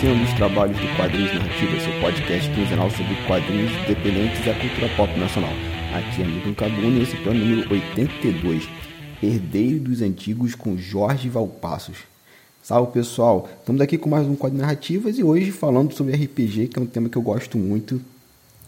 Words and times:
iniciando 0.00 0.24
os 0.24 0.32
trabalhos 0.32 0.78
do 0.78 0.96
Quadrinhos 0.96 1.34
Narrativa, 1.34 1.80
seu 1.80 2.00
podcast 2.00 2.50
quinzenal 2.54 2.90
sobre 2.90 3.14
quadrinhos 3.26 3.70
independentes 3.84 4.46
e 4.46 4.50
a 4.50 4.58
cultura 4.58 4.88
pop 4.96 5.18
nacional. 5.18 5.50
Aqui 5.92 6.22
é 6.22 6.24
Amigo 6.24 6.54
Cabuna 6.54 7.02
esse 7.02 7.16
é 7.16 7.28
o 7.28 7.34
número 7.34 7.70
82, 7.70 8.66
Herdeiro 9.22 9.80
dos 9.80 10.00
Antigos 10.00 10.54
com 10.54 10.74
Jorge 10.78 11.28
Valpassos. 11.28 11.98
Salve 12.62 12.92
pessoal, 12.92 13.46
estamos 13.58 13.82
aqui 13.82 13.98
com 13.98 14.08
mais 14.08 14.26
um 14.26 14.34
Quadro 14.34 14.58
Narrativas 14.58 15.18
e 15.18 15.22
hoje 15.22 15.50
falando 15.50 15.92
sobre 15.92 16.14
RPG, 16.14 16.68
que 16.68 16.78
é 16.78 16.82
um 16.82 16.86
tema 16.86 17.10
que 17.10 17.18
eu 17.18 17.22
gosto 17.22 17.58
muito 17.58 18.00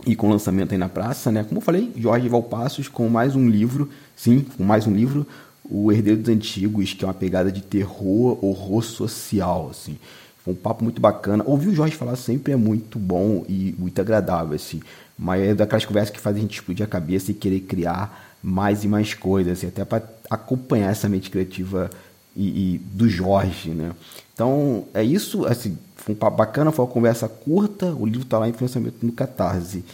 e 0.06 0.14
com 0.14 0.28
lançamento 0.28 0.72
aí 0.72 0.78
na 0.78 0.90
praça, 0.90 1.32
né? 1.32 1.44
Como 1.44 1.60
eu 1.60 1.64
falei, 1.64 1.90
Jorge 1.96 2.28
Valpassos 2.28 2.88
com 2.88 3.08
mais 3.08 3.34
um 3.34 3.48
livro, 3.48 3.88
sim, 4.14 4.44
com 4.58 4.64
mais 4.64 4.86
um 4.86 4.92
livro, 4.92 5.26
O 5.64 5.90
Herdeiro 5.90 6.20
dos 6.20 6.28
Antigos, 6.28 6.92
que 6.92 7.02
é 7.06 7.08
uma 7.08 7.14
pegada 7.14 7.50
de 7.50 7.62
terror, 7.62 8.38
horror 8.44 8.82
social, 8.82 9.68
assim. 9.70 9.96
Foi 10.44 10.52
um 10.52 10.56
papo 10.56 10.82
muito 10.82 11.00
bacana. 11.00 11.44
Ouvir 11.46 11.68
o 11.68 11.74
Jorge 11.74 11.96
falar 11.96 12.16
sempre 12.16 12.52
é 12.52 12.56
muito 12.56 12.98
bom 12.98 13.44
e 13.48 13.74
muito 13.78 14.00
agradável, 14.00 14.54
assim. 14.54 14.80
Mas 15.18 15.42
é 15.42 15.54
daquelas 15.54 15.84
conversas 15.84 16.10
que 16.10 16.20
fazem 16.20 16.40
a 16.40 16.42
gente 16.42 16.54
explodir 16.54 16.84
a 16.84 16.88
cabeça 16.88 17.30
e 17.30 17.34
querer 17.34 17.60
criar 17.60 18.32
mais 18.42 18.82
e 18.82 18.88
mais 18.88 19.14
coisas, 19.14 19.58
assim, 19.58 19.68
até 19.68 19.84
para 19.84 20.02
acompanhar 20.28 20.90
essa 20.90 21.08
mente 21.08 21.30
criativa 21.30 21.88
e, 22.34 22.74
e, 22.74 22.78
do 22.78 23.08
Jorge, 23.08 23.70
né? 23.70 23.92
Então, 24.34 24.84
é 24.92 25.04
isso, 25.04 25.46
assim, 25.46 25.78
foi 25.96 26.14
um 26.14 26.18
papo 26.18 26.38
bacana, 26.38 26.72
foi 26.72 26.84
uma 26.84 26.90
conversa 26.90 27.28
curta, 27.28 27.94
o 27.94 28.04
livro 28.04 28.22
está 28.22 28.38
lá 28.38 28.48
em 28.48 28.52
financiamento 28.52 28.96
no 29.02 29.12
Catarse. 29.12 29.84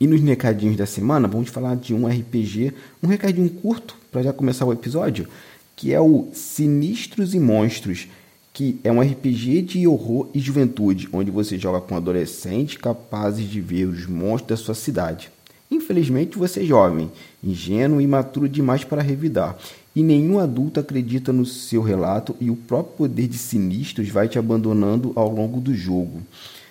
E 0.00 0.06
nos 0.06 0.22
recadinhos 0.22 0.76
da 0.76 0.86
semana, 0.86 1.28
vamos 1.28 1.50
falar 1.50 1.76
de 1.76 1.92
um 1.92 2.06
RPG, 2.06 2.72
um 3.02 3.06
recadinho 3.06 3.50
curto, 3.50 3.96
para 4.10 4.22
já 4.22 4.32
começar 4.32 4.64
o 4.64 4.72
episódio, 4.72 5.28
que 5.76 5.92
é 5.92 6.00
o 6.00 6.28
Sinistros 6.32 7.34
e 7.34 7.40
Monstros, 7.40 8.08
que 8.52 8.80
é 8.82 8.90
um 8.90 9.00
RPG 9.00 9.62
de 9.62 9.86
horror 9.86 10.28
e 10.34 10.40
juventude, 10.40 11.08
onde 11.12 11.30
você 11.30 11.58
joga 11.58 11.80
com 11.80 11.96
adolescentes 11.96 12.76
capazes 12.76 13.48
de 13.48 13.60
ver 13.60 13.86
os 13.86 14.06
monstros 14.06 14.58
da 14.58 14.64
sua 14.64 14.74
cidade. 14.74 15.30
Infelizmente, 15.70 16.36
você 16.36 16.62
é 16.62 16.64
jovem, 16.64 17.10
ingênuo 17.42 18.00
e 18.00 18.04
imaturo 18.04 18.48
demais 18.48 18.82
para 18.82 19.02
revidar, 19.02 19.56
e 19.94 20.02
nenhum 20.02 20.40
adulto 20.40 20.80
acredita 20.80 21.32
no 21.32 21.46
seu 21.46 21.80
relato 21.80 22.34
e 22.40 22.50
o 22.50 22.56
próprio 22.56 22.96
poder 22.96 23.28
de 23.28 23.38
sinistros 23.38 24.08
vai 24.08 24.28
te 24.28 24.38
abandonando 24.38 25.12
ao 25.14 25.30
longo 25.32 25.60
do 25.60 25.72
jogo, 25.72 26.22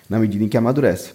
na 0.08 0.18
medida 0.18 0.44
em 0.44 0.48
que 0.48 0.56
amadurece. 0.56 1.12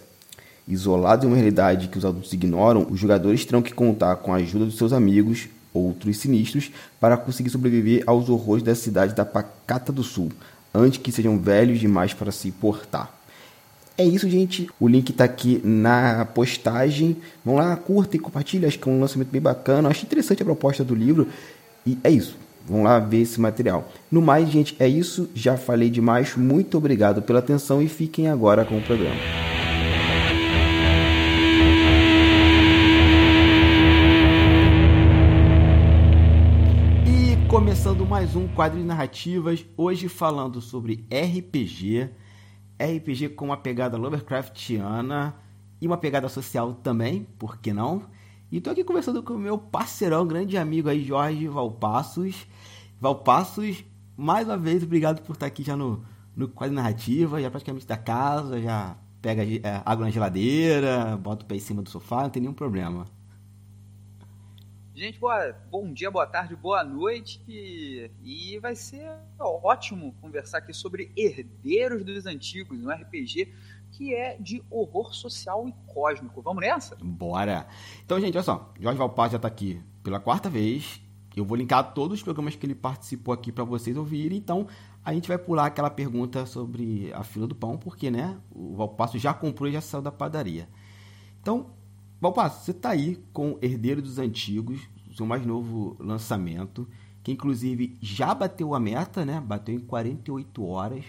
Isolado 0.67 1.25
em 1.25 1.29
uma 1.29 1.35
realidade 1.35 1.87
que 1.87 1.97
os 1.97 2.05
adultos 2.05 2.33
ignoram, 2.33 2.87
os 2.89 2.99
jogadores 2.99 3.45
terão 3.45 3.61
que 3.61 3.73
contar 3.73 4.15
com 4.15 4.33
a 4.33 4.37
ajuda 4.37 4.65
dos 4.65 4.77
seus 4.77 4.91
amigos, 4.91 5.47
outros 5.71 6.17
sinistros, 6.17 6.71
para 6.99 7.17
conseguir 7.17 7.51
sobreviver 7.51 8.03
aos 8.07 8.29
horrores 8.29 8.63
da 8.63 8.73
cidade 8.73 9.13
da 9.13 9.25
Pacata 9.25 9.91
do 9.91 10.01
Sul, 10.01 10.31
antes 10.75 10.99
que 10.99 11.11
sejam 11.11 11.37
velhos 11.37 11.79
demais 11.79 12.13
para 12.13 12.31
se 12.31 12.51
portar. 12.51 13.13
É 13.97 14.03
isso, 14.03 14.29
gente. 14.29 14.69
O 14.79 14.87
link 14.87 15.09
está 15.09 15.23
aqui 15.23 15.61
na 15.63 16.25
postagem. 16.25 17.15
Vão 17.43 17.55
lá, 17.55 17.75
curta 17.77 18.17
e 18.17 18.19
compartilha. 18.19 18.67
Acho 18.67 18.77
que 18.77 18.89
é 18.89 18.91
um 18.91 18.99
lançamento 18.99 19.29
bem 19.29 19.41
bacana. 19.41 19.87
Acho 19.87 20.05
interessante 20.05 20.41
a 20.41 20.45
proposta 20.45 20.83
do 20.83 20.93
livro. 20.93 21.27
E 21.85 21.97
é 22.03 22.09
isso. 22.09 22.35
Vão 22.67 22.83
lá 22.83 22.99
ver 22.99 23.21
esse 23.21 23.39
material. 23.39 23.89
No 24.11 24.21
mais, 24.21 24.49
gente, 24.49 24.75
é 24.79 24.87
isso. 24.87 25.29
Já 25.33 25.55
falei 25.55 25.89
demais. 25.89 26.35
Muito 26.35 26.77
obrigado 26.77 27.21
pela 27.21 27.39
atenção 27.39 27.81
e 27.81 27.87
fiquem 27.87 28.27
agora 28.27 28.65
com 28.65 28.77
o 28.77 28.81
programa. 28.81 29.54
Começando 37.55 38.05
mais 38.05 38.35
um 38.35 38.49
quadro 38.49 38.77
de 38.77 38.83
narrativas, 38.83 39.65
hoje 39.77 40.09
falando 40.09 40.59
sobre 40.59 41.07
RPG, 41.09 42.09
RPG 42.77 43.29
com 43.29 43.45
uma 43.45 43.55
pegada 43.55 43.95
Lovecraftiana 43.95 45.33
e 45.79 45.87
uma 45.87 45.95
pegada 45.95 46.27
social 46.27 46.73
também, 46.73 47.25
por 47.39 47.57
que 47.57 47.71
não? 47.71 48.03
E 48.51 48.59
tô 48.59 48.71
aqui 48.71 48.83
conversando 48.83 49.23
com 49.23 49.35
o 49.35 49.39
meu 49.39 49.57
parceirão, 49.57 50.27
grande 50.27 50.57
amigo 50.57 50.89
aí, 50.89 51.01
Jorge 51.05 51.47
Valpassos. 51.47 52.45
Valpassos, 52.99 53.85
mais 54.17 54.45
uma 54.45 54.57
vez, 54.57 54.83
obrigado 54.83 55.21
por 55.21 55.31
estar 55.31 55.45
aqui 55.45 55.63
já 55.63 55.77
no, 55.77 56.03
no 56.35 56.49
quadro 56.49 56.75
narrativa, 56.75 57.41
já 57.41 57.49
praticamente 57.49 57.87
da 57.87 57.95
casa, 57.95 58.61
já 58.61 58.97
pega 59.21 59.43
é, 59.45 59.81
água 59.85 60.07
na 60.07 60.11
geladeira, 60.11 61.15
bota 61.15 61.45
o 61.45 61.47
pé 61.47 61.55
em 61.55 61.59
cima 61.59 61.81
do 61.81 61.89
sofá, 61.89 62.23
não 62.23 62.29
tem 62.29 62.41
nenhum 62.41 62.53
problema. 62.53 63.05
Gente, 64.95 65.19
boa, 65.19 65.53
bom 65.69 65.91
dia, 65.91 66.09
boa 66.09 66.25
tarde, 66.25 66.55
boa 66.55 66.81
noite. 66.81 67.43
E, 67.49 68.09
e 68.23 68.57
vai 68.59 68.77
ser 68.77 69.05
ótimo 69.37 70.15
conversar 70.21 70.59
aqui 70.59 70.71
sobre 70.71 71.11
Herdeiros 71.17 72.05
dos 72.05 72.25
Antigos, 72.25 72.81
um 72.81 72.89
RPG 72.89 73.53
que 73.91 74.15
é 74.15 74.37
de 74.37 74.63
horror 74.69 75.13
social 75.13 75.67
e 75.67 75.73
cósmico. 75.93 76.41
Vamos 76.41 76.61
nessa? 76.61 76.95
Bora! 77.01 77.67
Então, 78.05 78.21
gente, 78.21 78.37
olha 78.37 78.43
só. 78.43 78.73
Jorge 78.79 78.97
Valpaz 78.97 79.33
já 79.33 79.35
está 79.35 79.49
aqui 79.49 79.83
pela 80.01 80.17
quarta 80.17 80.49
vez. 80.49 81.01
Eu 81.35 81.43
vou 81.43 81.57
linkar 81.57 81.93
todos 81.93 82.19
os 82.19 82.23
programas 82.23 82.55
que 82.55 82.65
ele 82.65 82.73
participou 82.73 83.33
aqui 83.33 83.51
para 83.51 83.65
vocês 83.65 83.97
ouvirem. 83.97 84.37
Então, 84.37 84.65
a 85.03 85.13
gente 85.13 85.27
vai 85.27 85.37
pular 85.37 85.65
aquela 85.65 85.89
pergunta 85.89 86.45
sobre 86.45 87.11
a 87.11 87.21
fila 87.21 87.45
do 87.45 87.53
pão, 87.53 87.77
porque, 87.77 88.09
né, 88.09 88.39
o 88.49 88.77
Valpasso 88.77 89.19
já 89.19 89.33
comprou 89.33 89.67
e 89.67 89.73
já 89.73 89.81
saiu 89.81 90.01
da 90.01 90.11
padaria. 90.11 90.69
Então, 91.41 91.75
Valpasso, 92.25 92.65
você 92.65 92.71
está 92.71 92.89
aí 92.89 93.23
com 93.31 93.59
Herdeiro 93.61 94.01
dos 94.01 94.17
Antigos, 94.17 94.89
seu 95.15 95.27
mais 95.27 95.45
novo 95.45 95.95
lançamento, 95.99 96.87
que 97.21 97.31
inclusive 97.31 97.95
já 98.01 98.33
bateu 98.33 98.73
a 98.73 98.79
meta, 98.79 99.23
né? 99.23 99.39
Bateu 99.39 99.75
em 99.75 99.79
48 99.79 100.65
horas. 100.65 101.05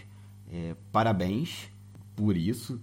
É, 0.53 0.77
parabéns 0.93 1.71
por 2.15 2.37
isso. 2.37 2.81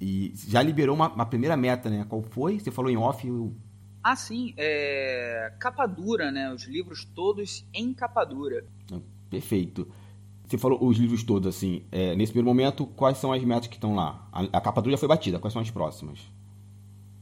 E 0.00 0.32
já 0.34 0.60
liberou 0.62 0.96
uma, 0.96 1.08
uma, 1.12 1.24
primeira 1.24 1.56
meta, 1.56 1.88
né? 1.88 2.04
Qual 2.08 2.22
foi? 2.22 2.58
Você 2.58 2.72
falou 2.72 2.90
em 2.90 2.96
off. 2.96 3.26
Eu... 3.26 3.54
Ah, 4.02 4.16
sim. 4.16 4.52
É... 4.56 5.52
Capa 5.60 5.86
dura, 5.86 6.32
né? 6.32 6.52
Os 6.52 6.64
livros 6.64 7.04
todos 7.04 7.64
em 7.72 7.94
capa 7.94 8.24
dura. 8.24 8.64
Perfeito. 9.30 9.88
Você 10.44 10.58
falou 10.58 10.84
os 10.84 10.98
livros 10.98 11.22
todos, 11.22 11.48
assim. 11.48 11.84
É, 11.92 12.16
nesse 12.16 12.32
primeiro 12.32 12.48
momento, 12.48 12.84
quais 12.84 13.16
são 13.16 13.32
as 13.32 13.42
metas 13.44 13.68
que 13.68 13.76
estão 13.76 13.94
lá? 13.94 14.28
A, 14.32 14.42
a 14.58 14.60
capa 14.60 14.82
dura 14.82 14.96
já 14.96 14.98
foi 14.98 15.08
batida. 15.08 15.38
Quais 15.38 15.52
são 15.52 15.62
as 15.62 15.70
próximas? 15.70 16.33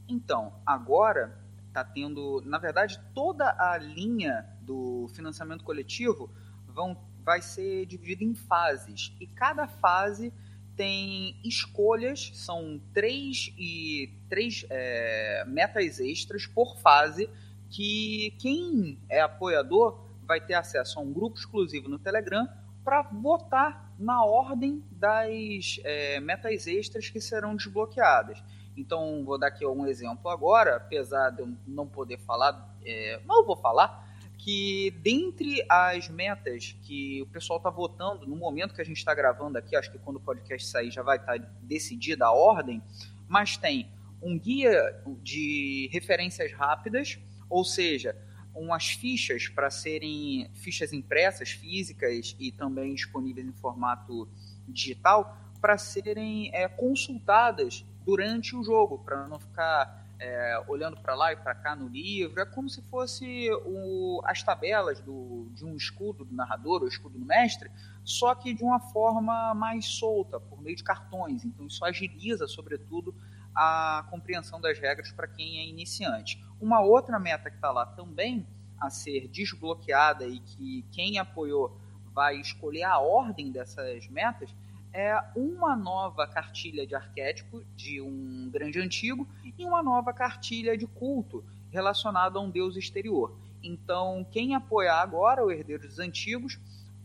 Então, 0.07 0.53
agora 0.65 1.37
está 1.67 1.83
tendo, 1.83 2.41
na 2.45 2.57
verdade, 2.57 2.99
toda 3.13 3.55
a 3.57 3.77
linha 3.77 4.45
do 4.61 5.07
financiamento 5.13 5.63
coletivo 5.63 6.29
vão, 6.67 6.97
vai 7.23 7.41
ser 7.41 7.85
dividida 7.85 8.23
em 8.23 8.35
fases. 8.35 9.15
E 9.19 9.25
cada 9.27 9.67
fase 9.67 10.31
tem 10.75 11.39
escolhas, 11.43 12.31
são 12.35 12.81
três 12.93 13.53
e 13.57 14.11
três 14.29 14.65
é, 14.69 15.43
metas 15.47 15.99
extras 15.99 16.45
por 16.45 16.77
fase 16.77 17.29
que 17.69 18.35
quem 18.39 18.99
é 19.09 19.21
apoiador 19.21 19.99
vai 20.25 20.39
ter 20.39 20.53
acesso 20.53 20.99
a 20.99 21.01
um 21.01 21.11
grupo 21.11 21.37
exclusivo 21.37 21.89
no 21.89 21.99
Telegram 21.99 22.47
para 22.83 23.01
votar 23.03 23.92
na 24.03 24.23
ordem 24.23 24.83
das 24.91 25.79
é, 25.83 26.19
metas 26.19 26.67
extras 26.67 27.09
que 27.09 27.21
serão 27.21 27.55
desbloqueadas. 27.55 28.43
Então, 28.75 29.23
vou 29.23 29.37
dar 29.37 29.47
aqui 29.47 29.65
um 29.65 29.85
exemplo 29.87 30.29
agora, 30.29 30.75
apesar 30.75 31.29
de 31.29 31.41
eu 31.41 31.53
não 31.65 31.87
poder 31.87 32.19
falar, 32.19 32.75
é, 32.83 33.19
mas 33.25 33.37
eu 33.37 33.45
vou 33.45 33.55
falar, 33.55 34.03
que 34.37 34.91
dentre 35.01 35.65
as 35.69 36.09
metas 36.09 36.75
que 36.83 37.21
o 37.21 37.27
pessoal 37.27 37.57
está 37.57 37.69
votando 37.69 38.27
no 38.27 38.35
momento 38.35 38.73
que 38.73 38.81
a 38.81 38.85
gente 38.85 38.97
está 38.97 39.13
gravando 39.13 39.57
aqui, 39.57 39.75
acho 39.75 39.91
que 39.91 39.99
quando 39.99 40.17
o 40.17 40.21
podcast 40.21 40.67
sair 40.67 40.91
já 40.91 41.01
vai 41.01 41.17
estar 41.17 41.39
tá 41.39 41.47
decidida 41.61 42.25
a 42.25 42.31
ordem, 42.31 42.81
mas 43.27 43.55
tem 43.55 43.89
um 44.21 44.37
guia 44.37 45.01
de 45.21 45.89
referências 45.93 46.51
rápidas, 46.51 47.19
ou 47.49 47.63
seja, 47.63 48.17
umas 48.55 48.89
fichas 48.91 49.47
para 49.47 49.69
serem 49.69 50.49
fichas 50.53 50.93
impressas, 50.93 51.51
físicas 51.51 52.35
e 52.39 52.51
também 52.51 52.93
disponíveis 52.93 53.47
em 53.47 53.53
formato 53.53 54.27
digital, 54.67 55.37
para 55.59 55.77
serem 55.77 56.51
é, 56.53 56.67
consultadas 56.67 57.85
durante 58.05 58.55
o 58.55 58.63
jogo, 58.63 58.99
para 58.99 59.27
não 59.27 59.39
ficar 59.39 60.03
é, 60.19 60.63
olhando 60.67 60.97
para 60.97 61.15
lá 61.15 61.33
e 61.33 61.35
para 61.35 61.53
cá 61.55 61.75
no 61.75 61.87
livro. 61.87 62.39
É 62.39 62.45
como 62.45 62.69
se 62.69 62.81
fosse 62.83 63.49
o, 63.65 64.21
as 64.25 64.43
tabelas 64.43 65.01
do, 65.01 65.49
de 65.53 65.65
um 65.65 65.75
escudo 65.75 66.23
do 66.23 66.33
narrador 66.33 66.81
ou 66.81 66.87
escudo 66.87 67.17
do 67.17 67.25
mestre, 67.25 67.69
só 68.03 68.33
que 68.35 68.53
de 68.53 68.63
uma 68.63 68.79
forma 68.79 69.53
mais 69.53 69.85
solta, 69.85 70.39
por 70.39 70.61
meio 70.61 70.75
de 70.75 70.83
cartões. 70.83 71.43
Então 71.43 71.67
isso 71.67 71.83
agiliza, 71.83 72.47
sobretudo, 72.47 73.15
a 73.55 74.05
compreensão 74.09 74.59
das 74.59 74.79
regras 74.79 75.11
para 75.11 75.27
quem 75.27 75.59
é 75.59 75.65
iniciante. 75.65 76.43
Uma 76.63 76.79
outra 76.79 77.19
meta 77.19 77.49
que 77.49 77.57
está 77.57 77.71
lá 77.71 77.85
também 77.85 78.47
a 78.79 78.89
ser 78.89 79.27
desbloqueada 79.27 80.25
e 80.25 80.39
que 80.39 80.85
quem 80.93 81.19
apoiou 81.19 81.77
vai 82.13 82.39
escolher 82.39 82.83
a 82.83 82.99
ordem 82.99 83.51
dessas 83.51 84.07
metas 84.07 84.49
é 84.93 85.21
uma 85.35 85.75
nova 85.75 86.25
cartilha 86.25 86.87
de 86.87 86.95
arquétipo 86.95 87.61
de 87.75 87.99
um 87.99 88.49
grande 88.49 88.79
antigo 88.79 89.27
e 89.57 89.65
uma 89.65 89.83
nova 89.83 90.13
cartilha 90.13 90.77
de 90.77 90.87
culto 90.87 91.43
relacionada 91.69 92.39
a 92.39 92.41
um 92.41 92.49
deus 92.49 92.77
exterior. 92.77 93.37
Então, 93.61 94.25
quem 94.31 94.55
apoiar 94.55 95.01
agora 95.01 95.43
o 95.43 95.51
Herdeiro 95.51 95.85
dos 95.85 95.99
Antigos 95.99 96.57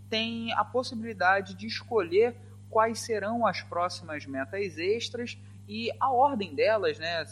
tem 0.08 0.52
a 0.52 0.64
possibilidade 0.64 1.54
de 1.54 1.66
escolher 1.66 2.37
quais 2.70 3.00
serão 3.00 3.44
as 3.44 3.61
próximas 3.61 4.25
metas 4.25 4.78
extras 4.78 5.37
e 5.66 5.90
a 5.99 6.12
ordem 6.12 6.54
delas, 6.54 6.96
né? 7.00 7.25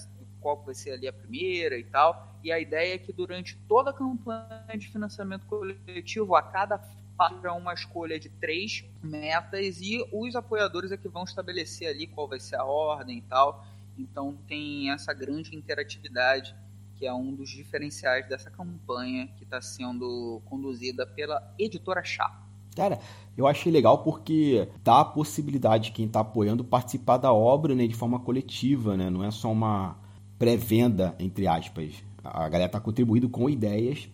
Qual 0.47 0.63
vai 0.65 0.77
ser 0.77 0.93
ali 0.93 1.09
a 1.09 1.13
primeira 1.13 1.77
e 1.77 1.83
tal. 1.83 2.39
E 2.45 2.53
a 2.53 2.61
ideia 2.61 2.95
é 2.95 2.99
que 2.99 3.13
durante 3.13 3.57
toda 3.67 3.91
a 3.91 3.93
campanha 3.93 4.79
de 4.79 4.87
financiamento 4.87 5.45
coletivo, 5.47 6.37
a 6.37 6.43
cada 6.43 6.79
para 7.17 7.53
uma 7.53 7.75
escolha 7.75 8.17
de 8.21 8.29
três 8.29 8.85
metas 9.03 9.81
e 9.81 10.07
os 10.13 10.37
apoiadores 10.37 10.93
é 10.93 10.97
que 10.97 11.09
vão 11.09 11.25
estabelecer 11.25 11.89
ali 11.89 12.07
qual 12.07 12.29
vai 12.29 12.39
ser 12.39 12.55
a 12.55 12.65
ordem 12.65 13.19
e 13.19 13.23
tal. 13.23 13.67
Então 13.99 14.39
tem 14.47 14.93
essa 14.93 15.13
grande 15.13 15.57
interatividade 15.57 16.55
que 16.95 17.05
é 17.05 17.13
um 17.13 17.35
dos 17.35 17.51
diferenciais 17.51 18.29
dessa 18.29 18.49
campanha 18.49 19.27
que 19.37 19.43
está 19.43 19.61
sendo 19.61 20.41
conduzida 20.45 21.05
pela 21.05 21.43
editora 21.59 22.05
Chá. 22.05 22.41
Cara, 22.77 23.01
eu 23.37 23.49
achei 23.49 23.73
legal 23.73 24.05
porque 24.05 24.69
dá 24.85 25.01
a 25.01 25.05
possibilidade 25.05 25.87
de 25.87 25.91
quem 25.91 26.07
está 26.07 26.21
apoiando 26.21 26.63
participar 26.63 27.17
da 27.17 27.33
obra 27.33 27.75
né, 27.75 27.89
de 27.89 27.95
forma 27.95 28.21
coletiva, 28.21 28.97
né? 28.97 29.11
Não 29.11 29.25
é 29.25 29.31
só 29.33 29.51
uma 29.51 30.06
pré-venda, 30.39 31.15
entre 31.19 31.47
aspas. 31.47 32.03
A 32.23 32.49
galera 32.49 32.67
está 32.67 32.81
contribuindo 32.81 33.29
com 33.29 33.49
ideias 33.49 34.09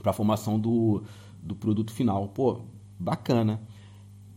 para 0.00 0.10
a 0.10 0.14
formação 0.14 0.58
do, 0.58 1.02
do 1.42 1.54
produto 1.54 1.92
final. 1.92 2.28
Pô, 2.28 2.62
bacana. 2.98 3.60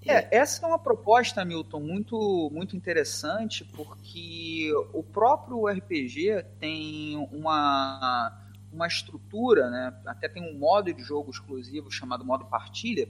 É, 0.06 0.38
essa 0.38 0.66
é 0.66 0.68
uma 0.68 0.80
proposta, 0.80 1.46
Milton, 1.46 1.80
muito, 1.80 2.50
muito 2.52 2.76
interessante, 2.76 3.64
porque 3.64 4.70
o 4.94 5.02
próprio 5.02 5.66
RPG 5.66 6.44
tem 6.60 7.16
uma, 7.32 8.38
uma 8.72 8.86
estrutura, 8.86 9.70
né? 9.70 9.94
até 10.06 10.28
tem 10.28 10.44
um 10.44 10.60
modo 10.60 10.94
de 10.94 11.02
jogo 11.02 11.32
exclusivo 11.32 11.90
chamado 11.90 12.26
modo 12.26 12.46
partilha, 12.46 13.08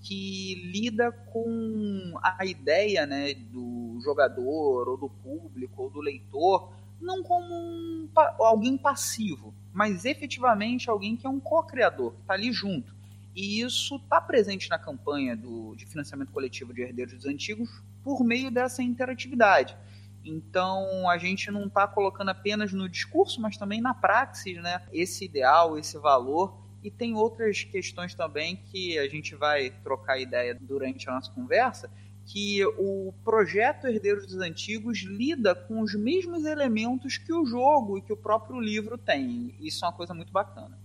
que 0.00 0.54
lida 0.64 1.12
com 1.12 2.14
a 2.22 2.46
ideia 2.46 3.04
né, 3.04 3.34
do 3.34 3.98
jogador, 4.02 4.88
ou 4.88 4.96
do 4.96 5.10
público, 5.10 5.82
ou 5.82 5.90
do 5.90 6.00
leitor, 6.00 6.72
não 7.00 7.22
como 7.22 7.52
um, 7.54 8.08
alguém 8.38 8.76
passivo, 8.76 9.54
mas 9.72 10.04
efetivamente 10.04 10.90
alguém 10.90 11.16
que 11.16 11.26
é 11.26 11.30
um 11.30 11.40
co-criador, 11.40 12.14
que 12.14 12.20
está 12.20 12.34
ali 12.34 12.52
junto. 12.52 12.94
E 13.34 13.60
isso 13.60 13.96
está 13.96 14.20
presente 14.20 14.68
na 14.68 14.78
campanha 14.78 15.36
do, 15.36 15.74
de 15.76 15.86
financiamento 15.86 16.32
coletivo 16.32 16.74
de 16.74 16.82
Herdeiros 16.82 17.14
dos 17.14 17.26
Antigos 17.26 17.82
por 18.02 18.24
meio 18.24 18.50
dessa 18.50 18.82
interatividade. 18.82 19.76
Então 20.24 21.08
a 21.08 21.16
gente 21.16 21.50
não 21.50 21.66
está 21.66 21.86
colocando 21.86 22.30
apenas 22.30 22.72
no 22.72 22.88
discurso, 22.88 23.40
mas 23.40 23.56
também 23.56 23.80
na 23.80 23.94
praxis, 23.94 24.60
né? 24.62 24.82
Esse 24.92 25.24
ideal, 25.24 25.78
esse 25.78 25.96
valor. 25.98 26.58
E 26.82 26.90
tem 26.90 27.14
outras 27.14 27.62
questões 27.62 28.14
também 28.14 28.56
que 28.56 28.98
a 28.98 29.08
gente 29.08 29.34
vai 29.34 29.70
trocar 29.82 30.18
ideia 30.18 30.56
durante 30.58 31.08
a 31.08 31.12
nossa 31.12 31.30
conversa, 31.30 31.90
que 32.30 32.64
o 32.78 33.12
projeto 33.24 33.88
Herdeiros 33.88 34.24
dos 34.24 34.36
Antigos 34.36 34.98
lida 35.00 35.52
com 35.52 35.80
os 35.80 35.94
mesmos 35.94 36.44
elementos 36.44 37.18
que 37.18 37.32
o 37.32 37.44
jogo 37.44 37.98
e 37.98 38.02
que 38.02 38.12
o 38.12 38.16
próprio 38.16 38.60
livro 38.60 38.96
tem. 38.96 39.52
Isso 39.60 39.84
é 39.84 39.88
uma 39.88 39.94
coisa 39.94 40.14
muito 40.14 40.32
bacana. 40.32 40.78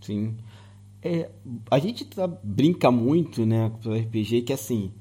Sim. 0.00 0.36
É, 1.00 1.30
a 1.70 1.78
gente 1.78 2.04
tá, 2.04 2.26
brinca 2.26 2.90
muito, 2.90 3.46
né, 3.46 3.70
com 3.80 3.90
o 3.90 3.96
RPG, 3.96 4.42
que 4.42 4.52
assim, 4.52 4.92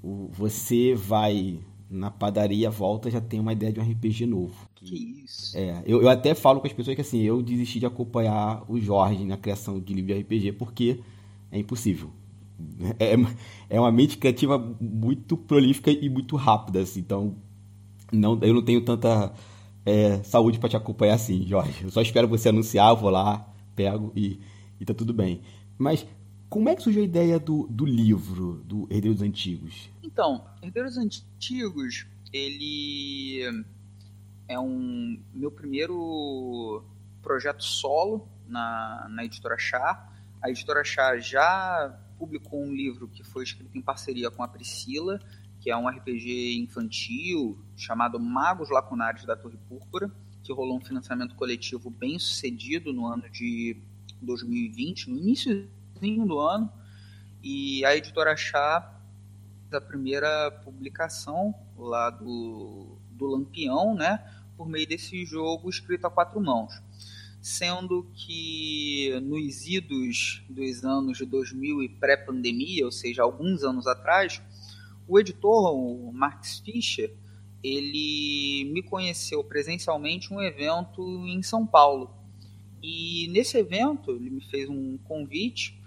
o, 0.00 0.28
você 0.32 0.94
vai 0.94 1.58
na 1.90 2.12
padaria, 2.12 2.70
volta, 2.70 3.10
já 3.10 3.20
tem 3.20 3.40
uma 3.40 3.52
ideia 3.52 3.72
de 3.72 3.80
um 3.80 3.90
RPG 3.90 4.26
novo. 4.26 4.68
Que 4.76 5.24
isso. 5.24 5.56
É, 5.58 5.82
eu, 5.84 6.00
eu 6.00 6.08
até 6.08 6.32
falo 6.32 6.60
com 6.60 6.68
as 6.68 6.72
pessoas 6.72 6.94
que 6.94 7.00
assim, 7.00 7.22
eu 7.22 7.42
desisti 7.42 7.80
de 7.80 7.86
acompanhar 7.86 8.64
o 8.68 8.78
Jorge 8.78 9.24
na 9.24 9.36
criação 9.36 9.80
de 9.80 9.94
livro 9.94 10.14
de 10.14 10.20
RPG 10.20 10.52
porque 10.52 11.00
é 11.50 11.58
impossível. 11.58 12.10
É, 12.98 13.14
é 13.68 13.80
uma 13.80 13.90
mente 13.90 14.16
criativa 14.16 14.58
muito 14.80 15.36
prolífica 15.36 15.90
e 15.90 16.08
muito 16.08 16.36
rápida, 16.36 16.80
assim, 16.80 17.00
então 17.00 17.36
não, 18.12 18.38
eu 18.42 18.54
não 18.54 18.64
tenho 18.64 18.80
tanta 18.84 19.32
é, 19.84 20.22
saúde 20.22 20.58
para 20.58 20.68
te 20.68 20.76
acompanhar 20.76 21.14
assim, 21.14 21.44
Jorge. 21.46 21.84
Eu 21.84 21.90
só 21.90 22.00
espero 22.00 22.28
você 22.28 22.48
anunciar, 22.48 22.94
vou 22.94 23.10
lá, 23.10 23.52
pego 23.74 24.12
e 24.14 24.40
e 24.80 24.84
tá 24.84 24.94
tudo 24.94 25.12
bem. 25.12 25.42
Mas 25.78 26.06
como 26.48 26.68
é 26.68 26.76
que 26.76 26.82
surgiu 26.82 27.02
a 27.02 27.06
ideia 27.06 27.38
do, 27.38 27.66
do 27.68 27.84
livro, 27.84 28.62
do 28.64 28.86
Herdeiros 28.90 29.22
Antigos? 29.22 29.90
Então, 30.02 30.44
Herdeiros 30.62 30.96
Antigos, 30.96 32.06
ele 32.32 33.64
é 34.46 34.58
um 34.58 35.20
meu 35.32 35.50
primeiro 35.50 36.84
projeto 37.22 37.64
solo 37.64 38.28
na, 38.46 39.06
na 39.10 39.24
editora 39.24 39.56
Chá. 39.58 40.12
A 40.42 40.50
editora 40.50 40.84
Chá 40.84 41.16
já 41.18 41.98
publicou 42.24 42.64
um 42.64 42.74
livro 42.74 43.06
que 43.06 43.22
foi 43.22 43.44
escrito 43.44 43.76
em 43.76 43.82
parceria 43.82 44.30
com 44.30 44.42
a 44.42 44.48
Priscila, 44.48 45.20
que 45.60 45.70
é 45.70 45.76
um 45.76 45.86
RPG 45.86 46.58
infantil 46.58 47.58
chamado 47.76 48.18
Magos 48.18 48.70
Lacunares 48.70 49.24
da 49.26 49.36
Torre 49.36 49.58
Púrpura, 49.68 50.10
que 50.42 50.52
rolou 50.52 50.78
um 50.78 50.80
financiamento 50.80 51.34
coletivo 51.34 51.90
bem 51.90 52.18
sucedido 52.18 52.92
no 52.92 53.06
ano 53.06 53.28
de 53.30 53.76
2020, 54.22 55.10
no 55.10 55.18
início 55.18 55.68
do 56.00 56.38
ano, 56.38 56.70
e 57.42 57.84
a 57.84 57.94
editora 57.94 58.34
Chá 58.36 59.00
da 59.70 59.80
primeira 59.80 60.50
publicação 60.64 61.54
lá 61.76 62.10
do, 62.10 62.98
do 63.10 63.26
Lampião, 63.26 63.94
né, 63.94 64.18
por 64.56 64.68
meio 64.68 64.86
desse 64.86 65.24
jogo 65.24 65.68
escrito 65.68 66.06
a 66.06 66.10
quatro 66.10 66.40
mãos. 66.40 66.72
Sendo 67.44 68.10
que 68.14 69.20
nos 69.20 69.66
idos 69.66 70.42
dos 70.48 70.82
anos 70.82 71.18
de 71.18 71.26
2000 71.26 71.82
e 71.82 71.90
pré-pandemia, 71.90 72.86
ou 72.86 72.90
seja, 72.90 73.22
alguns 73.22 73.62
anos 73.62 73.86
atrás, 73.86 74.40
o 75.06 75.20
editor, 75.20 75.74
o 75.74 76.10
Max 76.10 76.60
Fischer, 76.60 77.14
ele 77.62 78.70
me 78.72 78.82
conheceu 78.82 79.44
presencialmente 79.44 80.32
um 80.32 80.40
evento 80.40 81.02
em 81.26 81.42
São 81.42 81.66
Paulo, 81.66 82.10
e 82.82 83.28
nesse 83.28 83.58
evento 83.58 84.12
ele 84.12 84.30
me 84.30 84.40
fez 84.40 84.70
um 84.70 84.96
convite 85.04 85.78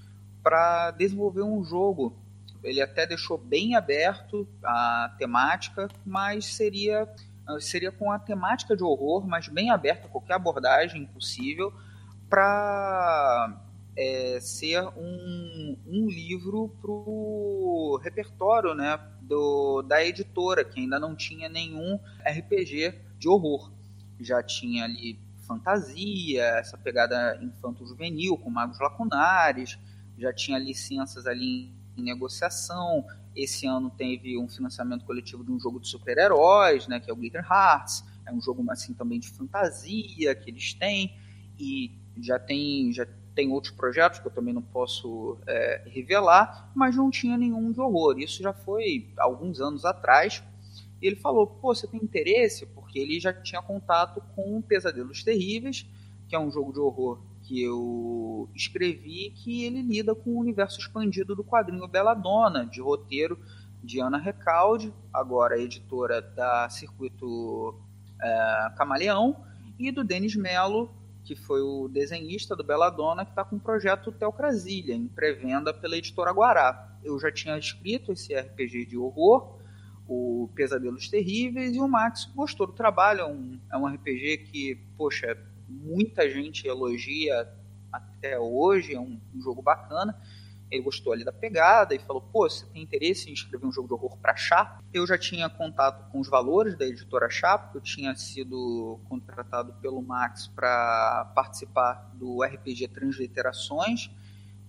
para 0.44 0.92
desenvolver 0.92 1.42
um 1.42 1.63
jogo. 1.63 2.15
Ele 2.63 2.81
até 2.81 3.07
deixou 3.07 3.36
bem 3.36 3.75
aberto 3.75 4.48
a 4.63 5.15
temática, 5.18 5.88
mas 6.06 6.45
seria 6.45 7.12
seria 7.59 7.91
com 7.91 8.11
a 8.11 8.19
temática 8.19 8.75
de 8.75 8.83
horror, 8.83 9.25
mas 9.25 9.47
bem 9.47 9.71
aberta 9.71 10.07
a 10.07 10.09
qualquer 10.09 10.33
abordagem 10.33 11.05
possível 11.05 11.73
para 12.29 13.62
é, 13.95 14.39
ser 14.39 14.83
um, 14.95 15.77
um 15.88 16.07
livro 16.07 16.69
para 16.81 16.91
o 16.91 18.00
repertório 18.03 18.75
né, 18.75 19.00
do, 19.22 19.81
da 19.81 20.03
editora, 20.03 20.63
que 20.63 20.79
ainda 20.79 21.00
não 21.00 21.15
tinha 21.15 21.50
nenhum 21.50 22.00
RPG 22.25 22.93
de 23.17 23.27
horror. 23.27 23.72
Já 24.19 24.43
tinha 24.43 24.86
ali 24.86 25.19
fantasia, 25.48 26.43
essa 26.43 26.77
pegada 26.77 27.39
infanto-juvenil 27.41 28.38
com 28.38 28.50
magos 28.50 28.79
lacunares, 28.79 29.79
já 30.17 30.33
tinha 30.33 30.60
licenças 30.60 31.25
ali 31.25 31.72
em 31.98 32.03
negociação. 32.03 33.05
Esse 33.38 33.67
ano 33.67 33.91
teve 33.91 34.38
um 34.38 34.48
financiamento 34.48 35.06
coletivo 35.06 35.44
de 35.44 35.51
um 35.51 35.60
jogo 35.60 35.79
de 35.79 35.88
super-heróis, 35.88 36.88
né, 36.88 37.00
que 37.00 37.10
é 37.10 37.13
o 37.13 37.15
Glitter 37.15 37.46
Hearts. 37.46 38.03
É 38.25 38.32
um 38.32 38.41
jogo 38.41 38.65
assim 38.72 38.94
também 38.94 39.20
de 39.20 39.29
fantasia 39.29 40.34
que 40.36 40.50
eles 40.50 40.74
têm 40.74 41.15
e 41.58 41.91
já 42.20 42.39
tem 42.39 42.91
já 42.91 43.08
tem 43.36 43.51
outros 43.51 43.72
projetos 43.72 44.17
que 44.20 44.25
eu 44.25 44.32
também 44.32 44.51
não 44.51 44.63
posso 44.63 45.38
é, 45.46 45.84
revelar, 45.86 46.72
mas 46.75 46.96
não 46.96 47.12
tinha 47.12 47.38
nenhum 47.38 47.72
de 47.72 47.79
horror. 47.79 48.17
Isso 48.17 48.41
já 48.41 48.51
foi 48.51 49.13
alguns 49.15 49.62
anos 49.62 49.86
atrás. 49.86 50.44
E 51.00 51.06
ele 51.06 51.15
falou: 51.17 51.46
pô, 51.46 51.75
você 51.75 51.86
tem 51.86 52.03
interesse? 52.03 52.65
Porque 52.65 52.98
ele 52.98 53.20
já 53.20 53.32
tinha 53.32 53.62
contato 53.62 54.20
com 54.36 54.60
Pesadelos 54.60 55.24
Terríveis, 55.24 55.86
que 56.27 56.36
é 56.36 56.39
um 56.39 56.50
jogo 56.50 56.74
de 56.74 56.79
horror 56.79 57.22
que 57.48 57.63
eu 57.63 58.50
escrevi, 58.54 59.32
que 59.34 59.63
ele 59.63 59.82
lida 59.82 60.13
com 60.13 60.32
o 60.32 60.39
universo 60.39 60.80
expandido 60.80 61.34
do 61.34 61.46
quadrinho 61.46 61.88
Belladonna, 61.88 62.66
de 62.66 62.82
roteiro 62.82 63.39
de 63.82 64.01
Ana 64.01 64.18
Recalde, 64.18 64.94
agora 65.13 65.58
editora 65.58 66.22
da 66.22 66.68
Circuito 66.70 67.80
é, 68.22 68.72
Camaleão, 68.75 69.46
e 69.80 69.92
do 69.92 70.04
Denis 70.04 70.36
Mello, 70.36 70.94
que 71.24 71.36
foi 71.36 71.62
o 71.62 71.88
desenhista 71.88 72.54
do 72.54 72.66
Belladonna, 72.66 73.24
que 73.24 73.32
está 73.32 73.46
com 73.46 73.56
o 73.56 73.60
projeto 73.60 74.12
Teocrasilha, 74.12 74.94
em 74.94 75.08
pré-venda 75.08 75.74
pela 75.74 75.96
editora 75.96 76.32
Guará. 76.32 76.98
Eu 77.01 77.18
já 77.18 77.32
tinha 77.32 77.58
escrito 77.58 78.12
esse 78.12 78.36
RPG 78.36 78.88
de 78.88 78.98
horror, 78.98 79.58
o 80.06 80.50
Pesadelos 80.54 81.10
Terríveis, 81.10 81.75
e 81.75 81.80
o 81.80 81.88
Max 81.88 82.25
gostou 82.36 82.68
do 82.68 82.74
trabalho. 82.74 83.22
É 83.22 83.25
um, 83.25 83.60
é 83.72 83.77
um 83.77 83.88
RPG 83.88 84.38
que, 84.50 84.75
poxa, 84.98 85.38
muita 85.67 86.29
gente 86.29 86.67
elogia 86.67 87.47
até 87.91 88.39
hoje, 88.39 88.93
é 88.93 89.00
um, 89.00 89.19
um 89.33 89.41
jogo 89.41 89.62
bacana. 89.62 90.19
Ele 90.69 90.83
gostou 90.83 91.13
ali 91.13 91.24
da 91.24 91.31
pegada 91.31 91.95
e 91.95 92.00
falou: 92.00 92.21
pô, 92.21 92.50
você 92.50 92.65
tem 92.67 92.83
interesse 92.83 93.29
em 93.29 93.33
escrever 93.33 93.65
um 93.65 93.71
jogo 93.71 93.88
de 93.88 93.93
horror 93.93 94.17
para 94.17 94.36
Chá? 94.36 94.79
Eu 94.93 95.07
já 95.07 95.17
tinha 95.17 95.50
contato 95.50 96.12
com 96.12 96.19
os 96.19 96.29
valores 96.29 96.75
da 96.77 96.86
editora 96.86 97.29
Chá, 97.29 97.57
porque 97.57 97.77
eu 97.77 97.81
tinha 97.81 98.15
sido 98.15 99.00
contratado 99.07 99.74
pelo 99.81 100.01
Max 100.01 100.47
para 100.47 101.31
participar 101.33 102.12
do 102.15 102.43
RPG 102.43 102.89
Transliterações 102.89 104.12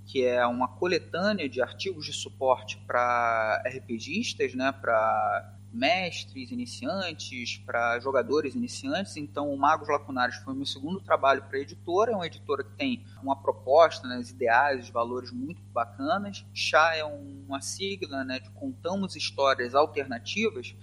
que 0.08 0.24
é 0.24 0.44
uma 0.46 0.66
coletânea 0.66 1.46
de 1.48 1.60
artigos 1.60 2.06
de 2.06 2.14
suporte 2.14 2.78
para 2.86 3.62
RPGistas, 3.66 4.54
né, 4.54 4.72
para 4.72 5.54
mestres 5.72 6.50
iniciantes, 6.50 7.58
para 7.58 7.98
jogadores 8.00 8.54
iniciantes. 8.54 9.16
Então, 9.16 9.52
o 9.52 9.56
Magos 9.56 9.88
Lacunares 9.88 10.36
foi 10.36 10.52
o 10.52 10.56
meu 10.56 10.66
segundo 10.66 11.00
trabalho 11.00 11.42
para 11.42 11.58
a 11.58 11.60
editora. 11.60 12.12
É 12.12 12.14
uma 12.14 12.26
editora 12.26 12.64
que 12.64 12.72
tem 12.72 13.04
uma 13.22 13.36
proposta, 13.36 14.06
né, 14.08 14.20
ideais, 14.20 14.84
os 14.84 14.90
valores 14.90 15.30
muito 15.30 15.62
bacanas. 15.72 16.44
Chá 16.54 16.96
é 16.96 17.04
uma 17.04 17.60
sigla 17.60 18.24
né, 18.24 18.40
de 18.40 18.50
contamos 18.50 19.16
histórias 19.16 19.74
alternativas 19.74 20.74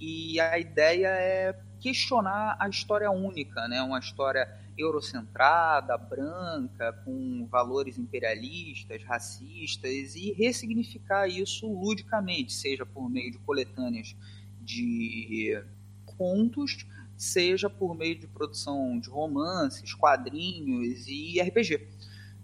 e 0.00 0.40
a 0.40 0.58
ideia 0.58 1.08
é 1.08 1.56
questionar 1.78 2.56
a 2.58 2.68
história 2.68 3.10
única, 3.10 3.68
né, 3.68 3.82
uma 3.82 3.98
história 3.98 4.48
eurocentrada, 4.80 5.96
branca, 5.96 6.92
com 7.04 7.46
valores 7.46 7.98
imperialistas, 7.98 9.02
racistas, 9.04 10.14
e 10.14 10.32
ressignificar 10.32 11.28
isso 11.28 11.66
ludicamente, 11.66 12.52
seja 12.52 12.84
por 12.84 13.08
meio 13.08 13.32
de 13.32 13.38
coletâneas 13.38 14.16
de 14.60 15.62
contos, 16.04 16.86
seja 17.16 17.68
por 17.68 17.94
meio 17.94 18.18
de 18.18 18.26
produção 18.26 18.98
de 18.98 19.08
romances, 19.08 19.94
quadrinhos 19.94 21.06
e 21.06 21.40
RPG. 21.40 21.88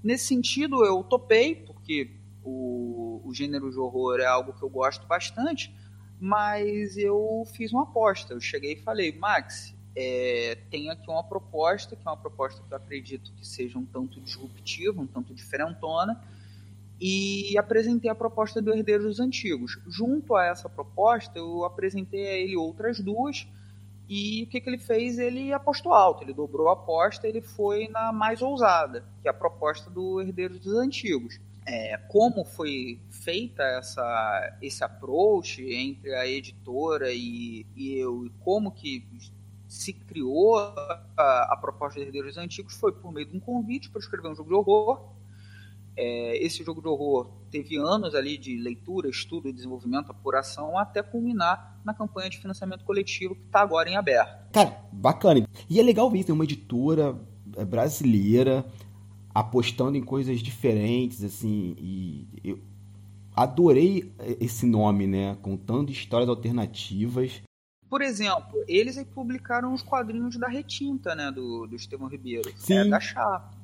Nesse 0.02 0.26
sentido, 0.26 0.84
eu 0.84 1.02
topei, 1.02 1.54
porque 1.54 2.10
o, 2.44 3.20
o 3.24 3.34
gênero 3.34 3.70
de 3.70 3.78
horror 3.78 4.20
é 4.20 4.26
algo 4.26 4.52
que 4.52 4.62
eu 4.62 4.68
gosto 4.68 5.06
bastante, 5.06 5.74
mas 6.18 6.96
eu 6.96 7.44
fiz 7.54 7.72
uma 7.72 7.82
aposta. 7.82 8.32
Eu 8.32 8.40
cheguei 8.40 8.74
e 8.74 8.82
falei, 8.82 9.12
Max, 9.18 9.75
é, 9.96 10.58
tem 10.70 10.90
aqui 10.90 11.08
uma 11.08 11.24
proposta, 11.24 11.96
que 11.96 12.02
é 12.06 12.10
uma 12.10 12.16
proposta 12.16 12.62
que 12.62 12.72
eu 12.72 12.76
acredito 12.76 13.32
que 13.32 13.46
seja 13.46 13.78
um 13.78 13.86
tanto 13.86 14.20
disruptiva, 14.20 15.00
um 15.00 15.06
tanto 15.06 15.34
diferentona, 15.34 16.22
e 17.00 17.56
apresentei 17.58 18.10
a 18.10 18.14
proposta 18.14 18.60
do 18.60 18.72
Herdeiro 18.72 19.04
dos 19.04 19.20
Antigos. 19.20 19.78
Junto 19.88 20.36
a 20.36 20.44
essa 20.44 20.68
proposta, 20.68 21.38
eu 21.38 21.64
apresentei 21.64 22.28
a 22.28 22.32
ele 22.34 22.56
outras 22.56 23.00
duas, 23.00 23.46
e 24.08 24.44
o 24.44 24.46
que, 24.46 24.60
que 24.60 24.68
ele 24.68 24.78
fez? 24.78 25.18
Ele 25.18 25.52
apostou 25.52 25.92
alto, 25.92 26.22
ele 26.22 26.34
dobrou 26.34 26.68
a 26.68 26.74
aposta, 26.74 27.26
ele 27.26 27.40
foi 27.40 27.88
na 27.88 28.12
mais 28.12 28.42
ousada, 28.42 29.02
que 29.22 29.28
é 29.28 29.30
a 29.30 29.34
proposta 29.34 29.90
do 29.90 30.20
Herdeiro 30.20 30.58
dos 30.58 30.74
Antigos. 30.74 31.40
É, 31.68 31.96
como 32.08 32.44
foi 32.44 33.00
feita 33.10 33.62
essa, 33.64 34.56
esse 34.62 34.84
approach 34.84 35.60
entre 35.68 36.14
a 36.14 36.24
editora 36.24 37.10
e, 37.12 37.66
e 37.74 37.94
eu, 37.94 38.24
e 38.24 38.30
como 38.44 38.70
que 38.70 39.04
se 39.76 39.92
criou 39.92 40.58
a, 40.58 41.48
a 41.52 41.58
proposta 41.60 42.00
de 42.00 42.06
Herdeiros 42.06 42.36
Antigos 42.36 42.74
foi 42.74 42.92
por 42.92 43.12
meio 43.12 43.28
de 43.28 43.36
um 43.36 43.40
convite 43.40 43.90
para 43.90 44.00
escrever 44.00 44.28
um 44.28 44.34
jogo 44.34 44.48
de 44.48 44.54
horror. 44.54 45.16
É, 45.98 46.44
esse 46.44 46.62
jogo 46.62 46.82
de 46.82 46.88
horror 46.88 47.30
teve 47.50 47.76
anos 47.76 48.14
ali 48.14 48.36
de 48.36 48.56
leitura, 48.58 49.08
estudo, 49.08 49.52
desenvolvimento, 49.52 50.10
apuração, 50.10 50.78
até 50.78 51.02
culminar 51.02 51.80
na 51.84 51.94
campanha 51.94 52.28
de 52.28 52.38
financiamento 52.38 52.84
coletivo 52.84 53.34
que 53.34 53.44
está 53.46 53.60
agora 53.60 53.88
em 53.88 53.96
aberto. 53.96 54.52
Cara, 54.52 54.78
bacana. 54.92 55.46
E 55.68 55.80
é 55.80 55.82
legal 55.82 56.10
ver, 56.10 56.24
tem 56.24 56.34
uma 56.34 56.44
editora 56.44 57.18
é, 57.56 57.64
brasileira 57.64 58.64
apostando 59.34 59.98
em 59.98 60.02
coisas 60.02 60.40
diferentes, 60.40 61.22
assim, 61.22 61.76
e 61.78 62.26
eu 62.42 62.58
adorei 63.34 64.10
esse 64.40 64.64
nome, 64.64 65.06
né? 65.06 65.36
Contando 65.42 65.92
histórias 65.92 66.28
alternativas. 66.28 67.42
Por 67.88 68.02
exemplo, 68.02 68.64
eles 68.66 69.02
publicaram 69.14 69.72
os 69.72 69.82
quadrinhos 69.82 70.36
da 70.36 70.48
Retinta, 70.48 71.14
né, 71.14 71.30
do, 71.30 71.66
do 71.66 71.76
Estevão 71.76 72.08
Ribeiro. 72.08 72.52
Sim. 72.56 72.78
É 72.78 72.84
da 72.84 72.98
Chapa. 72.98 73.54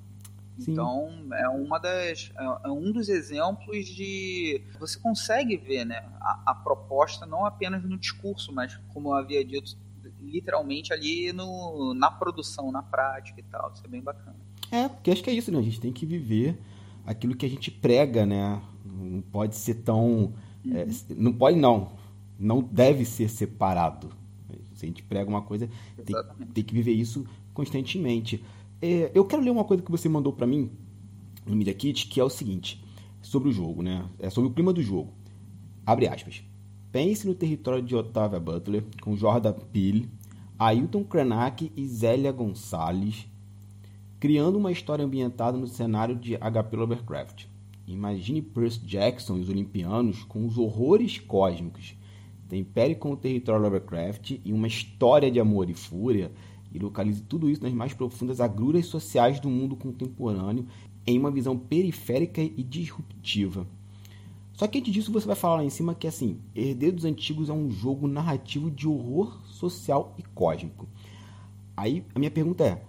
Sim. 0.59 0.73
Então, 0.73 1.11
é 1.33 1.49
uma 1.49 1.79
das 1.79 2.31
é, 2.39 2.69
é 2.69 2.71
um 2.71 2.93
dos 2.93 3.09
exemplos 3.09 3.87
de 3.87 4.63
você 4.79 4.99
consegue 4.99 5.57
ver, 5.57 5.85
né, 5.85 6.05
a, 6.21 6.43
a, 6.47 6.55
proposta 6.55 7.27
não 7.27 7.45
apenas 7.45 7.83
no 7.83 7.97
discurso, 7.97 8.53
mas 8.53 8.79
como 8.93 9.09
eu 9.09 9.15
havia 9.15 9.45
dito, 9.45 9.77
literalmente 10.21 10.93
ali 10.93 11.33
no, 11.33 11.95
na 11.95 12.11
produção, 12.11 12.71
na 12.71 12.83
prática 12.83 13.41
e 13.41 13.45
tal. 13.45 13.73
Isso 13.75 13.83
é 13.85 13.89
bem 13.89 14.03
bacana. 14.03 14.37
É, 14.71 14.89
porque 14.89 15.11
acho 15.11 15.23
que 15.23 15.31
é 15.31 15.33
isso, 15.33 15.51
né? 15.51 15.59
A 15.59 15.63
gente 15.63 15.81
tem 15.81 15.93
que 15.93 16.07
viver 16.07 16.59
aquilo 17.05 17.35
que 17.35 17.45
a 17.45 17.49
gente 17.49 17.71
prega, 17.71 18.25
né? 18.25 18.63
Não 18.85 19.21
pode 19.21 19.57
ser 19.57 19.77
tão. 19.77 20.33
É, 20.65 20.69
uhum. 20.69 20.91
É, 21.11 21.15
não 21.17 21.33
pode, 21.33 21.57
não 21.59 22.02
não 22.39 22.63
deve 22.63 23.05
ser 23.05 23.29
separado. 23.29 24.11
Se 24.75 24.85
a 24.85 24.89
gente 24.89 25.03
prega 25.03 25.29
uma 25.29 25.43
coisa, 25.43 25.69
tem, 26.05 26.17
tem, 26.53 26.65
que 26.65 26.75
viver 26.75 26.93
isso 26.93 27.25
constantemente. 27.55 28.43
É, 28.81 29.11
eu 29.15 29.25
quero 29.25 29.43
ler 29.43 29.51
uma 29.51 29.65
coisa 29.65 29.83
que 29.83 29.91
você 29.91 30.09
mandou 30.09 30.33
para 30.33 30.47
mim 30.47 30.71
no 31.47 31.55
Media 31.55 31.75
Kit, 31.75 32.09
que 32.09 32.21
é 32.21 32.25
o 32.25 32.31
seguinte, 32.31 32.83
sobre 33.21 33.49
o 33.49 33.53
jogo, 33.53 33.83
né? 33.83 34.09
É 34.19 34.31
sobre 34.31 34.51
o 34.51 34.53
clima 34.53 34.73
do 34.73 34.83
jogo. 34.83 35.13
Abre 35.87 36.09
aspas. 36.09 36.43
Pense 36.91 37.27
no 37.27 37.35
território 37.35 37.83
de 37.83 37.95
Otávia 37.97 38.39
Butler, 38.39 38.85
com 39.01 39.17
Jordan 39.17 39.55
Peele, 39.73 40.09
Ailton 40.59 41.05
Krenak 41.05 41.73
e 41.75 41.87
Zélia 41.87 42.31
Gonçalves, 42.31 43.27
criando 44.21 44.59
uma 44.59 44.71
história 44.71 45.05
ambientada 45.05 45.57
no 45.57 45.67
cenário 45.67 46.15
de 46.15 46.37
H.P. 46.37 46.77
Lovecraft. 46.77 47.47
Imagine 47.87 48.43
Percy 48.43 48.81
Jackson 48.81 49.39
e 49.39 49.41
os 49.41 49.49
Olimpianos 49.49 50.23
com 50.25 50.47
os 50.47 50.59
horrores 50.59 51.19
cósmicos 51.19 51.97
tem 52.53 52.63
Perry 52.63 52.95
com 52.95 53.13
o 53.13 53.17
território 53.17 53.63
Lovecraft 53.63 54.33
e 54.45 54.53
uma 54.53 54.67
história 54.67 55.31
de 55.31 55.41
amor 55.41 55.71
e 55.71 55.73
fúria, 55.73 56.31
e 56.71 56.79
localize 56.79 57.23
tudo 57.23 57.49
isso 57.49 57.63
nas 57.63 57.73
mais 57.73 57.95
profundas 57.95 58.43
agruras 58.43 58.85
sociais 58.85 59.41
do 59.41 59.49
mundo 59.49 59.75
contemporâneo 59.75 60.67
em 61.07 61.19
uma 61.19 61.31
visão 61.31 61.57
periférica 61.57 62.43
e 62.43 62.63
disruptiva. 62.63 63.67
Só 64.53 64.67
que 64.67 64.81
antes 64.81 64.93
disso 64.93 65.11
você 65.11 65.27
vai 65.27 65.35
falar 65.35 65.57
lá 65.57 65.65
em 65.65 65.71
cima 65.71 65.95
que 65.95 66.07
assim, 66.07 66.41
Herdeiro 66.55 66.97
dos 66.97 67.07
Antigos 67.07 67.49
é 67.49 67.55
um 67.55 67.71
jogo 67.71 68.07
narrativo 68.07 68.71
de 68.71 68.87
horror 68.87 69.41
social 69.47 70.15
e 70.19 70.23
cósmico. 70.23 70.87
Aí 71.75 72.05
a 72.15 72.19
minha 72.19 72.31
pergunta 72.31 72.65
é, 72.65 72.83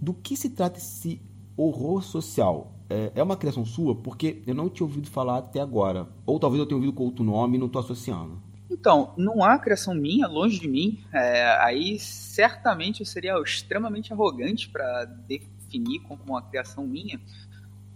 do 0.00 0.14
que 0.14 0.36
se 0.36 0.50
trata 0.50 0.78
esse 0.78 1.20
horror 1.56 2.04
social? 2.04 2.72
É, 2.88 3.10
é 3.16 3.22
uma 3.24 3.36
criação 3.36 3.64
sua? 3.64 3.96
Porque 3.96 4.44
eu 4.46 4.54
não 4.54 4.68
tinha 4.68 4.86
ouvido 4.86 5.10
falar 5.10 5.38
até 5.38 5.58
agora. 5.58 6.08
Ou 6.24 6.38
talvez 6.38 6.60
eu 6.60 6.66
tenha 6.66 6.76
ouvido 6.76 6.92
com 6.92 7.02
outro 7.02 7.24
nome 7.24 7.56
e 7.56 7.58
não 7.58 7.66
estou 7.66 7.80
associando. 7.80 8.46
Então, 8.70 9.14
não 9.16 9.42
há 9.42 9.58
criação 9.58 9.94
minha, 9.94 10.26
longe 10.26 10.58
de 10.58 10.68
mim. 10.68 11.02
É, 11.12 11.56
aí 11.60 11.98
certamente 11.98 13.00
eu 13.00 13.06
seria 13.06 13.40
extremamente 13.40 14.12
arrogante 14.12 14.68
para 14.68 15.04
definir 15.04 16.00
como 16.00 16.22
uma 16.24 16.42
criação 16.42 16.86
minha. 16.86 17.20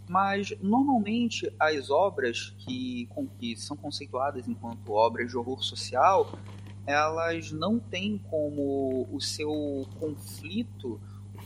Mas 0.08 0.52
normalmente 0.60 1.52
as 1.58 1.90
obras 1.90 2.54
que, 2.58 3.08
que 3.38 3.56
são 3.56 3.76
conceituadas 3.76 4.48
enquanto 4.48 4.92
obras 4.92 5.30
de 5.30 5.36
horror 5.36 5.62
social, 5.62 6.38
elas 6.86 7.52
não 7.52 7.78
têm 7.78 8.18
como 8.18 9.06
o 9.12 9.20
seu 9.20 9.86
conflito 10.00 11.00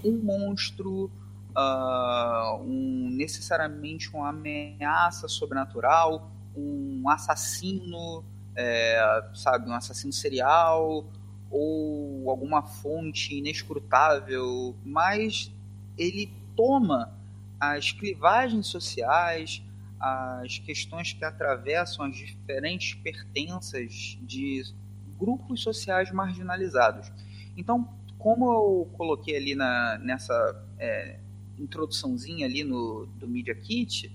um 0.04 0.18
monstro, 0.18 1.10
uh, 1.56 2.62
um, 2.62 3.08
necessariamente 3.10 4.08
uma 4.14 4.30
ameaça 4.30 5.28
sobrenatural, 5.28 6.30
um 6.56 7.08
assassino 7.08 8.24
é, 8.56 9.30
sabe, 9.34 9.68
um 9.68 9.74
assassino 9.74 10.12
serial 10.12 11.04
ou 11.50 12.28
alguma 12.30 12.62
fonte 12.62 13.36
inescrutável, 13.36 14.74
mas 14.84 15.52
ele 15.96 16.32
toma 16.56 17.14
as 17.60 17.92
clivagens 17.92 18.66
sociais, 18.66 19.62
as 20.00 20.58
questões 20.58 21.12
que 21.12 21.24
atravessam 21.24 22.06
as 22.06 22.16
diferentes 22.16 22.94
pertenças 22.94 24.18
de 24.22 24.62
grupos 25.18 25.62
sociais 25.62 26.10
marginalizados. 26.10 27.10
Então, 27.56 27.88
como 28.18 28.52
eu 28.52 28.90
coloquei 28.96 29.36
ali 29.36 29.54
na, 29.54 29.98
nessa 29.98 30.64
é, 30.78 31.18
introduçãozinha 31.58 32.46
ali 32.46 32.64
no, 32.64 33.06
do 33.18 33.26
Media 33.26 33.54
Kit, 33.54 34.14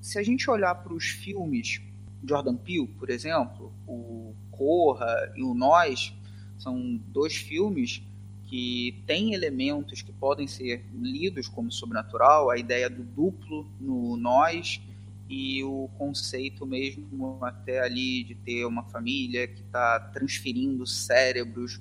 se 0.00 0.18
a 0.18 0.22
gente 0.22 0.48
olhar 0.50 0.74
para 0.74 0.92
os 0.92 1.06
filmes 1.06 1.80
Jordan 2.26 2.56
Peele, 2.56 2.88
por 2.98 3.10
exemplo, 3.10 3.72
o 3.86 4.34
Corra 4.50 5.32
e 5.36 5.42
o 5.42 5.54
Nós, 5.54 6.14
são 6.58 7.00
dois 7.08 7.34
filmes 7.34 8.02
que 8.46 9.02
têm 9.06 9.34
elementos 9.34 10.02
que 10.02 10.12
podem 10.12 10.46
ser 10.46 10.84
lidos 10.92 11.48
como 11.48 11.72
sobrenatural, 11.72 12.50
a 12.50 12.58
ideia 12.58 12.88
do 12.88 13.02
duplo 13.02 13.66
no 13.80 14.16
Nós 14.16 14.80
e 15.28 15.64
o 15.64 15.88
conceito 15.98 16.66
mesmo 16.66 17.38
até 17.42 17.80
ali 17.80 18.22
de 18.24 18.34
ter 18.34 18.64
uma 18.66 18.84
família 18.84 19.48
que 19.48 19.62
está 19.62 19.98
transferindo 19.98 20.86
cérebros 20.86 21.80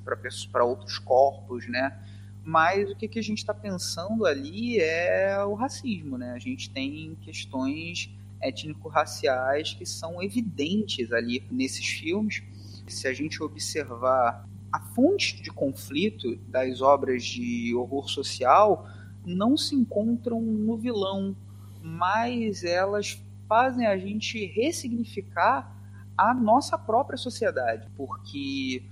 para 0.52 0.64
outros 0.64 0.98
corpos, 0.98 1.68
né? 1.68 2.02
Mas 2.44 2.90
o 2.90 2.96
que, 2.96 3.08
que 3.08 3.20
a 3.20 3.24
gente 3.24 3.38
está 3.38 3.54
pensando 3.54 4.26
ali 4.26 4.80
é 4.80 5.44
o 5.46 5.54
racismo, 5.54 6.18
né? 6.18 6.32
A 6.32 6.40
gente 6.40 6.70
tem 6.70 7.16
questões 7.22 8.10
étnico-raciais 8.44 9.74
que 9.74 9.86
são 9.86 10.22
evidentes 10.22 11.12
ali 11.12 11.44
nesses 11.50 11.86
filmes. 11.86 12.44
Se 12.88 13.08
a 13.08 13.14
gente 13.14 13.42
observar 13.42 14.48
a 14.72 14.80
fonte 14.80 15.42
de 15.42 15.50
conflito 15.52 16.36
das 16.48 16.82
obras 16.82 17.24
de 17.24 17.74
horror 17.76 18.10
social, 18.10 18.88
não 19.26 19.56
se 19.56 19.76
encontram 19.76 20.42
no 20.42 20.78
vilão 20.78 21.36
mas 21.84 22.64
elas 22.64 23.22
fazem 23.48 23.86
a 23.86 23.98
gente 23.98 24.46
ressignificar 24.46 25.70
a 26.18 26.34
nossa 26.34 26.78
própria 26.78 27.18
sociedade, 27.18 27.90
porque 27.98 28.84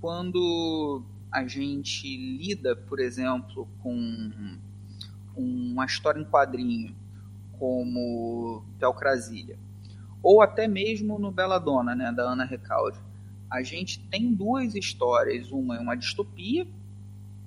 quando 0.00 1.04
a 1.30 1.46
gente 1.46 2.08
lida, 2.16 2.74
por 2.74 2.98
exemplo, 2.98 3.68
com 3.80 4.58
uma 5.36 5.84
história 5.84 6.18
em 6.20 6.24
quadrinho 6.24 6.96
como 7.60 8.64
Teocrasília, 8.78 9.58
ou 10.22 10.40
até 10.40 10.66
mesmo 10.66 11.18
no 11.18 11.30
Bela 11.30 11.58
Dona, 11.58 11.94
né, 11.94 12.10
da 12.10 12.22
Ana 12.22 12.44
Recalde, 12.44 12.98
a 13.50 13.62
gente 13.62 14.00
tem 14.08 14.32
duas 14.32 14.74
histórias, 14.74 15.52
uma 15.52 15.76
é 15.76 15.80
uma 15.80 15.94
distopia, 15.94 16.66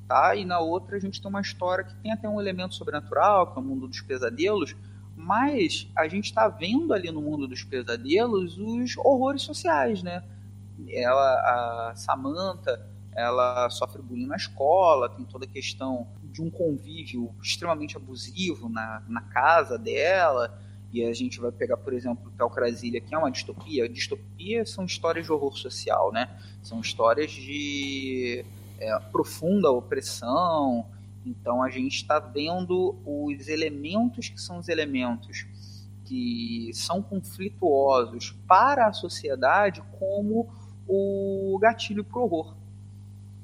tá? 0.08 0.36
E 0.36 0.46
na 0.46 0.60
outra 0.60 0.98
a 0.98 1.00
gente 1.00 1.20
tem 1.20 1.30
uma 1.30 1.42
história 1.42 1.84
que 1.84 1.96
tem 1.96 2.12
até 2.12 2.30
um 2.30 2.40
elemento 2.40 2.76
sobrenatural, 2.76 3.52
que 3.52 3.58
é 3.58 3.62
o 3.62 3.66
mundo 3.66 3.88
dos 3.88 4.02
pesadelos, 4.02 4.76
mas 5.16 5.90
a 5.96 6.08
gente 6.08 6.26
está 6.26 6.48
vendo 6.48 6.94
ali 6.94 7.10
no 7.10 7.22
mundo 7.22 7.48
dos 7.48 7.64
pesadelos 7.64 8.58
os 8.60 8.98
horrores 8.98 9.42
sociais, 9.42 10.04
né? 10.04 10.24
Ela, 10.90 11.90
a 11.90 11.96
Samantha, 11.96 12.86
ela 13.16 13.70
sofre 13.70 14.02
bullying 14.02 14.28
na 14.28 14.36
escola, 14.36 15.10
tem 15.10 15.26
toda 15.26 15.46
a 15.46 15.48
questão 15.48 16.08
de 16.34 16.42
um 16.42 16.50
convívio 16.50 17.34
extremamente 17.42 17.96
abusivo 17.96 18.68
na, 18.68 19.04
na 19.08 19.22
casa 19.22 19.78
dela, 19.78 20.60
e 20.92 21.04
a 21.04 21.14
gente 21.14 21.40
vai 21.40 21.52
pegar, 21.52 21.78
por 21.78 21.94
exemplo, 21.94 22.32
Teocrasília, 22.38 23.02
que 23.02 23.16
é 23.16 23.18
uma 23.18 23.32
distopia. 23.32 23.90
Distopia 23.90 24.66
são 24.66 24.86
histórias 24.86 25.26
de 25.26 25.32
horror 25.32 25.58
social, 25.58 26.12
né? 26.12 26.30
São 26.62 26.80
histórias 26.80 27.32
de 27.32 28.46
é, 28.80 29.00
profunda 29.12 29.72
opressão. 29.72 30.86
Então 31.26 31.64
a 31.64 31.70
gente 31.70 31.96
está 31.96 32.20
vendo 32.20 32.96
os 33.06 33.48
elementos 33.48 34.30
que 34.30 34.40
são 34.40 34.60
os 34.60 34.68
elementos 34.68 35.48
que 36.06 36.70
são 36.74 37.02
conflituosos 37.02 38.36
para 38.48 38.88
a 38.88 38.94
sociedade 38.94 39.82
como 39.98 40.48
o 40.88 41.58
gatilho 41.60 42.04
para 42.04 42.20
o 42.20 42.24
horror. 42.24 42.56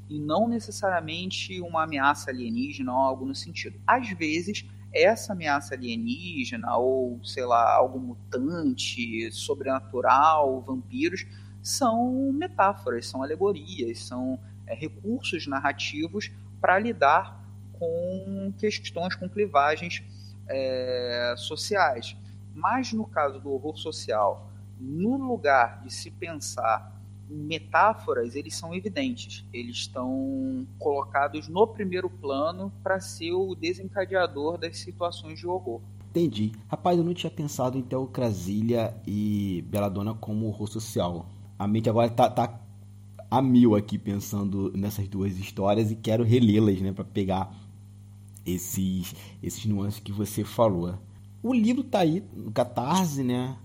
E 0.10 0.20
não 0.20 0.48
necessariamente 0.48 1.62
uma 1.62 1.84
ameaça 1.84 2.32
alienígena 2.32 2.92
ou 2.92 2.98
algo 2.98 3.26
no 3.26 3.36
sentido. 3.36 3.80
Às 3.86 4.10
vezes, 4.10 4.66
essa 4.92 5.34
ameaça 5.34 5.76
alienígena 5.76 6.76
ou, 6.78 7.24
sei 7.24 7.46
lá, 7.46 7.76
algo 7.76 8.00
mutante, 8.00 9.32
sobrenatural, 9.32 10.62
vampiros, 10.62 11.26
são 11.62 12.32
metáforas, 12.34 13.08
são 13.08 13.22
alegorias, 13.22 14.00
são 14.00 14.40
é, 14.66 14.74
recursos 14.74 15.46
narrativos 15.46 16.32
para 16.60 16.80
lidar 16.80 17.40
com 17.74 18.54
questões, 18.58 19.16
com 19.16 19.30
clivagens 19.30 20.04
é, 20.48 21.36
sociais. 21.38 22.18
Mas 22.54 22.92
no 22.92 23.06
caso 23.06 23.40
do 23.40 23.52
horror 23.52 23.78
social, 23.78 24.52
no 24.80 25.18
lugar 25.18 25.82
de 25.84 25.94
se 25.94 26.10
pensar 26.12 26.99
metáforas, 27.30 28.36
eles 28.36 28.56
são 28.56 28.74
evidentes. 28.74 29.46
Eles 29.54 29.78
estão 29.78 30.66
colocados 30.78 31.48
no 31.48 31.68
primeiro 31.68 32.10
plano 32.10 32.72
para 32.84 33.00
ser 33.00 33.34
o 33.34 33.56
desencadeador 33.56 34.58
das 34.58 34.78
situações 34.78 35.40
de 35.40 35.48
horror. 35.48 35.82
Entendi. 36.10 36.52
Rapaz, 36.68 36.98
eu 36.98 37.04
não 37.04 37.14
tinha 37.14 37.30
pensado 37.30 37.78
em 37.78 37.84
Teocrasília 37.84 38.96
e 39.06 39.64
Beladona 39.68 40.14
como 40.16 40.48
horror 40.48 40.68
social. 40.68 41.30
A 41.58 41.68
mente 41.68 41.90
agora 41.90 42.10
tá, 42.10 42.30
tá 42.30 42.60
a 43.30 43.42
mil 43.42 43.76
aqui 43.76 43.98
pensando 43.98 44.72
nessas 44.76 45.08
duas 45.08 45.38
histórias 45.38 45.92
e 45.92 45.96
quero 45.96 46.24
relê-las, 46.24 46.82
né, 46.82 46.92
para 46.92 47.04
pegar 47.04 47.54
esses 48.46 49.14
esses 49.44 49.66
nuances 49.66 50.00
que 50.00 50.12
você 50.12 50.44
falou. 50.44 50.98
O 51.44 51.54
livro 51.54 51.84
tá 51.84 52.00
aí 52.00 52.24
no 52.34 52.52
Catarse, 52.52 53.24
né? 53.24 53.56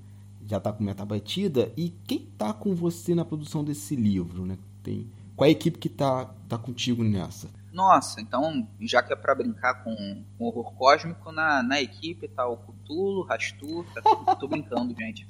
Já 0.46 0.61
tá 0.61 0.72
com 0.72 0.85
meta 0.85 1.04
batida 1.04 1.72
e 1.76 1.90
quem 2.07 2.26
tá 2.38 2.52
com 2.52 2.74
você 2.74 3.14
na 3.14 3.24
produção 3.24 3.64
desse 3.64 3.96
livro, 3.96 4.44
né? 4.44 4.59
Tem 4.83 5.11
qual 5.37 5.46
é 5.46 5.48
a 5.48 5.52
equipe 5.52 5.78
que 5.78 5.88
tá 5.88 6.26
tá 6.48 6.57
contigo 6.57 7.02
nessa? 7.02 7.48
Nossa, 7.72 8.20
então, 8.20 8.68
já 8.80 9.02
que 9.02 9.12
é 9.12 9.16
para 9.16 9.35
brincar 9.35 9.83
com, 9.83 10.24
com 10.38 10.44
horror 10.44 10.72
cósmico, 10.74 11.33
na, 11.33 11.61
na 11.61 11.80
equipe 11.80 12.28
tá 12.28 12.46
o 12.46 12.57
Cthulhu, 12.57 13.22
Rastur, 13.22 13.85
tá, 13.92 14.00
tô 14.38 14.46
brincando, 14.46 14.94
gente. 14.96 15.26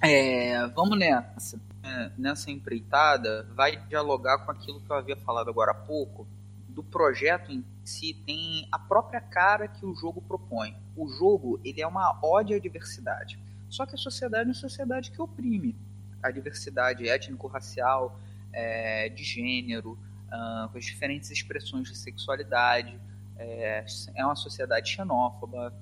É, 0.00 0.66
vamos 0.68 0.98
nessa. 0.98 1.60
É, 1.82 2.10
nessa 2.16 2.50
empreitada, 2.50 3.46
vai 3.54 3.76
dialogar 3.86 4.38
com 4.38 4.50
aquilo 4.50 4.80
que 4.80 4.90
eu 4.90 4.96
havia 4.96 5.16
falado 5.16 5.50
agora 5.50 5.72
há 5.72 5.74
pouco, 5.74 6.26
do 6.68 6.82
projeto 6.82 7.52
em 7.52 7.62
si 7.84 8.14
tem 8.24 8.66
a 8.72 8.78
própria 8.78 9.20
cara 9.20 9.68
que 9.68 9.84
o 9.84 9.94
jogo 9.94 10.22
propõe. 10.22 10.74
O 10.96 11.06
jogo 11.08 11.60
ele 11.62 11.82
é 11.82 11.86
uma 11.86 12.18
ode 12.22 12.54
à 12.54 12.58
diversidade. 12.58 13.38
Só 13.72 13.86
que 13.86 13.94
a 13.94 13.98
sociedade 13.98 14.42
é 14.42 14.48
uma 14.48 14.54
sociedade 14.54 15.10
que 15.10 15.20
oprime 15.22 15.74
a 16.22 16.30
diversidade 16.30 17.08
étnico-racial, 17.08 18.20
é, 18.52 19.08
de 19.08 19.24
gênero, 19.24 19.98
uh, 20.28 20.68
com 20.68 20.76
as 20.76 20.84
diferentes 20.84 21.30
expressões 21.30 21.88
de 21.88 21.96
sexualidade. 21.96 23.00
É, 23.38 23.82
é 24.14 24.26
uma 24.26 24.36
sociedade 24.36 24.90
xenófoba, 24.90 25.74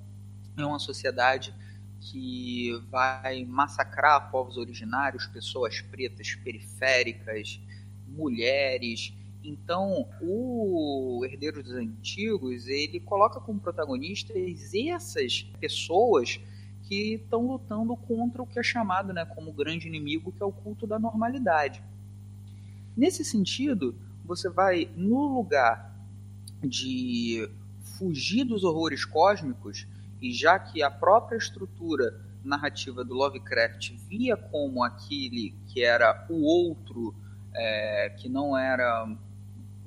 é 0.57 0.65
uma 0.65 0.79
sociedade 0.79 1.53
que 1.99 2.81
vai 2.89 3.43
massacrar 3.43 4.31
povos 4.31 4.55
originários, 4.55 5.27
pessoas 5.27 5.81
pretas 5.81 6.33
periféricas, 6.33 7.59
mulheres. 8.07 9.13
Então, 9.43 10.07
o 10.21 11.25
Herdeiro 11.25 11.61
dos 11.61 11.73
Antigos, 11.73 12.67
ele 12.67 13.01
coloca 13.01 13.41
como 13.41 13.59
protagonistas 13.59 14.73
essas 14.73 15.43
pessoas 15.59 16.39
que 16.91 17.13
estão 17.13 17.47
lutando 17.47 17.95
contra 17.95 18.41
o 18.41 18.45
que 18.45 18.59
é 18.59 18.63
chamado 18.63 19.13
né, 19.13 19.23
como 19.23 19.53
grande 19.53 19.87
inimigo, 19.87 20.29
que 20.29 20.43
é 20.43 20.45
o 20.45 20.51
culto 20.51 20.85
da 20.85 20.99
normalidade. 20.99 21.81
Nesse 22.97 23.23
sentido, 23.23 23.95
você 24.25 24.49
vai, 24.49 24.91
no 24.97 25.25
lugar 25.25 25.95
de 26.61 27.49
fugir 27.97 28.43
dos 28.43 28.65
horrores 28.65 29.05
cósmicos, 29.05 29.87
e 30.21 30.33
já 30.33 30.59
que 30.59 30.83
a 30.83 30.91
própria 30.91 31.37
estrutura 31.37 32.13
narrativa 32.43 33.05
do 33.05 33.13
Lovecraft 33.13 33.93
via 34.09 34.35
como 34.35 34.83
aquele 34.83 35.55
que 35.67 35.81
era 35.81 36.27
o 36.29 36.43
outro, 36.43 37.15
é, 37.55 38.09
que 38.19 38.27
não 38.27 38.57
era 38.57 39.07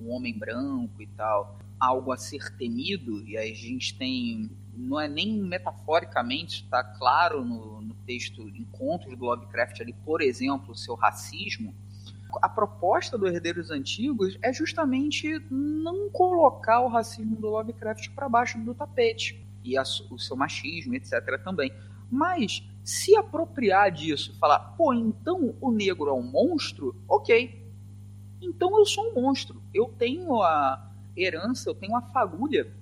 um 0.01 0.11
homem 0.11 0.37
branco 0.37 1.01
e 1.01 1.07
tal, 1.07 1.59
algo 1.79 2.13
a 2.13 2.17
ser 2.17 2.57
temido, 2.57 3.23
e 3.27 3.37
a 3.37 3.45
gente 3.47 3.97
tem, 3.97 4.51
não 4.77 5.01
é 5.01 5.09
nem 5.09 5.41
metaforicamente, 5.41 6.65
está 6.65 6.83
claro 6.83 7.45
no, 7.45 7.81
no 7.81 7.95
texto 8.07 8.49
Encontros 8.49 9.17
do 9.17 9.25
Lovecraft 9.25 9.81
ali, 9.81 9.93
por 10.05 10.21
exemplo, 10.21 10.73
o 10.73 10.77
seu 10.77 10.95
racismo, 10.95 11.75
a 12.43 12.49
proposta 12.49 13.17
do 13.17 13.27
Herdeiros 13.27 13.71
Antigos 13.71 14.39
é 14.43 14.53
justamente 14.53 15.41
não 15.51 16.11
colocar 16.11 16.81
o 16.81 16.89
racismo 16.89 17.37
do 17.37 17.49
Lovecraft 17.49 18.11
para 18.11 18.29
baixo 18.29 18.59
do 18.59 18.75
tapete 18.75 19.45
e 19.63 19.77
a, 19.77 19.83
o 20.11 20.19
seu 20.19 20.37
machismo, 20.37 20.95
etc. 20.95 21.41
também. 21.43 21.73
Mas 22.11 22.63
se 22.83 23.17
apropriar 23.17 23.91
disso, 23.91 24.37
falar, 24.39 24.59
pô, 24.77 24.93
então 24.93 25.55
o 25.61 25.71
negro 25.71 26.09
é 26.11 26.13
um 26.13 26.23
monstro, 26.23 26.95
ok. 27.09 27.63
Então 28.41 28.79
eu 28.79 28.85
sou 28.85 29.11
um 29.11 29.15
monstro. 29.15 29.63
Eu 29.75 29.89
tenho 29.99 30.41
a 30.43 30.91
herança, 31.17 31.69
eu 31.69 31.75
tenho 31.75 31.97
a 31.97 32.03
fagulha 32.03 32.73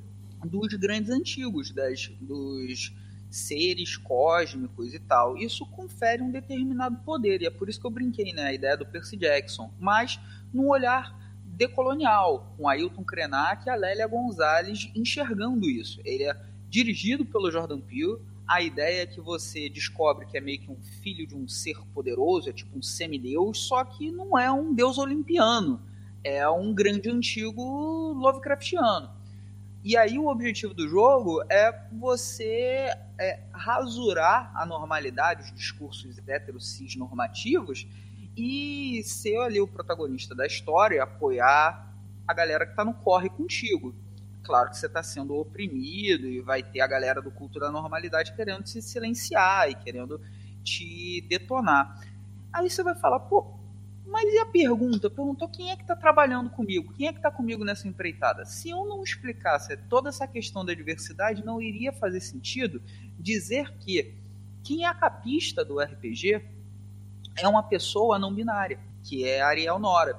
dos 0.44 0.74
grandes 0.74 1.10
antigos, 1.10 1.70
das, 1.70 2.08
dos 2.20 2.92
seres 3.30 3.96
cósmicos 3.96 4.92
e 4.92 4.98
tal. 5.00 5.36
Isso 5.36 5.64
confere 5.66 6.22
um 6.22 6.30
determinado 6.30 6.98
poder, 7.04 7.40
e 7.42 7.46
é 7.46 7.50
por 7.50 7.68
isso 7.68 7.80
que 7.80 7.86
eu 7.86 7.90
brinquei, 7.90 8.32
né, 8.32 8.42
a 8.44 8.52
ideia 8.52 8.76
do 8.76 8.84
Percy 8.84 9.16
Jackson, 9.16 9.72
mas 9.80 10.20
num 10.52 10.68
olhar 10.68 11.18
decolonial, 11.44 12.54
com 12.56 12.68
Ailton 12.68 13.04
Krenak 13.04 13.66
e 13.66 13.70
a 13.70 13.74
Lélia 13.74 14.06
Gonzalez 14.06 14.90
enxergando 14.94 15.68
isso. 15.68 16.00
Ele 16.04 16.24
é 16.24 16.36
dirigido 16.68 17.24
pelo 17.24 17.50
Jordan 17.50 17.80
Peele. 17.80 18.18
A 18.46 18.60
ideia 18.62 19.02
é 19.02 19.06
que 19.06 19.20
você 19.20 19.68
descobre 19.68 20.26
que 20.26 20.36
é 20.36 20.40
meio 20.40 20.60
que 20.60 20.70
um 20.70 20.80
filho 21.02 21.26
de 21.26 21.34
um 21.34 21.46
ser 21.46 21.76
poderoso, 21.94 22.48
é 22.48 22.52
tipo 22.52 22.76
um 22.76 22.82
semideus, 22.82 23.58
só 23.66 23.84
que 23.84 24.10
não 24.10 24.36
é 24.36 24.50
um 24.50 24.74
deus 24.74 24.98
olimpiano, 24.98 25.80
é 26.24 26.48
um 26.48 26.72
grande 26.74 27.10
antigo 27.10 28.12
Lovecraftiano. 28.14 29.10
E 29.84 29.96
aí 29.96 30.18
o 30.18 30.28
objetivo 30.28 30.72
do 30.72 30.88
jogo 30.88 31.42
é 31.50 31.72
você 31.92 32.94
é, 33.18 33.40
rasurar 33.52 34.52
a 34.54 34.64
normalidade, 34.64 35.42
os 35.42 35.52
discursos 35.52 36.16
heterocis 36.26 36.94
normativos 36.94 37.86
e 38.36 39.02
ser 39.04 39.38
ali 39.38 39.60
o 39.60 39.66
protagonista 39.66 40.34
da 40.34 40.46
história, 40.46 41.02
apoiar 41.02 41.92
a 42.26 42.32
galera 42.32 42.64
que 42.64 42.72
está 42.72 42.84
no 42.84 42.94
corre 42.94 43.28
contigo 43.28 43.94
claro 44.42 44.70
que 44.70 44.76
você 44.76 44.86
está 44.86 45.02
sendo 45.02 45.34
oprimido 45.34 46.26
e 46.26 46.40
vai 46.40 46.62
ter 46.62 46.80
a 46.80 46.86
galera 46.86 47.22
do 47.22 47.30
culto 47.30 47.58
da 47.58 47.70
normalidade 47.70 48.34
querendo 48.34 48.62
te 48.62 48.82
silenciar 48.82 49.70
e 49.70 49.74
querendo 49.74 50.20
te 50.62 51.24
detonar. 51.28 52.00
Aí 52.52 52.68
você 52.68 52.82
vai 52.82 52.94
falar, 52.94 53.20
pô, 53.20 53.58
Mas 54.06 54.32
e 54.32 54.38
a 54.38 54.46
pergunta? 54.46 55.08
Perguntou 55.08 55.48
quem 55.48 55.70
é 55.70 55.76
que 55.76 55.82
está 55.82 55.96
trabalhando 55.96 56.50
comigo? 56.50 56.92
Quem 56.94 57.06
é 57.06 57.12
que 57.12 57.18
está 57.18 57.30
comigo 57.30 57.64
nessa 57.64 57.88
empreitada? 57.88 58.44
Se 58.44 58.70
eu 58.70 58.84
não 58.84 59.02
explicasse 59.02 59.76
toda 59.88 60.08
essa 60.08 60.26
questão 60.26 60.64
da 60.64 60.74
diversidade, 60.74 61.44
não 61.44 61.60
iria 61.60 61.92
fazer 61.92 62.20
sentido 62.20 62.82
dizer 63.18 63.76
que 63.78 64.14
quem 64.62 64.86
é 64.86 64.94
capista 64.94 65.64
do 65.64 65.80
RPG 65.80 66.42
é 67.38 67.48
uma 67.48 67.62
pessoa 67.62 68.18
não 68.18 68.34
binária, 68.34 68.78
que 69.02 69.24
é 69.24 69.40
Ariel 69.40 69.78
Nora. 69.78 70.18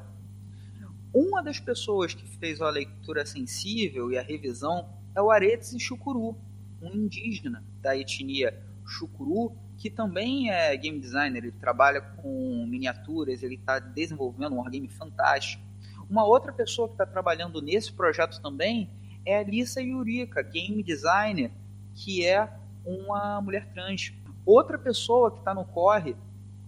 Uma 1.14 1.44
das 1.44 1.60
pessoas 1.60 2.14
que 2.14 2.26
fez 2.38 2.60
a 2.60 2.70
leitura 2.70 3.26
sensível 3.26 4.12
e 4.12 4.18
a 4.18 4.22
revisão 4.22 4.90
é 5.16 5.22
o 5.22 5.30
Aretes 5.30 5.76
Chucuru, 5.80 6.36
um 6.82 6.92
indígena 6.92 7.64
da 7.82 7.96
etnia 7.96 8.60
Chucuru, 8.86 9.56
que 9.84 9.90
também 9.90 10.50
é 10.50 10.78
game 10.78 10.98
designer, 10.98 11.44
ele 11.44 11.52
trabalha 11.52 12.00
com 12.00 12.66
miniaturas, 12.66 13.44
ele 13.44 13.56
está 13.56 13.80
desenvolvendo 13.80 14.54
um 14.54 14.60
wargame 14.60 14.88
fantástico. 14.88 15.62
Uma 16.10 16.24
outra 16.24 16.54
pessoa 16.54 16.88
que 16.88 16.94
está 16.94 17.06
trabalhando 17.06 17.62
nesse 17.62 17.92
projeto 17.92 18.42
também 18.42 18.90
é 19.26 19.40
a 19.40 19.44
Lisa 19.44 19.82
Yurika, 19.82 20.42
game 20.42 20.82
designer, 20.82 21.52
que 21.96 22.26
é 22.26 22.50
uma 22.86 23.42
mulher 23.42 23.74
trans. 23.74 24.14
Outra 24.46 24.80
pessoa 24.80 25.32
que 25.32 25.40
está 25.40 25.54
no 25.54 25.66
corre 25.66 26.16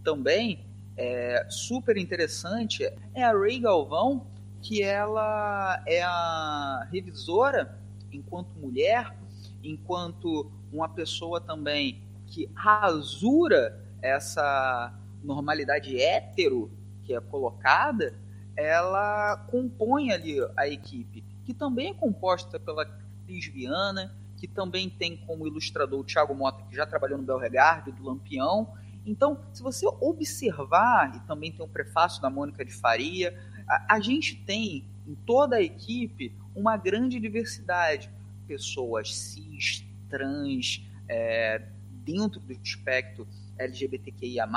também, 0.03 0.65
é, 0.97 1.47
super 1.49 1.95
interessante, 1.95 2.83
é 3.13 3.23
a 3.23 3.31
Ray 3.31 3.59
Galvão, 3.59 4.27
que 4.61 4.83
ela 4.83 5.81
é 5.87 6.01
a 6.03 6.85
revisora 6.91 7.79
enquanto 8.11 8.49
mulher, 8.59 9.15
enquanto 9.63 10.51
uma 10.69 10.89
pessoa 10.89 11.39
também 11.39 12.04
que 12.35 12.51
rasura 12.53 13.81
essa 14.01 14.93
normalidade 15.23 15.97
hétero 15.97 16.69
que 17.01 17.13
é 17.13 17.21
colocada, 17.21 18.13
ela 18.57 19.37
compõe 19.49 20.11
ali 20.11 20.35
a 20.57 20.67
equipe, 20.67 21.23
que 21.45 21.53
também 21.53 21.91
é 21.91 21.93
composta 21.93 22.59
pela 22.59 22.85
Cris 23.25 23.45
Viana, 23.45 24.13
que 24.35 24.49
também 24.49 24.89
tem 24.89 25.15
como 25.15 25.47
ilustrador 25.47 26.01
o 26.01 26.03
Thiago 26.03 26.35
Mota, 26.35 26.61
que 26.65 26.75
já 26.75 26.85
trabalhou 26.85 27.17
no 27.17 27.23
Belregard, 27.23 27.89
do 27.93 28.03
Lampião. 28.03 28.73
Então, 29.05 29.39
se 29.53 29.63
você 29.63 29.87
observar, 30.01 31.15
e 31.15 31.19
também 31.21 31.53
tem 31.53 31.65
um 31.65 31.69
prefácio 31.69 32.21
da 32.21 32.29
Mônica 32.29 32.65
de 32.65 32.73
Faria, 32.73 33.33
a, 33.65 33.95
a 33.95 33.99
gente 34.01 34.35
tem 34.43 34.85
em 35.07 35.15
toda 35.15 35.55
a 35.55 35.61
equipe 35.61 36.35
uma 36.53 36.75
grande 36.75 37.17
diversidade. 37.17 38.11
Pessoas 38.45 39.15
cis, 39.15 39.85
trans, 40.09 40.85
é, 41.07 41.69
dentro 42.05 42.39
do 42.39 42.53
espectro 42.53 43.27
LGBTQIA+, 43.57 44.47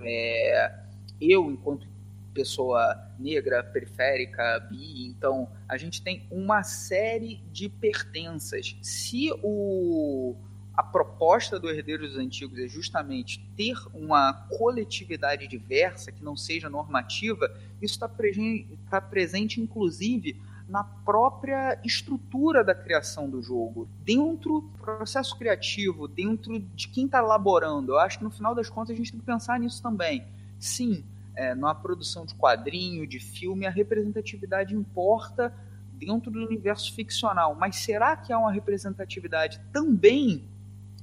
é, 0.00 0.74
eu, 1.20 1.50
enquanto 1.50 1.86
pessoa 2.32 3.10
negra, 3.18 3.62
periférica, 3.62 4.60
bi, 4.70 5.06
então 5.06 5.50
a 5.68 5.76
gente 5.76 6.00
tem 6.00 6.26
uma 6.30 6.62
série 6.62 7.42
de 7.52 7.68
pertenças. 7.68 8.76
Se 8.80 9.30
o, 9.42 10.36
a 10.74 10.82
proposta 10.82 11.58
do 11.58 11.68
Herdeiros 11.68 12.10
dos 12.10 12.18
Antigos 12.18 12.58
é 12.58 12.68
justamente 12.68 13.44
ter 13.56 13.76
uma 13.92 14.32
coletividade 14.48 15.46
diversa, 15.46 16.12
que 16.12 16.22
não 16.22 16.36
seja 16.36 16.70
normativa, 16.70 17.50
isso 17.82 17.94
está 17.94 18.08
presente, 18.08 18.78
tá 18.88 19.00
presente, 19.00 19.60
inclusive, 19.60 20.40
na 20.70 20.84
própria 20.84 21.80
estrutura 21.84 22.62
da 22.62 22.72
criação 22.72 23.28
do 23.28 23.42
jogo, 23.42 23.88
dentro 24.04 24.60
do 24.60 24.78
processo 24.78 25.36
criativo, 25.36 26.06
dentro 26.06 26.60
de 26.60 26.86
quem 26.86 27.06
está 27.06 27.18
elaborando. 27.18 27.92
Eu 27.92 27.98
acho 27.98 28.18
que 28.18 28.24
no 28.24 28.30
final 28.30 28.54
das 28.54 28.70
contas 28.70 28.94
a 28.94 28.96
gente 28.96 29.10
tem 29.10 29.18
que 29.18 29.26
pensar 29.26 29.58
nisso 29.58 29.82
também. 29.82 30.24
Sim, 30.60 31.04
é, 31.34 31.56
na 31.56 31.74
produção 31.74 32.24
de 32.24 32.36
quadrinho, 32.36 33.04
de 33.04 33.18
filme, 33.18 33.66
a 33.66 33.70
representatividade 33.70 34.72
importa 34.72 35.52
dentro 35.92 36.30
do 36.30 36.38
universo 36.38 36.94
ficcional, 36.94 37.56
mas 37.56 37.74
será 37.76 38.16
que 38.16 38.32
há 38.32 38.38
uma 38.38 38.52
representatividade 38.52 39.60
também 39.72 40.48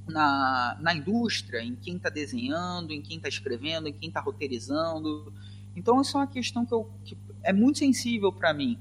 na, 0.08 0.78
na 0.80 0.94
indústria, 0.94 1.62
em 1.62 1.76
quem 1.76 1.96
está 1.96 2.08
desenhando, 2.08 2.90
em 2.90 3.02
quem 3.02 3.18
está 3.18 3.28
escrevendo, 3.28 3.86
em 3.86 3.92
quem 3.92 4.08
está 4.08 4.18
roteirizando? 4.18 5.30
Então, 5.76 6.00
isso 6.00 6.16
é 6.16 6.20
uma 6.20 6.26
questão 6.26 6.64
que, 6.64 6.72
eu, 6.72 6.90
que 7.04 7.18
é 7.42 7.52
muito 7.52 7.78
sensível 7.78 8.32
para 8.32 8.54
mim 8.54 8.78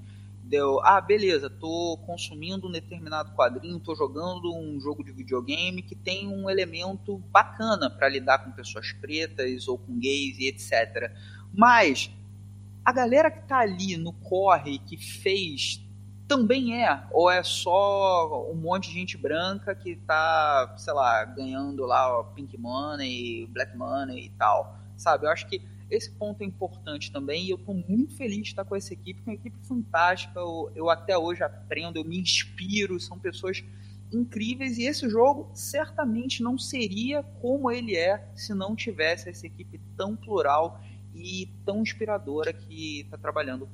deu, 0.47 0.79
ah, 0.83 1.01
beleza, 1.01 1.49
tô 1.49 1.99
consumindo 2.05 2.67
um 2.67 2.71
determinado 2.71 3.33
quadrinho, 3.35 3.79
tô 3.79 3.93
jogando 3.95 4.55
um 4.55 4.79
jogo 4.79 5.03
de 5.03 5.11
videogame 5.11 5.81
que 5.81 5.95
tem 5.95 6.27
um 6.27 6.49
elemento 6.49 7.17
bacana 7.31 7.89
para 7.89 8.07
lidar 8.07 8.39
com 8.39 8.51
pessoas 8.51 8.91
pretas 8.93 9.67
ou 9.67 9.77
com 9.77 9.99
gays 9.99 10.37
e 10.39 10.47
etc. 10.47 11.11
Mas 11.53 12.09
a 12.83 12.91
galera 12.91 13.29
que 13.29 13.45
tá 13.47 13.59
ali 13.59 13.97
no 13.97 14.13
corre 14.13 14.79
que 14.79 14.97
fez 14.97 15.83
também 16.27 16.83
é, 16.83 17.03
ou 17.11 17.29
é 17.31 17.41
só 17.41 18.49
um 18.51 18.55
monte 18.55 18.89
de 18.89 18.95
gente 18.95 19.17
branca 19.17 19.73
que 19.73 19.95
tá, 19.95 20.73
sei 20.77 20.93
lá, 20.93 21.23
ganhando 21.25 21.85
lá 21.85 22.23
Pink 22.35 22.57
Money, 22.57 23.47
Black 23.47 23.77
Money 23.77 24.25
e 24.25 24.29
tal, 24.31 24.77
sabe? 24.97 25.25
Eu 25.25 25.31
acho 25.31 25.47
que 25.47 25.61
esse 25.89 26.11
ponto 26.11 26.41
é 26.41 26.45
importante 26.45 27.11
também 27.11 27.45
e 27.45 27.49
eu 27.49 27.57
estou 27.57 27.75
muito 27.75 28.15
feliz 28.15 28.43
de 28.43 28.49
estar 28.49 28.65
com 28.65 28.75
essa 28.75 28.93
equipe, 28.93 29.21
que 29.21 29.29
é 29.29 29.33
uma 29.33 29.35
equipe 29.35 29.57
fantástica. 29.65 30.39
Eu, 30.39 30.71
eu 30.75 30.89
até 30.89 31.17
hoje 31.17 31.43
aprendo, 31.43 31.97
eu 31.97 32.03
me 32.03 32.19
inspiro, 32.19 32.99
são 32.99 33.17
pessoas 33.17 33.63
incríveis 34.11 34.77
e 34.77 34.83
esse 34.83 35.09
jogo 35.09 35.49
certamente 35.53 36.41
não 36.41 36.57
seria 36.57 37.23
como 37.41 37.71
ele 37.71 37.95
é 37.95 38.29
se 38.35 38.53
não 38.53 38.75
tivesse 38.75 39.29
essa 39.29 39.45
equipe 39.45 39.79
tão 39.95 40.15
plural 40.15 40.81
e 41.13 41.49
tão 41.65 41.81
inspiradora 41.81 42.53
que 42.53 43.01
está 43.01 43.17
trabalhando 43.17 43.67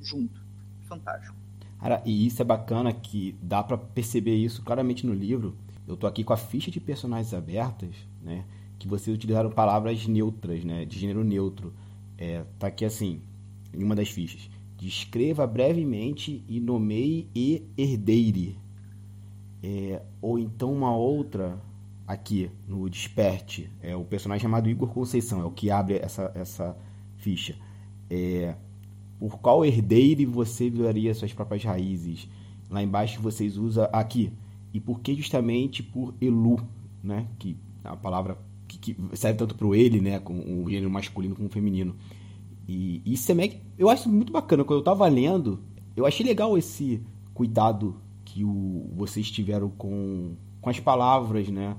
junto. 0.00 0.40
Fantástico. 0.86 1.36
Cara, 1.80 2.02
e 2.04 2.26
isso 2.26 2.42
é 2.42 2.44
bacana 2.44 2.92
que 2.92 3.36
dá 3.42 3.62
para 3.62 3.78
perceber 3.78 4.34
isso 4.34 4.62
claramente 4.62 5.06
no 5.06 5.14
livro. 5.14 5.56
Eu 5.86 5.96
tô 5.96 6.06
aqui 6.06 6.24
com 6.24 6.32
a 6.32 6.36
ficha 6.36 6.70
de 6.70 6.80
personagens 6.80 7.32
abertas, 7.32 7.94
né? 8.22 8.44
Que 8.78 8.86
vocês 8.86 9.14
utilizaram 9.14 9.50
palavras 9.50 10.06
neutras, 10.06 10.64
né, 10.64 10.84
de 10.84 10.98
gênero 10.98 11.24
neutro. 11.24 11.72
É, 12.16 12.44
tá 12.58 12.68
aqui 12.68 12.84
assim, 12.84 13.20
em 13.72 13.82
uma 13.82 13.94
das 13.94 14.08
fichas. 14.08 14.48
Descreva 14.76 15.46
brevemente 15.46 16.44
e 16.48 16.60
nomeie 16.60 17.28
e 17.34 17.66
herdeire. 17.76 18.56
É, 19.62 20.02
ou 20.22 20.38
então 20.38 20.72
uma 20.72 20.94
outra 20.96 21.60
aqui 22.06 22.50
no 22.66 22.88
Desperte, 22.88 23.70
é 23.82 23.94
o 23.94 24.04
personagem 24.04 24.42
chamado 24.42 24.70
Igor 24.70 24.88
Conceição, 24.88 25.40
é 25.40 25.44
o 25.44 25.50
que 25.50 25.70
abre 25.70 25.96
essa, 25.96 26.32
essa 26.34 26.76
ficha. 27.16 27.56
É, 28.08 28.54
por 29.18 29.38
qual 29.40 29.64
herdeire 29.64 30.24
você 30.24 30.70
violaria 30.70 31.12
suas 31.12 31.32
próprias 31.32 31.64
raízes? 31.64 32.28
Lá 32.70 32.82
embaixo 32.82 33.20
vocês 33.20 33.56
usam 33.56 33.88
aqui. 33.92 34.32
E 34.72 34.80
por 34.80 35.00
que 35.00 35.14
justamente 35.14 35.82
por 35.82 36.14
Elu, 36.20 36.60
né? 37.02 37.26
Que 37.38 37.56
a 37.82 37.96
palavra 37.96 38.38
que, 38.80 38.94
que 38.94 39.16
serve 39.16 39.38
tanto 39.38 39.54
pro 39.54 39.74
ele, 39.74 40.00
né, 40.00 40.18
com 40.18 40.34
o 40.34 40.68
gênero 40.68 40.90
masculino 40.90 41.34
como 41.34 41.48
o 41.48 41.52
feminino. 41.52 41.96
E 42.66 43.02
isso 43.06 43.32
é 43.32 43.60
eu 43.78 43.88
acho 43.88 44.08
muito 44.08 44.32
bacana. 44.32 44.62
Quando 44.62 44.80
eu 44.80 44.84
tava 44.84 45.08
lendo, 45.08 45.62
eu 45.96 46.04
achei 46.04 46.24
legal 46.24 46.56
esse 46.58 47.02
cuidado 47.32 48.00
que 48.24 48.44
o, 48.44 48.90
vocês 48.94 49.30
tiveram 49.30 49.70
com, 49.70 50.36
com 50.60 50.68
as 50.68 50.78
palavras, 50.78 51.48
né? 51.48 51.76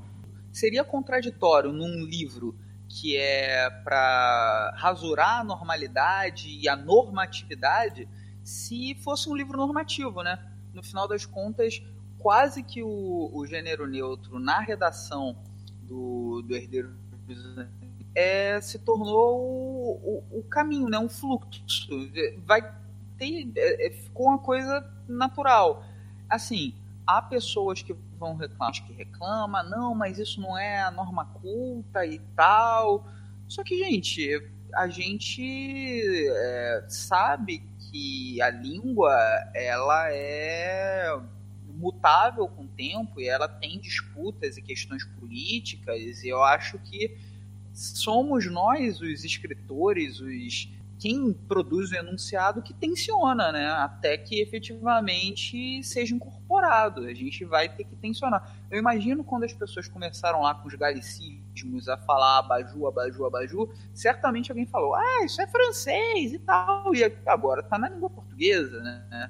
Seria 0.51 0.83
contraditório 0.83 1.71
num 1.71 2.03
livro 2.03 2.55
que 2.87 3.15
é 3.15 3.69
para 3.83 4.73
rasurar 4.75 5.41
a 5.41 5.43
normalidade 5.43 6.49
e 6.49 6.67
a 6.67 6.75
normatividade 6.75 8.09
se 8.43 8.95
fosse 8.95 9.29
um 9.29 9.35
livro 9.35 9.55
normativo, 9.55 10.23
né? 10.23 10.43
No 10.73 10.81
final 10.81 11.07
das 11.07 11.23
contas, 11.23 11.83
quase 12.17 12.63
que 12.63 12.81
o, 12.81 13.29
o 13.31 13.45
gênero 13.45 13.87
neutro 13.87 14.39
na 14.39 14.59
redação 14.59 15.37
do, 15.89 16.43
do 16.43 16.55
herdeiro 16.55 16.95
é, 18.15 18.59
se 18.61 18.79
tornou 18.79 19.39
o, 19.39 20.23
o, 20.31 20.39
o, 20.39 20.43
caminho, 20.43 20.87
né? 20.87 20.99
um 20.99 21.09
fluxo. 21.09 21.89
Vai 22.45 22.61
ter, 23.17 23.51
é, 23.55 23.87
é, 23.87 23.91
ficou 23.91 24.27
uma 24.27 24.39
coisa 24.39 24.85
natural. 25.07 25.83
Assim, 26.29 26.75
há 27.05 27.21
pessoas 27.21 27.81
que 27.81 27.93
vão 28.17 28.35
reclamar, 28.35 28.71
que 28.85 28.93
reclamam, 28.93 29.69
não, 29.69 29.95
mas 29.95 30.19
isso 30.19 30.41
não 30.41 30.57
é 30.57 30.81
a 30.81 30.91
norma 30.91 31.25
culta 31.25 32.05
e 32.05 32.19
tal. 32.35 33.07
Só 33.47 33.63
que, 33.63 33.77
gente, 33.77 34.29
a 34.75 34.87
gente 34.87 36.27
é, 36.29 36.85
sabe 36.87 37.63
que 37.89 38.41
a 38.41 38.49
língua 38.49 39.11
ela 39.55 40.11
é 40.11 41.19
mutável 41.79 42.47
com 42.47 42.65
o 42.65 42.67
tempo 42.67 43.19
e 43.19 43.27
ela 43.27 43.47
tem 43.47 43.79
disputas 43.79 44.57
e 44.57 44.61
questões 44.61 45.03
políticas, 45.03 46.23
e 46.23 46.27
eu 46.27 46.43
acho 46.43 46.77
que 46.79 47.17
somos 47.73 48.45
nós, 48.45 48.99
os 48.99 49.23
escritores, 49.23 50.19
os 50.19 50.69
quem 50.99 51.31
produz 51.31 51.91
o 51.91 51.95
enunciado 51.95 52.61
que 52.61 52.73
tensiona, 52.73 53.53
né? 53.53 53.67
Até 53.67 54.17
que 54.17 54.41
efetivamente 54.41 55.81
seja 55.81 56.13
incorporado. 56.13 57.05
A 57.05 57.13
gente 57.13 57.45
vai 57.45 57.69
ter 57.69 57.85
que 57.85 57.95
tensionar. 57.95 58.53
Eu 58.69 58.77
imagino 58.77 59.23
quando 59.23 59.45
as 59.45 59.53
pessoas 59.53 59.87
começaram 59.87 60.41
lá 60.41 60.53
com 60.53 60.67
os 60.67 60.75
galicismos 60.75 61.87
a 61.87 61.97
falar 61.97 62.39
abaju, 62.39 62.85
abaju, 62.85 63.25
abaju, 63.25 63.69
certamente 63.93 64.51
alguém 64.51 64.65
falou, 64.65 64.93
ah, 64.93 65.23
isso 65.23 65.41
é 65.41 65.47
francês 65.47 66.33
e 66.33 66.39
tal. 66.39 66.93
E 66.93 67.03
agora 67.25 67.63
tá 67.63 67.77
na 67.77 67.87
língua 67.87 68.09
portuguesa, 68.09 68.81
né? 68.81 69.29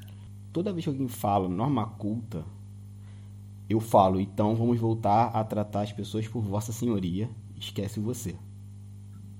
Toda 0.52 0.74
vez 0.74 0.86
que 0.86 0.90
alguém 0.90 1.08
fala 1.08 1.48
norma 1.48 1.86
culta, 1.86 2.44
eu 3.70 3.80
falo, 3.80 4.20
então 4.20 4.56
vamos 4.56 4.80
voltar 4.80 5.28
a 5.28 5.44
tratar 5.44 5.82
as 5.82 5.94
pessoas 5.94 6.28
por 6.28 6.42
Vossa 6.42 6.72
Senhoria. 6.72 7.30
Esquece 7.56 8.00
você. 8.00 8.36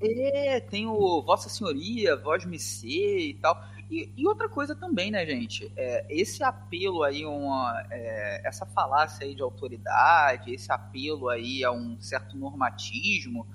É, 0.02 0.60
tem 0.60 0.86
o 0.86 1.22
Vossa 1.22 1.50
Senhoria, 1.50 2.16
Voz 2.16 2.46
Me 2.46 2.60
Ser 2.60 3.20
e 3.20 3.34
tal. 3.34 3.62
E, 3.90 4.14
e, 4.16 4.28
outra 4.28 4.48
coisa 4.48 4.76
também, 4.76 5.10
né, 5.10 5.26
gente? 5.26 5.72
É, 5.76 6.06
esse 6.10 6.44
apelo 6.44 7.02
aí, 7.02 7.26
uma, 7.26 7.84
é, 7.90 8.48
essa 8.48 8.66
falácia 8.68 9.26
aí 9.26 9.34
de 9.34 9.42
autoridade, 9.42 10.54
esse 10.54 10.72
apelo 10.72 11.28
aí 11.28 11.64
a 11.64 11.72
um 11.72 12.00
certo 12.00 12.38
normatismo, 12.38 13.48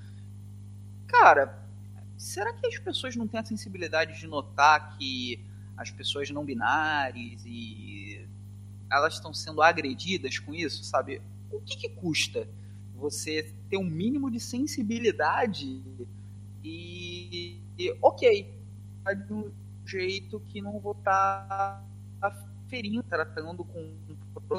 cara, 1.07 1.63
será 2.19 2.53
que 2.53 2.67
as 2.67 2.79
pessoas 2.79 3.15
não 3.15 3.29
têm 3.29 3.39
a 3.39 3.45
sensibilidade 3.45 4.19
de 4.19 4.27
notar 4.27 4.99
que 4.99 5.41
as 5.77 5.91
pessoas 5.91 6.31
não 6.31 6.45
binárias 6.45 7.43
e 7.45 8.27
elas 8.91 9.15
estão 9.15 9.33
sendo 9.35 9.63
agredidas 9.63 10.39
com 10.39 10.55
isso, 10.55 10.85
sabe? 10.85 11.21
O 11.51 11.61
que, 11.61 11.77
que 11.77 11.89
custa 11.89 12.49
você 12.95 13.53
ter 13.69 13.77
um 13.77 13.85
mínimo 13.85 14.31
de 14.31 14.39
sensibilidade 14.39 15.83
e, 16.63 17.61
e 17.79 17.97
ok, 18.01 18.55
de 19.27 19.33
um 19.33 19.51
jeito 19.85 20.41
que 20.41 20.61
não 20.61 20.79
vou 20.79 20.93
estar 20.93 21.85
tá 22.21 22.49
ferindo, 22.69 23.03
tratando 23.03 23.65
com 23.65 23.95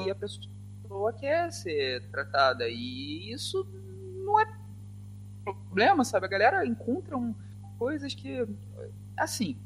e 0.04 0.10
a 0.10 0.14
pessoa 0.14 1.12
quer 1.12 1.52
ser 1.52 2.02
tratada. 2.10 2.68
E 2.68 3.32
isso 3.32 3.66
não 4.24 4.38
é 4.40 4.46
problema, 5.44 6.04
sabe? 6.04 6.26
A 6.26 6.28
galera 6.28 6.66
encontra 6.66 7.16
coisas 7.78 8.14
que. 8.14 8.46
Assim, 9.16 9.56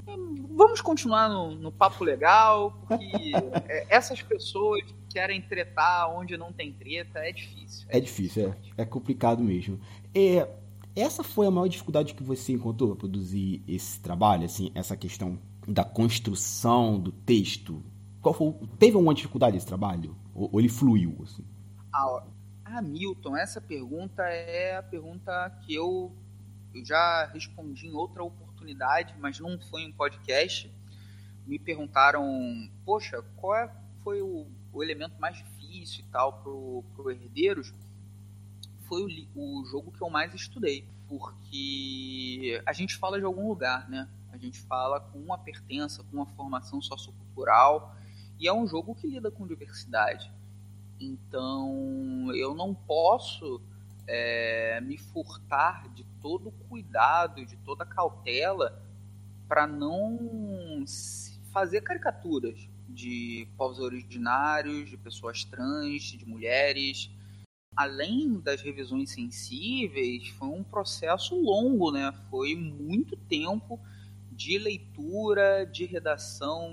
vamos 0.51 0.81
continuar 0.81 1.29
no, 1.29 1.55
no 1.55 1.73
papo 1.73 2.05
legal, 2.05 2.73
porque 2.87 3.33
é, 3.69 3.87
essas 3.89 4.23
pessoas 4.23 4.83
querem 5.09 5.43
tretar 5.43 6.11
onde 6.17 6.37
não 6.37 6.53
tem 6.53 6.73
treta, 6.73 7.19
é 7.19 7.33
difícil. 7.33 7.87
É, 7.89 7.99
é 7.99 8.01
difícil, 8.01 8.51
difícil, 8.51 8.73
é, 8.79 8.83
é 8.83 8.85
complicado 8.85 9.43
mesmo. 9.43 9.81
É, 10.15 10.49
essa 10.95 11.23
foi 11.23 11.47
a 11.47 11.51
maior 11.51 11.69
dificuldade 11.69 12.15
que 12.15 12.23
você 12.23 12.53
encontrou 12.53 12.91
para 12.91 12.99
produzir 12.99 13.63
esse 13.67 14.01
trabalho, 14.01 14.45
assim, 14.45 14.71
essa 14.75 14.97
questão 14.97 15.39
da 15.67 15.85
construção 15.85 16.99
do 16.99 17.13
texto. 17.13 17.83
Qual 18.21 18.35
foi, 18.35 18.55
teve 18.79 18.97
alguma 18.97 19.15
dificuldade 19.15 19.57
esse 19.57 19.67
trabalho? 19.67 20.17
Ou, 20.35 20.51
ou 20.53 20.61
ele 20.61 20.69
fluiu? 20.69 21.17
Assim? 21.23 21.45
Ah, 21.93 22.25
ah, 22.65 22.83
Milton, 22.83 23.37
essa 23.37 23.61
pergunta 23.61 24.23
é 24.23 24.77
a 24.77 24.83
pergunta 24.83 25.51
que 25.65 25.75
eu, 25.75 26.13
eu 26.75 26.85
já 26.85 27.27
respondi 27.27 27.87
em 27.87 27.95
outra 27.95 28.23
oportunidade, 28.23 28.50
mas 29.19 29.39
não 29.39 29.59
foi 29.59 29.83
em 29.83 29.93
podcast. 29.93 30.73
Me 31.47 31.59
perguntaram, 31.59 32.71
poxa, 32.85 33.23
qual 33.37 33.57
é, 33.57 33.71
foi 34.03 34.21
o, 34.23 34.47
o 34.73 34.83
elemento 34.83 35.21
mais 35.21 35.37
difícil 35.37 36.05
e 36.05 36.13
tal 36.13 36.43
pro, 36.43 36.85
pro 36.95 37.11
Herdeiros? 37.11 37.73
foi 38.91 39.29
o, 39.37 39.61
o 39.61 39.65
jogo 39.67 39.93
que 39.93 40.03
eu 40.03 40.11
mais 40.11 40.35
estudei, 40.35 40.85
porque 41.09 42.61
a 42.67 42.73
gente 42.73 42.97
fala 42.97 43.21
de 43.21 43.25
algum 43.25 43.49
lugar, 43.49 43.89
né? 43.89 44.09
A 44.33 44.37
gente 44.37 44.61
fala 44.63 45.01
com 45.01 45.19
uma 45.19 45.39
pertença, 45.39 46.03
com 46.03 46.17
uma 46.17 46.27
formação 46.27 46.83
sociocultural, 46.83 47.95
e 48.39 48.49
é 48.49 48.53
um 48.53 48.67
jogo 48.67 48.95
que 48.97 49.07
lida 49.07 49.31
com 49.31 49.47
diversidade. 49.47 50.33
Então, 50.99 52.33
eu 52.35 52.53
não 52.53 52.75
posso 52.75 53.63
é, 54.09 54.81
me 54.81 54.99
furtar 54.99 55.89
de 55.95 56.05
todo 56.21 56.49
o 56.49 56.53
cuidado, 56.69 57.45
de 57.45 57.57
toda 57.59 57.85
a 57.85 57.87
cautela, 57.87 58.83
para 59.49 59.67
não 59.67 60.85
fazer 61.53 61.81
caricaturas 61.81 62.69
de 62.89 63.49
povos 63.57 63.79
originários, 63.79 64.89
de 64.89 64.97
pessoas 64.97 65.45
trans, 65.45 66.03
de 66.03 66.27
mulheres, 66.27 67.11
além 67.77 68.39
das 68.41 68.61
revisões 68.61 69.11
sensíveis, 69.11 70.29
foi 70.31 70.49
um 70.49 70.63
processo 70.63 71.35
longo, 71.41 71.91
né? 71.91 72.13
Foi 72.29 72.55
muito 72.55 73.17
tempo 73.17 73.81
de 74.33 74.59
leitura, 74.59 75.65
de 75.65 75.85
redação, 75.85 76.71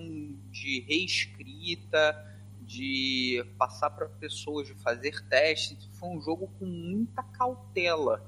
de 0.51 0.81
reescrita, 0.81 2.25
de 2.61 3.45
passar 3.57 3.89
para 3.91 4.07
pessoas, 4.07 4.67
de 4.67 4.73
fazer 4.75 5.21
testes. 5.27 5.89
Foi 5.93 6.09
um 6.09 6.21
jogo 6.21 6.49
com 6.59 6.65
muita 6.65 7.23
cautela. 7.23 8.25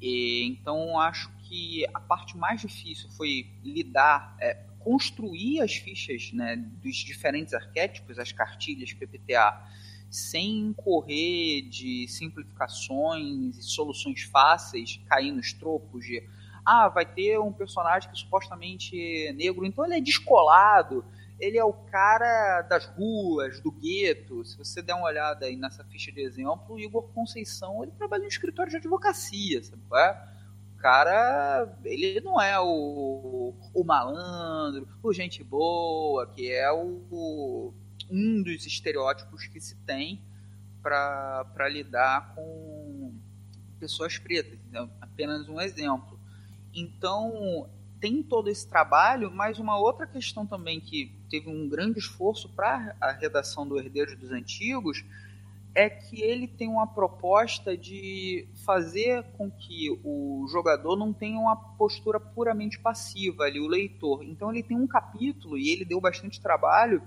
E, 0.00 0.44
então, 0.44 0.98
acho 0.98 1.30
que 1.42 1.86
a 1.92 2.00
parte 2.00 2.36
mais 2.36 2.60
difícil 2.60 3.08
foi 3.10 3.46
lidar, 3.64 4.36
é, 4.40 4.54
construir 4.78 5.60
as 5.60 5.74
fichas 5.74 6.32
né, 6.32 6.56
dos 6.56 6.96
diferentes 6.96 7.52
arquétipos, 7.54 8.18
as 8.18 8.32
cartilhas 8.32 8.92
PPTA 8.92 9.60
sem 10.10 10.72
correr 10.72 11.62
de 11.62 12.06
simplificações 12.08 13.58
e 13.58 13.62
soluções 13.62 14.22
fáceis, 14.22 15.00
cair 15.06 15.32
nos 15.32 15.52
tropos 15.52 16.04
de 16.04 16.22
ah, 16.64 16.88
vai 16.88 17.06
ter 17.06 17.38
um 17.38 17.52
personagem 17.52 18.10
que 18.10 18.18
supostamente 18.18 18.98
é 19.26 19.32
negro, 19.32 19.64
então 19.64 19.84
ele 19.84 19.94
é 19.94 20.00
descolado, 20.00 21.04
ele 21.38 21.56
é 21.56 21.64
o 21.64 21.72
cara 21.72 22.62
das 22.62 22.86
ruas, 22.86 23.60
do 23.60 23.70
gueto. 23.70 24.44
Se 24.44 24.56
você 24.56 24.82
der 24.82 24.94
uma 24.94 25.06
olhada 25.06 25.46
aí 25.46 25.56
nessa 25.56 25.84
ficha 25.84 26.10
de 26.10 26.20
exemplo, 26.20 26.74
o 26.74 26.80
Igor 26.80 27.04
Conceição, 27.14 27.82
ele 27.82 27.92
trabalha 27.92 28.24
em 28.24 28.28
escritório 28.28 28.70
de 28.70 28.76
advocacia, 28.76 29.62
sabe? 29.62 29.82
É? 29.94 30.38
O 30.74 30.80
cara, 30.80 31.76
ele 31.84 32.20
não 32.20 32.40
é 32.40 32.58
o, 32.60 33.54
o 33.74 33.84
malandro, 33.84 34.88
o 35.02 35.12
gente 35.12 35.42
boa, 35.42 36.26
que 36.26 36.52
é 36.52 36.70
o 36.70 37.72
um 38.10 38.42
dos 38.42 38.64
estereótipos 38.64 39.46
que 39.46 39.60
se 39.60 39.76
tem 39.84 40.22
para 40.82 41.68
lidar 41.68 42.34
com 42.34 43.14
pessoas 43.78 44.18
pretas. 44.18 44.58
Apenas 45.00 45.48
um 45.48 45.60
exemplo. 45.60 46.18
Então, 46.72 47.68
tem 48.00 48.22
todo 48.22 48.48
esse 48.48 48.66
trabalho, 48.66 49.30
mas 49.30 49.58
uma 49.58 49.78
outra 49.78 50.06
questão 50.06 50.46
também 50.46 50.80
que 50.80 51.17
teve 51.28 51.48
um 51.48 51.68
grande 51.68 51.98
esforço 51.98 52.48
para 52.48 52.96
a 53.00 53.12
redação 53.12 53.66
do 53.66 53.78
Herdeiros 53.78 54.16
dos 54.16 54.30
Antigos 54.30 55.04
é 55.74 55.88
que 55.88 56.20
ele 56.20 56.48
tem 56.48 56.68
uma 56.68 56.86
proposta 56.86 57.76
de 57.76 58.48
fazer 58.64 59.22
com 59.36 59.50
que 59.50 59.90
o 60.02 60.46
jogador 60.50 60.96
não 60.96 61.12
tenha 61.12 61.38
uma 61.38 61.54
postura 61.54 62.18
puramente 62.18 62.80
passiva 62.80 63.44
ali, 63.44 63.60
o 63.60 63.68
leitor. 63.68 64.24
Então 64.24 64.50
ele 64.50 64.62
tem 64.62 64.76
um 64.76 64.86
capítulo, 64.86 65.56
e 65.56 65.70
ele 65.70 65.84
deu 65.84 66.00
bastante 66.00 66.40
trabalho, 66.40 67.02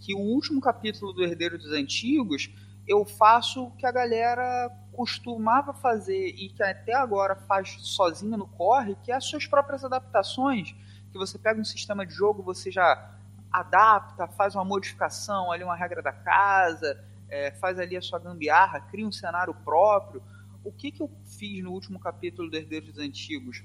que 0.00 0.14
o 0.14 0.20
último 0.20 0.60
capítulo 0.60 1.12
do 1.12 1.22
Herdeiro 1.22 1.58
dos 1.58 1.72
Antigos 1.72 2.48
eu 2.86 3.04
faço 3.04 3.64
o 3.64 3.70
que 3.72 3.84
a 3.84 3.92
galera 3.92 4.70
costumava 4.92 5.74
fazer 5.74 6.28
e 6.28 6.48
que 6.48 6.62
até 6.62 6.94
agora 6.94 7.36
faz 7.36 7.76
sozinha 7.80 8.36
no 8.36 8.46
corre, 8.46 8.96
que 9.04 9.12
é 9.12 9.16
as 9.16 9.26
suas 9.26 9.46
próprias 9.46 9.84
adaptações, 9.84 10.74
que 11.12 11.18
você 11.18 11.38
pega 11.38 11.60
um 11.60 11.64
sistema 11.64 12.06
de 12.06 12.14
jogo, 12.14 12.42
você 12.42 12.70
já 12.70 13.17
adapta, 13.50 14.26
faz 14.28 14.54
uma 14.54 14.64
modificação, 14.64 15.50
ali 15.50 15.64
uma 15.64 15.76
regra 15.76 16.02
da 16.02 16.12
casa, 16.12 17.02
é, 17.28 17.50
faz 17.52 17.78
ali 17.78 17.96
a 17.96 18.02
sua 18.02 18.18
gambiarra, 18.18 18.80
cria 18.80 19.06
um 19.06 19.12
cenário 19.12 19.54
próprio. 19.54 20.22
O 20.64 20.72
que, 20.72 20.90
que 20.90 21.02
eu 21.02 21.10
fiz 21.24 21.62
no 21.62 21.72
último 21.72 21.98
capítulo 21.98 22.50
do 22.50 22.56
Herdeiros 22.56 22.92
dos 22.92 22.98
Antigos? 22.98 23.64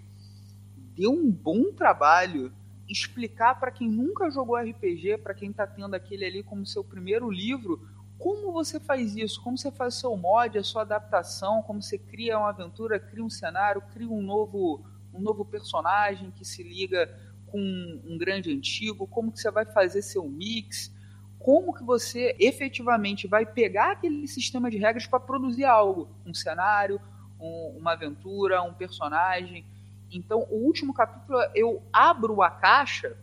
Deu 0.95 1.11
um 1.11 1.31
bom 1.31 1.71
trabalho 1.73 2.53
explicar 2.87 3.59
para 3.59 3.71
quem 3.71 3.89
nunca 3.89 4.29
jogou 4.29 4.55
RPG, 4.57 5.17
para 5.17 5.33
quem 5.33 5.51
está 5.51 5.65
tendo 5.65 5.95
aquele 5.95 6.25
ali 6.25 6.43
como 6.43 6.65
seu 6.65 6.83
primeiro 6.83 7.29
livro, 7.31 7.87
como 8.17 8.51
você 8.51 8.79
faz 8.79 9.15
isso, 9.15 9.41
como 9.41 9.57
você 9.57 9.71
faz 9.71 9.95
seu 9.95 10.15
mod, 10.15 10.57
a 10.57 10.63
sua 10.63 10.83
adaptação, 10.83 11.61
como 11.63 11.81
você 11.81 11.97
cria 11.97 12.37
uma 12.37 12.49
aventura, 12.49 12.99
cria 12.99 13.23
um 13.23 13.29
cenário, 13.29 13.81
cria 13.93 14.09
um 14.09 14.21
novo, 14.21 14.85
um 15.13 15.19
novo 15.19 15.43
personagem 15.43 16.31
que 16.31 16.45
se 16.45 16.63
liga 16.63 17.09
com 17.53 18.01
um 18.03 18.17
grande 18.17 18.51
antigo, 18.51 19.05
como 19.05 19.31
que 19.31 19.39
você 19.39 19.51
vai 19.51 19.63
fazer 19.63 20.01
seu 20.01 20.27
mix, 20.27 20.91
como 21.37 21.71
que 21.71 21.83
você 21.83 22.35
efetivamente 22.39 23.27
vai 23.27 23.45
pegar 23.45 23.91
aquele 23.91 24.27
sistema 24.27 24.71
de 24.71 24.79
regras 24.79 25.05
para 25.05 25.19
produzir 25.19 25.63
algo, 25.63 26.09
um 26.25 26.33
cenário, 26.33 26.99
um, 27.39 27.75
uma 27.77 27.91
aventura, 27.91 28.63
um 28.63 28.73
personagem. 28.73 29.63
Então, 30.11 30.47
o 30.49 30.65
último 30.65 30.95
capítulo, 30.95 31.37
eu 31.53 31.83
abro 31.93 32.41
a 32.41 32.49
caixa 32.49 33.15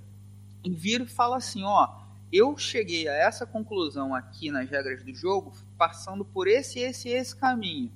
e 0.62 0.70
viro 0.70 1.04
e 1.04 1.08
falo 1.08 1.34
assim, 1.34 1.64
ó, 1.64 1.88
eu 2.32 2.56
cheguei 2.56 3.08
a 3.08 3.12
essa 3.12 3.44
conclusão 3.44 4.14
aqui 4.14 4.48
nas 4.52 4.70
regras 4.70 5.02
do 5.02 5.12
jogo, 5.12 5.52
passando 5.76 6.24
por 6.24 6.46
esse, 6.46 6.78
esse 6.78 7.08
esse 7.08 7.34
caminho. 7.34 7.90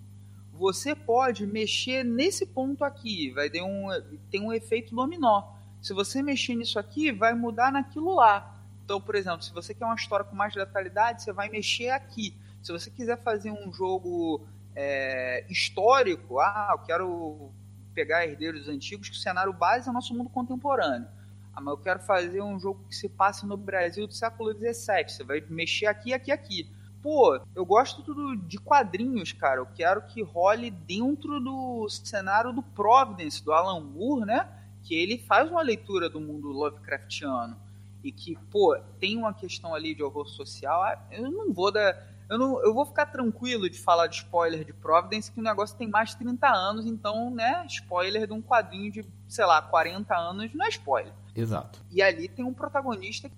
Você 0.53 0.97
pode 0.97 1.47
mexer 1.47 2.03
nesse 2.05 2.45
ponto 2.45 2.85
aqui, 2.85 3.31
vai 3.31 3.49
ter 3.49 3.63
um, 3.63 3.87
tem 4.33 4.43
um 4.43 4.53
efeito 4.53 4.97
dominó. 4.97 5.54
Se 5.85 5.93
você 5.93 6.23
mexer 6.23 6.55
nisso 6.55 6.79
aqui, 6.79 7.13
vai 7.13 7.35
mudar 7.35 7.71
naquilo 7.71 8.15
lá. 8.15 8.57
Então, 8.83 8.99
por 8.99 9.15
exemplo, 9.15 9.43
se 9.43 9.53
você 9.53 9.75
quer 9.75 9.85
uma 9.85 9.95
história 9.95 10.25
com 10.25 10.35
mais 10.35 10.55
letalidade, 10.55 11.23
você 11.23 11.31
vai 11.31 11.51
mexer 11.51 11.91
aqui. 11.91 12.35
Se 12.63 12.73
você 12.73 12.91
quiser 12.91 13.23
fazer 13.23 13.51
um 13.51 13.71
jogo 13.71 14.41
é, 14.75 15.45
histórico, 15.51 16.41
ah, 16.41 16.71
eu 16.73 16.79
quero 16.79 17.51
pegar 17.93 18.25
herdeiros 18.25 18.67
antigos, 18.67 19.11
que 19.11 19.17
o 19.17 19.19
cenário 19.19 19.53
base 19.53 19.87
é 19.87 19.91
o 19.91 19.93
nosso 19.93 20.15
mundo 20.15 20.31
contemporâneo. 20.31 21.07
Ah, 21.55 21.61
mas 21.61 21.73
eu 21.73 21.79
quero 21.79 22.01
fazer 22.01 22.41
um 22.41 22.59
jogo 22.59 22.83
que 22.89 22.97
se 22.97 23.07
passe 23.07 23.45
no 23.45 23.59
Brasil 23.59 24.07
do 24.07 24.15
século 24.15 24.55
XVII. 24.55 25.07
Você 25.07 25.23
vai 25.23 25.45
mexer 25.51 25.85
aqui, 25.85 26.15
aqui, 26.15 26.33
aqui. 26.33 26.75
Pô, 27.03 27.39
eu 27.55 27.67
gosto 27.67 28.03
tudo 28.03 28.35
de 28.35 28.57
quadrinhos, 28.57 29.33
cara. 29.33 29.61
Eu 29.61 29.67
quero 29.67 30.01
que 30.07 30.23
role 30.23 30.71
dentro 30.71 31.39
do 31.41 31.87
cenário 31.91 32.55
do 32.55 32.63
Providence, 32.63 33.45
do 33.45 33.53
Alan 33.53 33.81
Moore, 33.81 34.25
né? 34.25 34.64
Que 34.85 34.95
ele 34.95 35.19
faz 35.19 35.51
uma 35.51 35.63
leitura 35.63 36.09
do 36.09 36.21
mundo 36.21 36.49
Lovecraftiano. 36.49 37.57
E 38.03 38.13
que, 38.13 38.37
pô, 38.51 38.79
tem 39.01 39.17
uma 39.17 39.35
questão 39.35 39.75
ali 39.75 39.95
de 39.95 40.03
horror 40.03 40.29
social. 40.29 40.83
Ah, 40.83 41.03
eu 41.11 41.31
não 41.31 41.53
vou 41.53 41.73
dar 41.73 42.15
eu, 42.29 42.39
não, 42.39 42.63
eu 42.63 42.73
vou 42.73 42.87
ficar 42.87 43.07
tranquilo 43.07 43.69
de 43.69 43.79
falar 43.79 44.07
de 44.07 44.17
spoiler 44.17 44.65
de 44.65 44.73
Providence, 44.73 45.31
que 45.31 45.41
o 45.41 45.43
negócio 45.43 45.77
tem 45.77 45.89
mais 45.89 46.11
de 46.11 46.17
30 46.17 46.49
anos, 46.49 46.87
então, 46.87 47.31
né, 47.31 47.65
spoiler 47.69 48.27
de 48.27 48.33
um 48.33 48.41
quadrinho 48.41 48.91
de, 48.91 49.05
sei 49.29 49.45
lá, 49.45 49.61
40 49.61 50.17
anos 50.17 50.55
não 50.55 50.65
é 50.65 50.69
spoiler. 50.69 51.13
Exato. 51.35 51.81
E 51.91 52.01
ali 52.03 52.29
tem 52.29 52.45
um 52.45 52.55
protagonista 52.55 53.31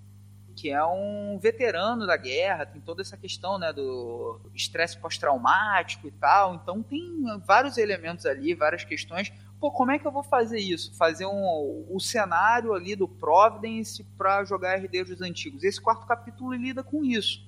que 0.55 0.71
é 0.71 0.83
um 0.83 1.39
veterano 1.39 2.07
da 2.07 2.17
guerra, 2.17 2.65
tem 2.65 2.81
toda 2.81 3.03
essa 3.03 3.17
questão, 3.17 3.59
né, 3.59 3.73
do 3.73 4.41
estresse 4.55 4.97
pós-traumático 4.97 6.07
e 6.07 6.11
tal, 6.13 6.55
então 6.55 6.83
tem 6.83 7.25
vários 7.45 7.77
elementos 7.77 8.25
ali, 8.25 8.55
várias 8.55 8.85
questões. 8.85 9.33
Pô, 9.67 9.73
como 9.73 9.91
é 9.91 9.99
que 9.99 10.07
eu 10.07 10.13
vou 10.13 10.23
fazer 10.23 10.61
isso? 10.61 10.95
Fazer 10.95 11.27
um, 11.27 11.87
o 11.91 11.99
cenário 11.99 12.73
ali 12.73 12.95
do 12.95 13.09
Providence 13.09 14.05
para 14.17 14.45
jogar 14.45 14.79
Herdeiros 14.79 15.21
Antigos. 15.21 15.65
Esse 15.65 15.81
quarto 15.81 16.07
capítulo 16.07 16.55
lida 16.55 16.85
com 16.85 17.05
isso 17.05 17.45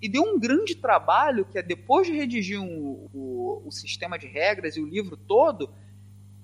e 0.00 0.08
deu 0.08 0.22
um 0.22 0.40
grande 0.40 0.74
trabalho, 0.74 1.44
que 1.44 1.58
é 1.58 1.62
depois 1.62 2.06
de 2.06 2.14
redigir 2.14 2.58
um, 2.58 3.06
o, 3.12 3.62
o 3.66 3.70
sistema 3.70 4.18
de 4.18 4.26
regras 4.26 4.74
e 4.78 4.80
o 4.80 4.86
livro 4.86 5.18
todo, 5.18 5.68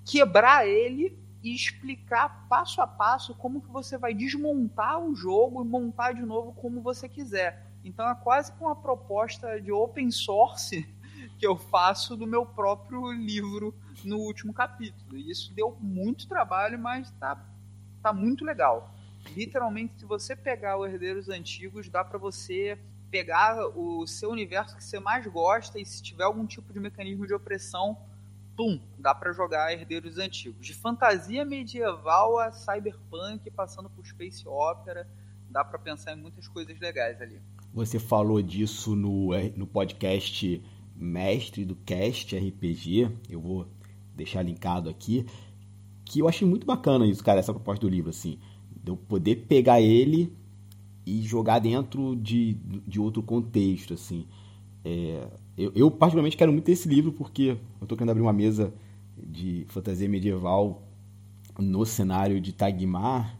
quebrar 0.04 0.68
ele 0.68 1.18
e 1.42 1.54
explicar 1.54 2.46
passo 2.46 2.82
a 2.82 2.86
passo 2.86 3.34
como 3.36 3.62
que 3.62 3.70
você 3.70 3.96
vai 3.96 4.12
desmontar 4.12 5.00
o 5.02 5.14
jogo 5.14 5.64
e 5.64 5.66
montar 5.66 6.12
de 6.12 6.26
novo 6.26 6.52
como 6.52 6.82
você 6.82 7.08
quiser. 7.08 7.66
Então 7.82 8.06
é 8.06 8.14
quase 8.16 8.52
que 8.52 8.60
uma 8.60 8.76
proposta 8.76 9.58
de 9.62 9.72
open 9.72 10.10
source 10.10 10.86
que 11.38 11.46
eu 11.46 11.56
faço 11.56 12.16
do 12.16 12.26
meu 12.26 12.44
próprio 12.46 13.12
livro 13.12 13.74
no 14.04 14.18
último 14.18 14.52
capítulo. 14.52 15.16
E 15.16 15.30
isso 15.30 15.52
deu 15.54 15.76
muito 15.80 16.26
trabalho, 16.26 16.78
mas 16.78 17.10
tá, 17.12 17.44
tá 18.02 18.12
muito 18.12 18.44
legal. 18.44 18.94
Literalmente, 19.34 19.98
se 19.98 20.04
você 20.04 20.36
pegar 20.36 20.78
os 20.78 20.92
Herdeiros 20.92 21.28
Antigos, 21.28 21.88
dá 21.88 22.04
para 22.04 22.18
você 22.18 22.78
pegar 23.10 23.66
o 23.76 24.06
seu 24.06 24.30
universo 24.30 24.76
que 24.76 24.84
você 24.84 24.98
mais 24.98 25.26
gosta 25.26 25.78
e 25.78 25.86
se 25.86 26.02
tiver 26.02 26.24
algum 26.24 26.46
tipo 26.46 26.72
de 26.72 26.80
mecanismo 26.80 27.26
de 27.26 27.34
opressão, 27.34 27.96
pum, 28.56 28.80
dá 28.98 29.14
para 29.14 29.32
jogar 29.32 29.72
Herdeiros 29.72 30.18
Antigos. 30.18 30.64
De 30.64 30.74
fantasia 30.74 31.44
medieval 31.44 32.38
a 32.38 32.52
cyberpunk, 32.52 33.50
passando 33.50 33.90
por 33.90 34.04
space 34.06 34.46
opera, 34.46 35.08
dá 35.50 35.64
para 35.64 35.78
pensar 35.78 36.12
em 36.12 36.20
muitas 36.20 36.48
coisas 36.48 36.78
legais 36.78 37.20
ali. 37.20 37.40
Você 37.72 37.98
falou 37.98 38.40
disso 38.40 38.96
no, 38.96 39.34
eh, 39.34 39.52
no 39.54 39.66
podcast 39.66 40.62
Mestre 40.98 41.64
do 41.64 41.76
Cast 41.76 42.36
RPG, 42.36 43.10
eu 43.28 43.40
vou 43.40 43.66
deixar 44.14 44.42
linkado 44.42 44.88
aqui, 44.88 45.26
que 46.04 46.20
eu 46.20 46.28
achei 46.28 46.46
muito 46.46 46.66
bacana 46.66 47.06
isso, 47.06 47.22
cara, 47.22 47.40
essa 47.40 47.52
proposta 47.52 47.86
do 47.86 47.90
livro, 47.90 48.10
assim, 48.10 48.38
de 48.82 48.90
eu 48.90 48.96
poder 48.96 49.46
pegar 49.48 49.80
ele 49.80 50.32
e 51.04 51.22
jogar 51.22 51.58
dentro 51.58 52.16
de, 52.16 52.54
de 52.86 53.00
outro 53.00 53.22
contexto, 53.22 53.94
assim. 53.94 54.26
É, 54.84 55.28
eu, 55.56 55.72
eu, 55.74 55.90
particularmente, 55.90 56.36
quero 56.36 56.52
muito 56.52 56.68
esse 56.68 56.88
livro 56.88 57.12
porque 57.12 57.56
eu 57.80 57.82
estou 57.82 57.96
querendo 57.96 58.10
abrir 58.10 58.22
uma 58.22 58.32
mesa 58.32 58.72
de 59.16 59.64
fantasia 59.68 60.08
medieval 60.08 60.82
no 61.58 61.84
cenário 61.84 62.40
de 62.40 62.52
Tagmar 62.52 63.38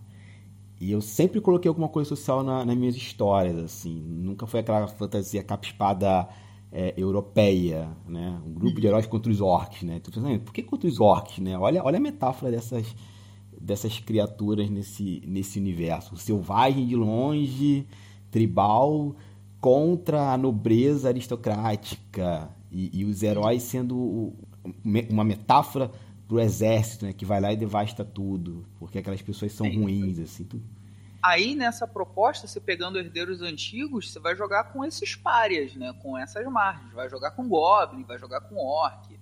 e 0.81 0.91
eu 0.93 1.01
sempre 1.01 1.41
coloquei 1.41 1.69
alguma 1.69 1.89
coisa 1.89 2.09
social 2.09 2.43
na, 2.43 2.65
nas 2.65 2.77
minhas 2.77 2.97
histórias, 2.97 3.57
assim. 3.57 3.95
Nunca 3.95 4.47
foi 4.47 4.61
aquela 4.61 4.87
fantasia 4.89 5.43
capa-espada 5.43 6.29
é, 6.73 6.95
europeia, 6.97 7.89
né? 8.07 8.41
Um 8.45 8.53
grupo 8.53 8.81
de 8.81 8.87
heróis 8.87 9.07
contra 9.07 9.31
os 9.31 9.41
orcs, 9.41 9.83
né? 9.83 10.01
Tô 10.01 10.11
pensando, 10.11 10.41
por 10.41 10.53
que 10.53 10.63
contra 10.63 10.89
os 10.89 11.01
orcs, 11.01 11.39
né? 11.39 11.59
Olha, 11.59 11.83
olha 11.85 11.99
a 11.99 12.01
metáfora 12.01 12.51
dessas 12.51 12.95
dessas 13.61 13.99
criaturas 13.99 14.71
nesse, 14.71 15.23
nesse 15.27 15.59
universo. 15.59 16.17
Selvagem 16.17 16.87
de 16.87 16.95
longe, 16.95 17.87
tribal, 18.31 19.17
contra 19.61 20.33
a 20.33 20.39
nobreza 20.39 21.09
aristocrática. 21.09 22.51
E, 22.71 23.01
e 23.01 23.05
os 23.05 23.23
heróis 23.23 23.63
sendo 23.63 24.35
uma 24.85 25.25
metáfora 25.25 25.91
para 26.27 26.37
o 26.37 26.41
exército, 26.41 27.07
né, 27.07 27.13
que 27.13 27.25
vai 27.25 27.41
lá 27.41 27.53
e 27.53 27.57
devasta 27.57 28.05
tudo, 28.05 28.65
porque 28.79 28.99
aquelas 28.99 29.23
pessoas 29.23 29.53
são 29.53 29.69
ruins, 29.73 30.19
assim, 30.19 30.45
tudo. 30.45 30.65
Aí 31.27 31.57
nessa 31.57 31.89
proposta, 31.89 32.47
você 32.47 32.61
pegando 32.61 33.01
herdeiros 33.01 33.43
antigos, 33.43 34.13
você 34.13 34.21
vai 34.21 34.37
jogar 34.37 34.73
com 34.73 34.85
esses 34.85 35.17
párias, 35.17 35.75
né, 35.75 35.93
com 36.01 36.17
essas 36.17 36.47
margens, 36.47 36.93
vai 36.93 37.09
jogar 37.09 37.33
com 37.33 37.49
goblin, 37.49 38.05
vai 38.05 38.17
jogar 38.17 38.43
com 38.43 38.57
orc, 38.57 39.19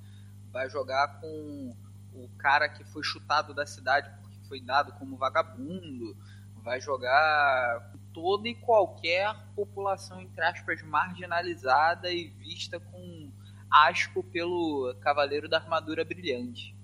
vai 0.52 0.68
jogar 0.68 1.18
com 1.20 1.74
o 2.12 2.28
cara 2.36 2.68
que 2.68 2.84
foi 2.84 3.02
chutado 3.02 3.54
da 3.54 3.64
cidade 3.64 4.10
foi 4.48 4.60
dado 4.60 4.92
como 4.92 5.16
vagabundo, 5.16 6.14
vai 6.62 6.78
jogar 6.78 7.90
toda 8.12 8.48
e 8.48 8.54
qualquer 8.54 9.34
população, 9.56 10.20
entre 10.20 10.44
aspas, 10.44 10.82
marginalizada 10.82 12.10
e 12.10 12.28
vista 12.28 12.78
com 12.78 13.32
asco 13.70 14.22
pelo 14.22 14.94
Cavaleiro 15.00 15.48
da 15.48 15.56
Armadura 15.56 16.04
Brilhante. 16.04 16.76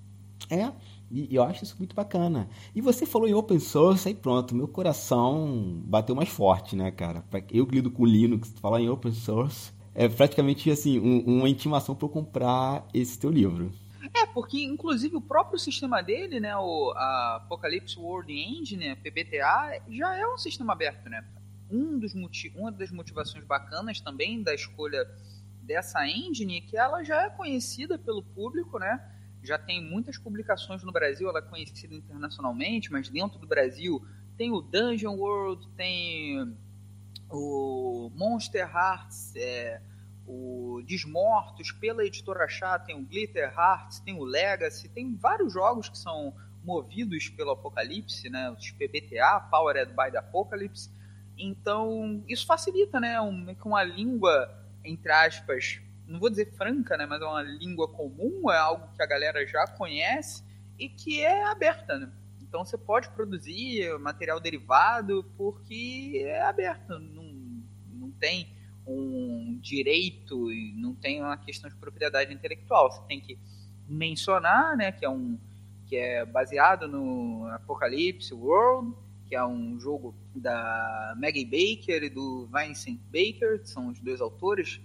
É, 0.51 0.73
e 1.11 1.35
eu 1.35 1.43
acho 1.43 1.65
isso 1.65 1.77
muito 1.79 1.95
bacana. 1.95 2.49
E 2.75 2.81
você 2.81 3.05
falou 3.05 3.29
em 3.29 3.35
open 3.35 3.59
source, 3.59 4.07
aí 4.09 4.15
pronto, 4.15 4.55
meu 4.55 4.69
coração 4.69 5.83
bateu 5.85 6.15
mais 6.15 6.29
forte, 6.29 6.77
né, 6.77 6.91
cara? 6.91 7.25
Eu 7.51 7.67
que 7.67 7.75
lido 7.75 7.91
com 7.91 8.07
Linux, 8.07 8.55
falar 8.61 8.81
em 8.81 8.89
open 8.89 9.13
source 9.13 9.73
é 9.95 10.09
praticamente 10.09 10.71
assim, 10.71 10.99
um, 11.01 11.39
uma 11.39 11.49
intimação 11.49 11.95
para 11.95 12.07
eu 12.07 12.11
comprar 12.11 12.87
esse 12.95 13.19
teu 13.19 13.31
livro. 13.31 13.73
É, 14.15 14.25
porque 14.27 14.63
inclusive 14.63 15.17
o 15.17 15.21
próprio 15.21 15.59
sistema 15.59 16.01
dele, 16.03 16.41
né, 16.41 16.57
o 16.57 16.93
Apocalypse 16.97 17.99
World 17.99 18.33
Engine, 18.33 18.89
né, 18.89 18.95
PBTA, 18.95 19.83
já 19.89 20.17
é 20.17 20.27
um 20.27 20.39
sistema 20.39 20.73
aberto, 20.73 21.09
né? 21.09 21.25
Um 21.71 21.99
dos 21.99 22.15
uma 22.57 22.73
das 22.73 22.91
motivações 22.91 23.45
bacanas 23.45 24.01
também 24.01 24.43
da 24.43 24.55
escolha 24.55 25.07
dessa 25.63 26.05
engine 26.07 26.59
é 26.59 26.61
que 26.61 26.77
ela 26.77 27.05
já 27.05 27.23
é 27.23 27.31
conhecida 27.31 27.97
pelo 27.99 28.23
público, 28.23 28.79
né? 28.79 29.01
Já 29.43 29.59
tem 29.59 29.83
muitas 29.83 30.19
publicações 30.19 30.83
no 30.83 30.93
Brasil, 30.93 31.29
ela 31.29 31.39
é 31.39 31.43
conhecida 31.43 31.95
internacionalmente, 31.95 32.93
mas 32.93 33.09
dentro 33.09 33.39
do 33.39 33.47
Brasil 33.47 34.05
tem 34.37 34.53
o 34.53 34.61
Dungeon 34.61 35.17
World, 35.17 35.67
tem 35.77 36.57
o 37.31 38.11
Monster 38.15 38.69
Hearts, 38.69 39.35
é, 39.37 39.81
o 40.27 40.83
Desmortos, 40.87 41.73
pela 41.73 42.05
editora 42.05 42.49
Chá, 42.49 42.79
tem 42.79 42.97
o 42.97 43.03
Glitter 43.03 43.53
Hearts, 43.57 44.01
tem 44.01 44.15
o 44.15 44.25
Legacy, 44.25 44.89
tem 44.89 45.17
vários 45.17 45.53
jogos 45.53 45.89
que 45.89 45.99
são 45.99 46.35
movidos 46.63 47.29
pelo 47.29 47.53
Apocalipse, 47.53 48.29
né? 48.29 48.51
Os 48.51 48.71
PBTA, 48.71 49.41
Powered 49.51 49.93
by 49.93 50.11
the 50.11 50.19
Apocalypse. 50.19 50.91
Então, 51.37 52.23
isso 52.29 52.47
facilita, 52.47 53.01
né? 53.01 53.21
Um, 53.21 53.55
uma 53.65 53.83
língua, 53.83 54.49
entre 54.85 55.11
aspas, 55.11 55.81
não 56.11 56.19
vou 56.19 56.29
dizer 56.29 56.53
franca, 56.57 56.97
né? 56.97 57.07
Mas 57.07 57.23
é 57.23 57.25
uma 57.25 57.43
língua 57.43 57.89
comum, 57.89 58.51
é 58.51 58.59
algo 58.59 58.93
que 58.95 59.03
a 59.03 59.07
galera 59.07 59.47
já 59.47 59.67
conhece 59.67 60.45
e 60.79 60.89
que 60.89 61.21
é 61.21 61.45
aberta, 61.47 61.99
né? 61.99 62.13
Então 62.43 62.65
você 62.65 62.77
pode 62.77 63.09
produzir 63.11 63.97
material 64.01 64.41
derivado 64.41 65.25
porque 65.37 66.21
é 66.25 66.43
aberto, 66.43 66.99
não, 66.99 67.33
não 67.87 68.11
tem 68.11 68.59
um 68.87 69.59
direito 69.61 70.49
não 70.75 70.95
tem 70.95 71.21
uma 71.21 71.37
questão 71.37 71.71
de 71.71 71.77
propriedade 71.77 72.35
intelectual. 72.35 72.91
Você 72.91 73.03
tem 73.07 73.21
que 73.21 73.39
mencionar, 73.87 74.77
né, 74.77 74.91
que 74.91 75.05
é 75.05 75.11
um 75.11 75.39
que 75.87 75.97
é 75.97 76.25
baseado 76.25 76.87
no 76.87 77.49
Apocalipse 77.49 78.33
World, 78.33 78.95
que 79.29 79.35
é 79.35 79.45
um 79.45 79.79
jogo 79.81 80.15
da 80.35 81.15
Maggie 81.17 81.45
Baker 81.45 82.05
e 82.05 82.09
do 82.09 82.49
Vincent 82.53 83.01
Baker, 83.07 83.61
são 83.65 83.89
os 83.89 83.99
dois 83.99 84.21
autores. 84.21 84.81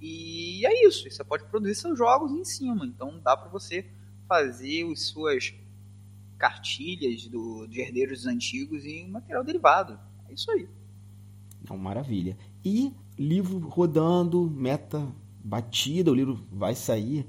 E 0.00 0.64
é 0.64 0.86
isso, 0.86 1.10
você 1.10 1.24
pode 1.24 1.44
produzir 1.44 1.74
seus 1.74 1.98
jogos 1.98 2.32
em 2.32 2.44
cima, 2.44 2.86
então 2.86 3.18
dá 3.20 3.36
para 3.36 3.48
você 3.48 3.84
fazer 4.28 4.90
as 4.92 5.02
suas 5.02 5.54
cartilhas 6.38 7.26
do, 7.26 7.66
de 7.66 7.80
herdeiros 7.80 8.26
antigos 8.26 8.84
em 8.84 9.08
material 9.08 9.42
derivado. 9.42 9.98
É 10.28 10.34
isso 10.34 10.50
aí. 10.50 10.68
Então, 11.62 11.76
maravilha. 11.76 12.36
E 12.64 12.92
livro 13.18 13.58
rodando, 13.58 14.48
meta 14.48 15.06
batida, 15.42 16.10
o 16.10 16.14
livro 16.14 16.46
vai 16.52 16.74
sair. 16.74 17.26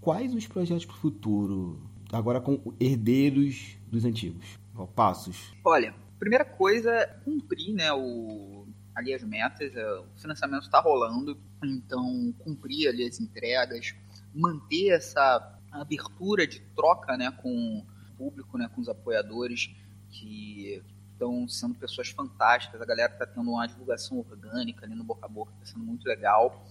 Quais 0.00 0.34
os 0.34 0.46
projetos 0.46 0.86
para 0.86 0.94
o 0.94 0.98
futuro, 0.98 1.80
agora 2.12 2.40
com 2.40 2.72
herdeiros 2.80 3.76
dos 3.88 4.04
antigos? 4.04 4.58
Passos? 4.94 5.52
Olha, 5.64 5.94
primeira 6.18 6.44
coisa 6.44 6.90
é 6.90 7.06
cumprir 7.06 7.74
né, 7.74 7.92
o, 7.92 8.55
ali 8.96 9.12
as 9.12 9.22
metas, 9.22 9.76
é, 9.76 9.98
o 10.00 10.06
financiamento 10.16 10.62
está 10.62 10.80
rolando, 10.80 11.38
então 11.62 12.34
cumprir 12.38 12.88
ali 12.88 13.06
as 13.06 13.20
entregas, 13.20 13.94
manter 14.34 14.88
essa 14.88 15.54
abertura 15.70 16.46
de 16.46 16.60
troca 16.74 17.14
né, 17.14 17.30
com 17.30 17.78
o 17.78 17.86
público, 18.16 18.56
né, 18.56 18.70
com 18.74 18.80
os 18.80 18.88
apoiadores, 18.88 19.70
que 20.08 20.82
estão 21.12 21.46
sendo 21.46 21.74
pessoas 21.74 22.08
fantásticas, 22.08 22.80
a 22.80 22.86
galera 22.86 23.12
está 23.12 23.26
tendo 23.26 23.50
uma 23.50 23.66
divulgação 23.66 24.18
orgânica 24.18 24.86
ali 24.86 24.94
no 24.94 25.04
boca 25.04 25.26
a 25.26 25.28
boca, 25.28 25.52
está 25.52 25.74
sendo 25.74 25.84
muito 25.84 26.06
legal, 26.06 26.66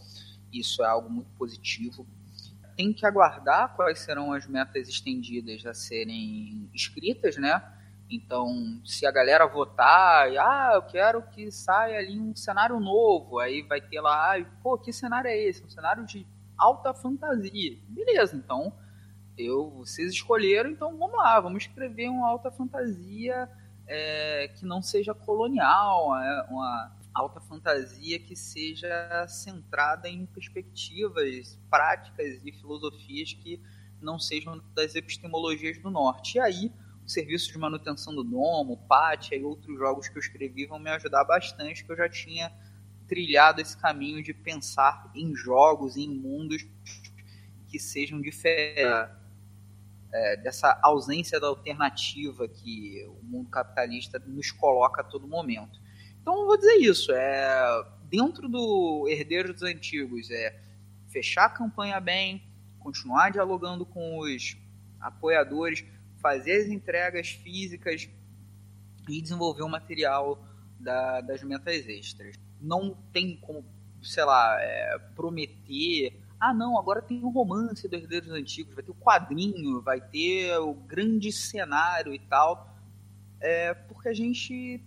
isso 0.52 0.84
é 0.84 0.88
algo 0.88 1.10
muito 1.10 1.30
positivo. 1.38 2.08
Tem 2.76 2.92
que 2.92 3.06
aguardar 3.06 3.76
quais 3.76 4.00
serão 4.00 4.34
as 4.34 4.48
metas 4.48 4.90
estendidas 4.90 5.64
a 5.66 5.74
serem 5.76 6.70
escritas, 6.74 7.38
né? 7.38 7.62
Então, 8.10 8.82
se 8.86 9.06
a 9.06 9.12
galera 9.12 9.48
votar, 9.48 10.28
ah, 10.38 10.72
eu 10.76 10.82
quero 10.84 11.24
que 11.30 11.52
saia 11.52 11.98
ali 11.98 12.20
um 12.20 12.36
cenário 12.36 12.80
novo, 12.80 13.40
aí 13.40 13.64
vai 13.64 13.82
ter 13.82 14.00
lá, 14.00 14.38
ah, 14.38 14.46
pô, 14.62 14.78
que 14.78 14.94
cenário 14.94 15.28
é 15.28 15.38
esse? 15.38 15.64
Um 15.64 15.70
cenário 15.70 16.06
de 16.06 16.26
alta 16.58 16.94
fantasia. 16.94 17.78
Beleza, 17.88 18.36
então, 18.36 18.72
eu, 19.38 19.72
vocês 19.72 20.12
escolheram, 20.12 20.70
então 20.70 20.98
vamos 20.98 21.18
lá, 21.18 21.40
vamos 21.40 21.64
escrever 21.64 22.10
uma 22.10 22.28
alta 22.28 22.52
fantasia 22.52 23.50
é, 23.88 24.50
que 24.56 24.66
não 24.66 24.82
seja 24.82 25.14
colonial, 25.14 26.16
é, 26.16 26.48
uma 26.50 26.96
alta 27.14 27.40
fantasia 27.40 28.20
que 28.20 28.36
seja 28.36 29.26
centrada 29.28 30.08
em 30.08 30.26
perspectivas 30.26 31.60
práticas 31.70 32.40
e 32.44 32.52
filosofias 32.52 33.34
que 33.34 33.62
não 34.02 34.20
sejam 34.20 34.62
das 34.74 34.96
epistemologias 34.96 35.78
do 35.80 35.90
norte. 35.90 36.38
E 36.38 36.40
aí, 36.40 36.72
serviço 37.06 37.52
de 37.52 37.58
manutenção 37.58 38.14
do 38.16 38.24
domo, 38.24 38.78
Pátia 38.88 39.36
e 39.36 39.44
outros 39.44 39.78
jogos 39.78 40.08
que 40.08 40.18
eu 40.18 40.20
escrevi 40.20 40.66
vão 40.66 40.80
me 40.80 40.90
ajudar 40.90 41.24
bastante, 41.24 41.84
que 41.84 41.92
eu 41.92 41.98
já 41.98 42.10
tinha 42.10 42.52
trilhado 43.08 43.62
esse 43.62 43.78
caminho 43.78 44.24
de 44.24 44.34
pensar 44.34 45.12
em 45.14 45.36
jogos, 45.36 45.96
em 45.96 46.10
mundos 46.10 46.66
que 47.68 47.80
sejam 47.80 48.20
diferentes 48.20 49.16
é, 50.16 50.38
dessa 50.38 50.80
ausência 50.82 51.40
da 51.40 51.48
alternativa 51.48 52.48
que 52.48 53.06
o 53.06 53.26
mundo 53.26 53.50
capitalista 53.50 54.18
nos 54.26 54.50
coloca 54.50 55.02
a 55.02 55.04
todo 55.04 55.28
momento. 55.28 55.78
Então, 56.22 56.40
eu 56.40 56.46
vou 56.46 56.58
dizer 56.58 56.78
isso. 56.78 57.12
É, 57.12 57.86
dentro 58.04 58.48
do 58.48 59.08
Herdeiros 59.10 59.54
dos 59.54 59.64
Antigos, 59.64 60.32
é 60.32 60.58
fechar 61.10 61.46
a 61.46 61.50
campanha 61.50 62.00
bem, 62.00 62.48
continuar 62.80 63.30
dialogando 63.32 63.86
com 63.86 64.20
os 64.20 64.58
apoiadores, 65.02 65.84
fazer 66.26 66.62
as 66.64 66.68
entregas 66.70 67.30
físicas 67.30 68.10
e 69.08 69.22
desenvolver 69.22 69.62
o 69.62 69.70
material 69.70 70.44
da, 70.80 71.22
das 71.22 71.44
metas 71.44 71.88
extras. 71.88 72.36
Não 72.60 72.98
tem 73.14 73.38
como, 73.38 73.64
sei 74.02 74.26
lá, 74.26 74.60
é, 74.60 74.98
prometer 75.16 76.20
ah, 76.40 76.54
não, 76.54 76.80
agora 76.80 77.02
tem 77.02 77.24
o 77.24 77.28
um 77.28 77.32
romance 77.32 77.88
dos 77.88 78.02
Herdeiros 78.02 78.30
Antigos, 78.32 78.74
vai 78.74 78.84
ter 78.84 78.92
o 78.92 78.96
quadrinho, 78.96 79.82
vai 79.82 80.02
ter 80.02 80.58
o 80.58 80.74
grande 80.74 81.32
cenário 81.32 82.14
e 82.14 82.20
tal. 82.20 82.76
É 83.40 83.74
porque 83.74 84.10
a 84.10 84.14
gente 84.14 84.84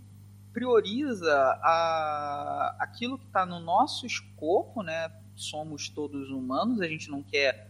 prioriza 0.53 1.32
a, 1.62 2.76
aquilo 2.80 3.16
que 3.16 3.26
está 3.26 3.47
no 3.47 3.61
nosso 3.61 4.07
escopo, 4.07 4.82
né? 4.82 5.11
Somos 5.36 5.89
todos 5.89 6.30
humanos, 6.30 6.80
a 6.80 6.89
gente 6.89 7.09
não 7.09 7.22
quer 7.22 7.68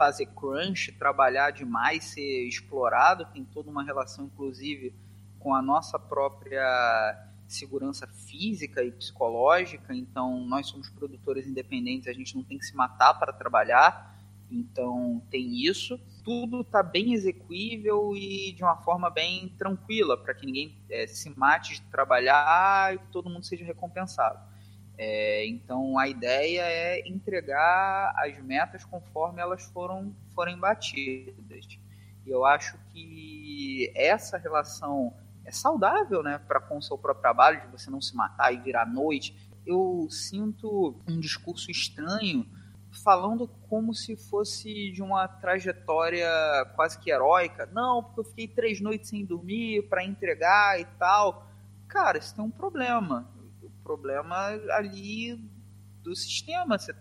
fazer 0.00 0.24
crunch, 0.34 0.92
trabalhar 0.92 1.50
demais, 1.50 2.04
ser 2.04 2.48
explorado, 2.48 3.26
tem 3.34 3.44
toda 3.44 3.68
uma 3.68 3.84
relação, 3.84 4.24
inclusive, 4.24 4.94
com 5.38 5.54
a 5.54 5.60
nossa 5.60 5.98
própria 5.98 7.28
segurança 7.46 8.06
física 8.06 8.82
e 8.82 8.90
psicológica, 8.90 9.94
então 9.94 10.40
nós 10.46 10.68
somos 10.68 10.88
produtores 10.88 11.46
independentes, 11.46 12.08
a 12.08 12.14
gente 12.14 12.34
não 12.34 12.42
tem 12.42 12.56
que 12.56 12.64
se 12.64 12.74
matar 12.74 13.12
para 13.12 13.30
trabalhar, 13.30 14.18
então 14.50 15.22
tem 15.30 15.66
isso. 15.66 16.00
Tudo 16.24 16.62
está 16.62 16.82
bem 16.82 17.12
execuível 17.12 18.16
e 18.16 18.52
de 18.52 18.62
uma 18.62 18.78
forma 18.78 19.10
bem 19.10 19.50
tranquila, 19.58 20.16
para 20.16 20.32
que 20.32 20.46
ninguém 20.46 20.78
é, 20.88 21.06
se 21.06 21.28
mate 21.36 21.74
de 21.74 21.82
trabalhar 21.82 22.94
e 22.94 22.98
que 22.98 23.08
todo 23.08 23.28
mundo 23.28 23.44
seja 23.44 23.66
recompensado. 23.66 24.38
É, 25.02 25.46
então 25.46 25.98
a 25.98 26.06
ideia 26.06 26.60
é 26.60 27.08
entregar 27.08 28.12
as 28.16 28.38
metas 28.44 28.84
conforme 28.84 29.40
elas 29.40 29.64
foram 29.64 30.14
forem 30.34 30.58
batidas. 30.58 31.66
E 32.26 32.28
eu 32.28 32.44
acho 32.44 32.76
que 32.92 33.90
essa 33.96 34.36
relação 34.36 35.14
é 35.42 35.50
saudável, 35.50 36.22
né, 36.22 36.38
para 36.46 36.60
com 36.60 36.76
o 36.76 36.82
seu 36.82 36.98
próprio 36.98 37.22
trabalho, 37.22 37.62
de 37.62 37.68
você 37.68 37.88
não 37.88 38.02
se 38.02 38.14
matar 38.14 38.52
e 38.52 38.58
virar 38.58 38.84
noite. 38.84 39.34
Eu 39.64 40.06
sinto 40.10 40.94
um 41.08 41.18
discurso 41.18 41.70
estranho 41.70 42.46
falando 43.02 43.48
como 43.70 43.94
se 43.94 44.16
fosse 44.16 44.90
de 44.90 45.00
uma 45.00 45.26
trajetória 45.26 46.28
quase 46.76 46.98
que 46.98 47.10
heróica. 47.10 47.64
Não, 47.72 48.02
porque 48.02 48.20
eu 48.20 48.24
fiquei 48.24 48.48
três 48.48 48.82
noites 48.82 49.08
sem 49.08 49.24
dormir 49.24 49.88
para 49.88 50.04
entregar 50.04 50.78
e 50.78 50.84
tal. 50.98 51.46
Cara, 51.88 52.18
isso 52.18 52.34
tem 52.34 52.44
um 52.44 52.50
problema. 52.50 53.39
Problema 53.90 54.36
ali 54.70 55.34
do 56.00 56.14
sistema, 56.14 56.78
você 56.78 56.94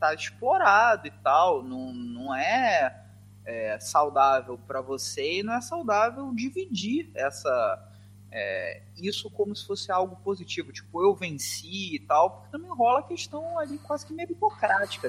tá 0.00 0.12
explorado 0.12 1.06
e 1.06 1.10
tal. 1.22 1.62
Não, 1.62 1.94
não 1.94 2.34
é, 2.34 3.00
é 3.44 3.78
saudável 3.78 4.58
para 4.58 4.80
você 4.80 5.38
e 5.38 5.42
não 5.44 5.52
é 5.54 5.60
saudável 5.60 6.34
dividir 6.34 7.12
essa 7.14 7.88
é, 8.32 8.82
isso 8.96 9.30
como 9.30 9.54
se 9.54 9.64
fosse 9.64 9.92
algo 9.92 10.16
positivo, 10.16 10.72
tipo, 10.72 11.00
eu 11.00 11.14
venci 11.14 11.94
e 11.94 12.00
tal, 12.00 12.30
porque 12.30 12.50
também 12.50 12.72
rola 12.72 12.98
a 12.98 13.04
questão 13.04 13.56
ali 13.56 13.78
quase 13.78 14.04
que 14.04 14.12
meritocrática. 14.12 15.08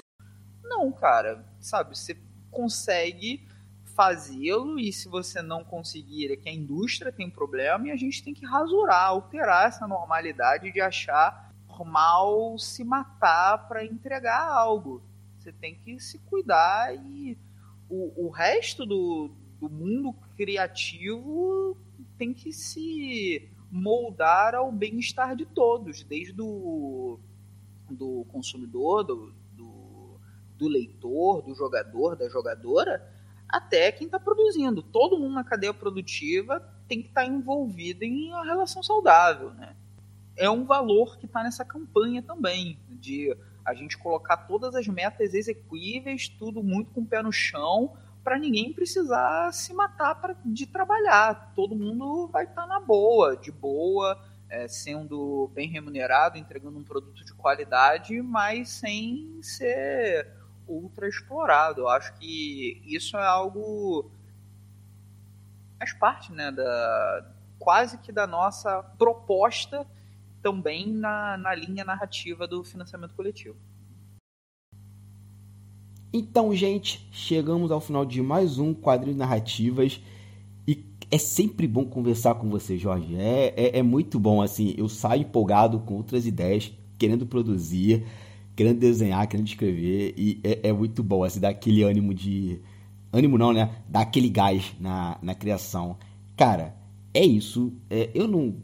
Não, 0.61 0.91
cara, 0.91 1.43
sabe, 1.59 1.97
você 1.97 2.15
consegue 2.51 3.47
fazê-lo 3.95 4.79
e 4.79 4.91
se 4.91 5.07
você 5.07 5.41
não 5.41 5.63
conseguir 5.63 6.31
é 6.31 6.35
que 6.35 6.49
a 6.49 6.53
indústria 6.53 7.11
tem 7.11 7.29
problema 7.29 7.87
e 7.87 7.91
a 7.91 7.95
gente 7.95 8.23
tem 8.23 8.33
que 8.33 8.45
rasurar, 8.45 9.07
alterar 9.07 9.67
essa 9.67 9.87
normalidade 9.87 10.71
de 10.71 10.81
achar 10.81 11.51
normal 11.67 12.57
se 12.59 12.83
matar 12.83 13.67
para 13.67 13.83
entregar 13.83 14.47
algo. 14.47 15.01
Você 15.37 15.51
tem 15.51 15.75
que 15.75 15.99
se 15.99 16.19
cuidar 16.19 16.95
e 16.95 17.37
o, 17.89 18.27
o 18.27 18.29
resto 18.29 18.85
do, 18.85 19.31
do 19.59 19.69
mundo 19.69 20.13
criativo 20.37 21.77
tem 22.17 22.33
que 22.33 22.53
se 22.53 23.49
moldar 23.69 24.55
ao 24.55 24.71
bem-estar 24.71 25.35
de 25.35 25.45
todos, 25.45 26.03
desde 26.03 26.39
o 26.41 27.19
do 27.89 28.25
consumidor, 28.29 29.03
do, 29.03 29.33
do, 29.51 30.19
do 30.57 30.67
leitor, 30.67 31.41
do 31.41 31.53
jogador, 31.53 32.15
da 32.15 32.29
jogadora, 32.29 33.03
até 33.53 33.91
quem 33.91 34.07
está 34.07 34.19
produzindo. 34.19 34.81
Todo 34.81 35.19
mundo 35.19 35.35
na 35.35 35.43
cadeia 35.43 35.73
produtiva 35.73 36.59
tem 36.87 37.03
que 37.03 37.09
estar 37.09 37.21
tá 37.21 37.27
envolvido 37.27 38.03
em 38.03 38.29
uma 38.29 38.43
relação 38.43 38.81
saudável. 38.81 39.51
Né? 39.51 39.75
É 40.35 40.49
um 40.49 40.65
valor 40.65 41.19
que 41.19 41.27
está 41.27 41.43
nessa 41.43 41.63
campanha 41.63 42.23
também, 42.23 42.79
de 42.89 43.37
a 43.63 43.75
gente 43.75 43.95
colocar 43.95 44.37
todas 44.37 44.73
as 44.73 44.87
metas 44.87 45.35
execuíveis, 45.35 46.27
tudo 46.27 46.63
muito 46.63 46.91
com 46.93 47.01
o 47.01 47.05
pé 47.05 47.21
no 47.21 47.31
chão, 47.31 47.93
para 48.23 48.39
ninguém 48.39 48.73
precisar 48.73 49.53
se 49.53 49.71
matar 49.71 50.15
pra, 50.15 50.35
de 50.43 50.65
trabalhar. 50.65 51.53
Todo 51.55 51.75
mundo 51.75 52.27
vai 52.29 52.45
estar 52.45 52.63
tá 52.63 52.67
na 52.67 52.79
boa, 52.79 53.37
de 53.37 53.51
boa, 53.51 54.19
é, 54.49 54.67
sendo 54.67 55.51
bem 55.53 55.69
remunerado, 55.69 56.39
entregando 56.39 56.79
um 56.79 56.83
produto 56.83 57.23
de 57.23 57.33
qualidade, 57.35 58.19
mas 58.19 58.69
sem 58.69 59.39
ser 59.43 60.42
ultra 60.67 61.07
explorado. 61.07 61.81
Eu 61.81 61.89
acho 61.89 62.13
que 62.15 62.81
isso 62.85 63.17
é 63.17 63.25
algo 63.25 64.11
faz 65.79 65.93
parte, 65.93 66.31
né, 66.31 66.51
da 66.51 67.31
quase 67.59 67.97
que 67.97 68.11
da 68.11 68.27
nossa 68.27 68.83
proposta 68.97 69.85
também 70.41 70.87
na, 70.87 71.37
na 71.37 71.55
linha 71.55 71.85
narrativa 71.85 72.45
do 72.45 72.63
financiamento 72.63 73.13
coletivo. 73.15 73.55
Então, 76.11 76.53
gente, 76.53 77.07
chegamos 77.11 77.71
ao 77.71 77.81
final 77.81 78.05
de 78.05 78.21
mais 78.21 78.59
um 78.59 78.73
quadrinho 78.73 79.17
narrativas 79.17 79.99
e 80.67 80.85
é 81.09 81.17
sempre 81.17 81.67
bom 81.67 81.85
conversar 81.85 82.35
com 82.35 82.49
você, 82.49 82.77
Jorge. 82.77 83.15
É, 83.15 83.53
é, 83.55 83.79
é, 83.79 83.81
muito 83.81 84.19
bom, 84.19 84.41
assim, 84.41 84.75
eu 84.77 84.87
saio 84.87 85.21
empolgado 85.21 85.79
com 85.79 85.95
outras 85.95 86.27
ideias, 86.27 86.71
querendo 86.99 87.25
produzir, 87.25 88.05
querendo 88.55 88.79
desenhar, 88.79 89.27
querendo 89.27 89.47
escrever 89.47 90.13
e 90.17 90.39
é, 90.43 90.69
é 90.69 90.73
muito 90.73 91.03
bom, 91.03 91.23
assim, 91.23 91.39
dá 91.39 91.49
aquele 91.49 91.83
ânimo 91.83 92.13
de... 92.13 92.59
Ânimo 93.11 93.37
não, 93.37 93.53
né? 93.53 93.69
Dá 93.87 94.01
aquele 94.01 94.29
gás 94.29 94.73
na, 94.79 95.17
na 95.21 95.35
criação. 95.35 95.97
Cara, 96.35 96.75
é 97.13 97.23
isso. 97.23 97.73
É, 97.89 98.09
eu 98.13 98.27
não... 98.27 98.55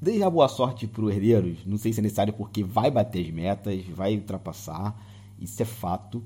Desejar 0.00 0.30
boa 0.30 0.48
sorte 0.48 0.86
pro 0.86 1.10
Herdeiros, 1.10 1.58
não 1.66 1.76
sei 1.76 1.92
se 1.92 2.00
é 2.00 2.02
necessário 2.02 2.32
porque 2.32 2.64
vai 2.64 2.90
bater 2.90 3.22
as 3.22 3.30
metas, 3.30 3.84
vai 3.94 4.14
ultrapassar, 4.14 4.98
isso 5.38 5.60
é 5.60 5.66
fato. 5.66 6.24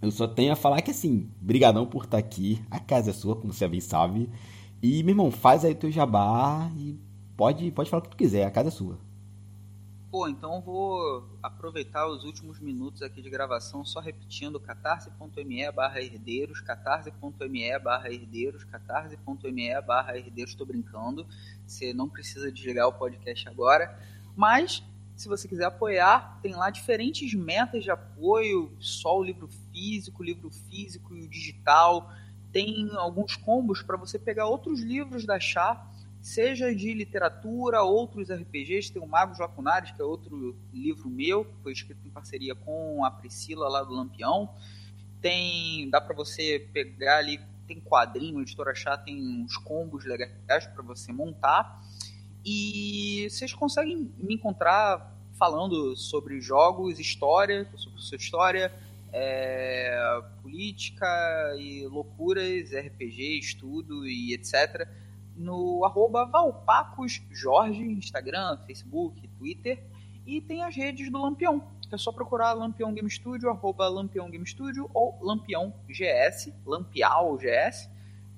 Eu 0.00 0.12
só 0.12 0.28
tenho 0.28 0.52
a 0.52 0.56
falar 0.56 0.80
que 0.80 0.92
assim, 0.92 1.28
brigadão 1.40 1.86
por 1.86 2.04
estar 2.04 2.18
aqui. 2.18 2.60
A 2.70 2.78
casa 2.78 3.10
é 3.10 3.12
sua, 3.12 3.34
como 3.34 3.52
você 3.52 3.66
bem 3.66 3.80
sabe. 3.80 4.28
E, 4.82 5.02
meu 5.02 5.12
irmão, 5.12 5.30
faz 5.30 5.64
aí 5.64 5.74
teu 5.74 5.90
jabá 5.90 6.70
e 6.76 6.96
pode, 7.36 7.70
pode 7.72 7.90
falar 7.90 8.00
o 8.00 8.04
que 8.04 8.10
tu 8.10 8.16
quiser, 8.16 8.44
a 8.44 8.50
casa 8.50 8.68
é 8.68 8.70
sua. 8.70 8.98
Pô, 10.14 10.28
então 10.28 10.60
vou 10.60 11.28
aproveitar 11.42 12.06
os 12.06 12.22
últimos 12.22 12.60
minutos 12.60 13.02
aqui 13.02 13.20
de 13.20 13.28
gravação 13.28 13.84
só 13.84 13.98
repetindo 13.98 14.60
catarse.me 14.60 15.72
barra 15.72 16.00
herdeiros, 16.00 16.60
catarse.me 16.60 17.78
barra 17.80 18.12
herdeiros, 18.12 18.62
catarse.me 18.62 19.80
barra 19.80 20.16
herdeiros, 20.16 20.52
estou 20.52 20.64
brincando, 20.64 21.26
você 21.66 21.92
não 21.92 22.08
precisa 22.08 22.52
desligar 22.52 22.86
o 22.86 22.92
podcast 22.92 23.48
agora, 23.48 23.98
mas 24.36 24.84
se 25.16 25.26
você 25.26 25.48
quiser 25.48 25.64
apoiar, 25.64 26.38
tem 26.40 26.54
lá 26.54 26.70
diferentes 26.70 27.34
metas 27.34 27.82
de 27.82 27.90
apoio, 27.90 28.72
só 28.78 29.18
o 29.18 29.24
livro 29.24 29.48
físico, 29.72 30.22
o 30.22 30.24
livro 30.24 30.48
físico 30.48 31.12
e 31.16 31.24
o 31.24 31.28
digital, 31.28 32.08
tem 32.52 32.88
alguns 32.94 33.34
combos 33.34 33.82
para 33.82 33.96
você 33.96 34.16
pegar 34.16 34.46
outros 34.46 34.78
livros 34.78 35.26
da 35.26 35.40
Chá 35.40 35.90
seja 36.24 36.74
de 36.74 36.94
literatura, 36.94 37.82
outros 37.82 38.32
RPGs, 38.32 38.90
tem 38.90 39.02
o 39.02 39.06
Magos 39.06 39.38
Lacunares, 39.38 39.90
que 39.90 40.00
é 40.00 40.04
outro 40.06 40.56
livro 40.72 41.10
meu, 41.10 41.44
que 41.44 41.52
foi 41.62 41.72
escrito 41.72 42.00
em 42.02 42.10
parceria 42.10 42.54
com 42.54 43.04
a 43.04 43.10
Priscila 43.10 43.68
lá 43.68 43.82
do 43.82 43.92
Lampião. 43.92 44.48
Tem, 45.20 45.90
dá 45.90 46.00
para 46.00 46.16
você 46.16 46.66
pegar 46.72 47.18
ali, 47.18 47.38
tem 47.66 47.78
quadrinho, 47.78 48.38
o 48.38 48.40
Editora 48.40 48.74
Chá 48.74 48.96
tem 48.96 49.20
uns 49.20 49.58
combos 49.58 50.06
legais 50.06 50.66
para 50.66 50.82
você 50.82 51.12
montar. 51.12 51.84
E 52.42 53.28
vocês 53.28 53.52
conseguem 53.52 54.10
me 54.16 54.36
encontrar 54.36 55.14
falando 55.38 55.94
sobre 55.94 56.40
jogos, 56.40 56.98
história, 56.98 57.68
sobre 57.76 58.00
sua 58.00 58.16
história, 58.16 58.72
é, 59.12 60.22
política 60.40 61.54
e 61.58 61.86
loucuras, 61.86 62.70
RPG, 62.72 63.40
estudo 63.40 64.06
e 64.08 64.32
etc 64.32 64.88
no 65.36 65.84
arroba 65.84 66.24
valpacosjorge, 66.24 67.82
Instagram, 67.82 68.58
Facebook, 68.66 69.26
Twitter, 69.38 69.82
e 70.26 70.40
tem 70.40 70.62
as 70.62 70.74
redes 70.74 71.10
do 71.10 71.20
Lampião, 71.20 71.62
é 71.94 71.98
só 71.98 72.10
procurar 72.10 72.52
Lampião 72.54 72.92
Game 72.92 73.08
Studio, 73.08 73.50
arroba 73.50 73.88
Lampião 73.88 74.28
Game 74.28 74.46
Studio 74.46 74.90
ou 74.92 75.16
Lampião 75.22 75.72
GS, 75.88 76.52
Lampial 76.66 77.36
GS. 77.36 77.88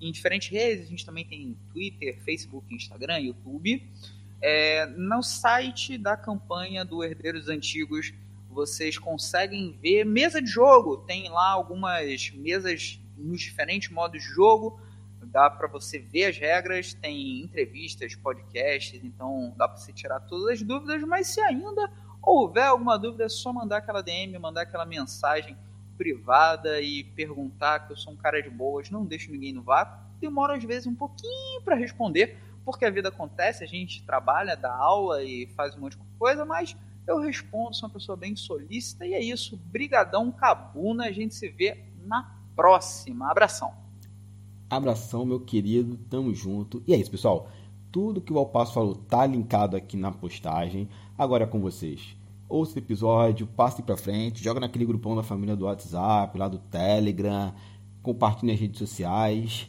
Em 0.00 0.12
diferentes 0.12 0.48
redes, 0.50 0.86
a 0.86 0.90
gente 0.90 1.06
também 1.06 1.24
tem 1.24 1.56
Twitter, 1.72 2.22
Facebook, 2.22 2.74
Instagram, 2.74 3.18
YouTube. 3.20 3.82
É, 4.42 4.84
no 4.86 5.22
site 5.22 5.96
da 5.96 6.16
campanha 6.16 6.84
do 6.84 7.02
Herdeiros 7.02 7.48
Antigos, 7.48 8.12
vocês 8.50 8.98
conseguem 8.98 9.78
ver 9.80 10.04
mesa 10.04 10.42
de 10.42 10.50
jogo. 10.50 10.98
Tem 10.98 11.30
lá 11.30 11.50
algumas 11.50 12.30
mesas 12.32 13.00
nos 13.16 13.40
diferentes 13.40 13.90
modos 13.90 14.22
de 14.22 14.28
jogo 14.28 14.78
dá 15.32 15.50
para 15.50 15.68
você 15.68 15.98
ver 15.98 16.26
as 16.26 16.38
regras, 16.38 16.94
tem 16.94 17.42
entrevistas, 17.42 18.14
podcasts, 18.14 19.02
então 19.02 19.54
dá 19.56 19.68
para 19.68 19.76
você 19.76 19.92
tirar 19.92 20.20
todas 20.20 20.54
as 20.54 20.62
dúvidas, 20.62 21.02
mas 21.02 21.28
se 21.28 21.40
ainda 21.40 21.90
houver 22.22 22.66
alguma 22.66 22.98
dúvida, 22.98 23.24
é 23.24 23.28
só 23.28 23.52
mandar 23.52 23.78
aquela 23.78 24.02
DM, 24.02 24.38
mandar 24.38 24.62
aquela 24.62 24.84
mensagem 24.84 25.56
privada 25.96 26.80
e 26.80 27.04
perguntar 27.04 27.86
que 27.86 27.92
eu 27.92 27.96
sou 27.96 28.12
um 28.12 28.16
cara 28.16 28.42
de 28.42 28.50
boas, 28.50 28.90
não 28.90 29.04
deixo 29.04 29.30
ninguém 29.30 29.52
no 29.52 29.62
vácuo. 29.62 30.04
Demora 30.20 30.56
às 30.56 30.64
vezes 30.64 30.86
um 30.86 30.94
pouquinho 30.94 31.62
para 31.62 31.74
responder, 31.74 32.36
porque 32.64 32.84
a 32.84 32.90
vida 32.90 33.08
acontece, 33.08 33.62
a 33.62 33.66
gente 33.66 34.02
trabalha, 34.04 34.56
dá 34.56 34.74
aula 34.74 35.22
e 35.22 35.46
faz 35.56 35.76
um 35.76 35.80
monte 35.80 35.96
de 35.96 36.04
coisa, 36.18 36.44
mas 36.44 36.76
eu 37.06 37.18
respondo, 37.20 37.74
sou 37.74 37.88
uma 37.88 37.92
pessoa 37.92 38.16
bem 38.16 38.34
solícita 38.34 39.06
e 39.06 39.14
é 39.14 39.22
isso. 39.22 39.56
Brigadão, 39.66 40.32
Cabuna, 40.32 41.06
a 41.06 41.12
gente 41.12 41.34
se 41.34 41.48
vê 41.48 41.84
na 42.04 42.34
próxima. 42.56 43.30
Abração. 43.30 43.85
Abração, 44.68 45.24
meu 45.24 45.40
querido, 45.40 45.96
tamo 46.10 46.34
junto. 46.34 46.82
E 46.86 46.92
é 46.92 46.96
isso, 46.96 47.10
pessoal. 47.10 47.48
Tudo 47.92 48.20
que 48.20 48.32
o 48.32 48.38
Alpasso 48.38 48.74
falou 48.74 48.94
tá 48.94 49.24
linkado 49.24 49.76
aqui 49.76 49.96
na 49.96 50.10
postagem. 50.10 50.88
Agora 51.16 51.44
é 51.44 51.46
com 51.46 51.60
vocês. 51.60 52.16
Ouça 52.48 52.76
o 52.76 52.78
episódio, 52.78 53.46
passe 53.46 53.82
para 53.82 53.96
frente, 53.96 54.42
joga 54.42 54.60
naquele 54.60 54.84
grupão 54.84 55.16
da 55.16 55.22
família 55.22 55.56
do 55.56 55.64
WhatsApp, 55.64 56.38
lá 56.38 56.48
do 56.48 56.58
Telegram, 56.58 57.52
compartilhe 58.02 58.52
nas 58.52 58.60
redes 58.60 58.78
sociais, 58.78 59.68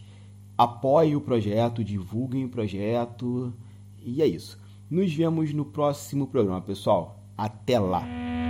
apoie 0.57 1.15
o 1.15 1.21
projeto, 1.21 1.83
divulguem 1.83 2.45
o 2.45 2.49
projeto. 2.49 3.53
E 3.99 4.21
é 4.21 4.27
isso. 4.27 4.59
Nos 4.89 5.11
vemos 5.13 5.53
no 5.53 5.65
próximo 5.65 6.27
programa, 6.27 6.61
pessoal. 6.61 7.19
Até 7.35 7.79
lá! 7.79 8.46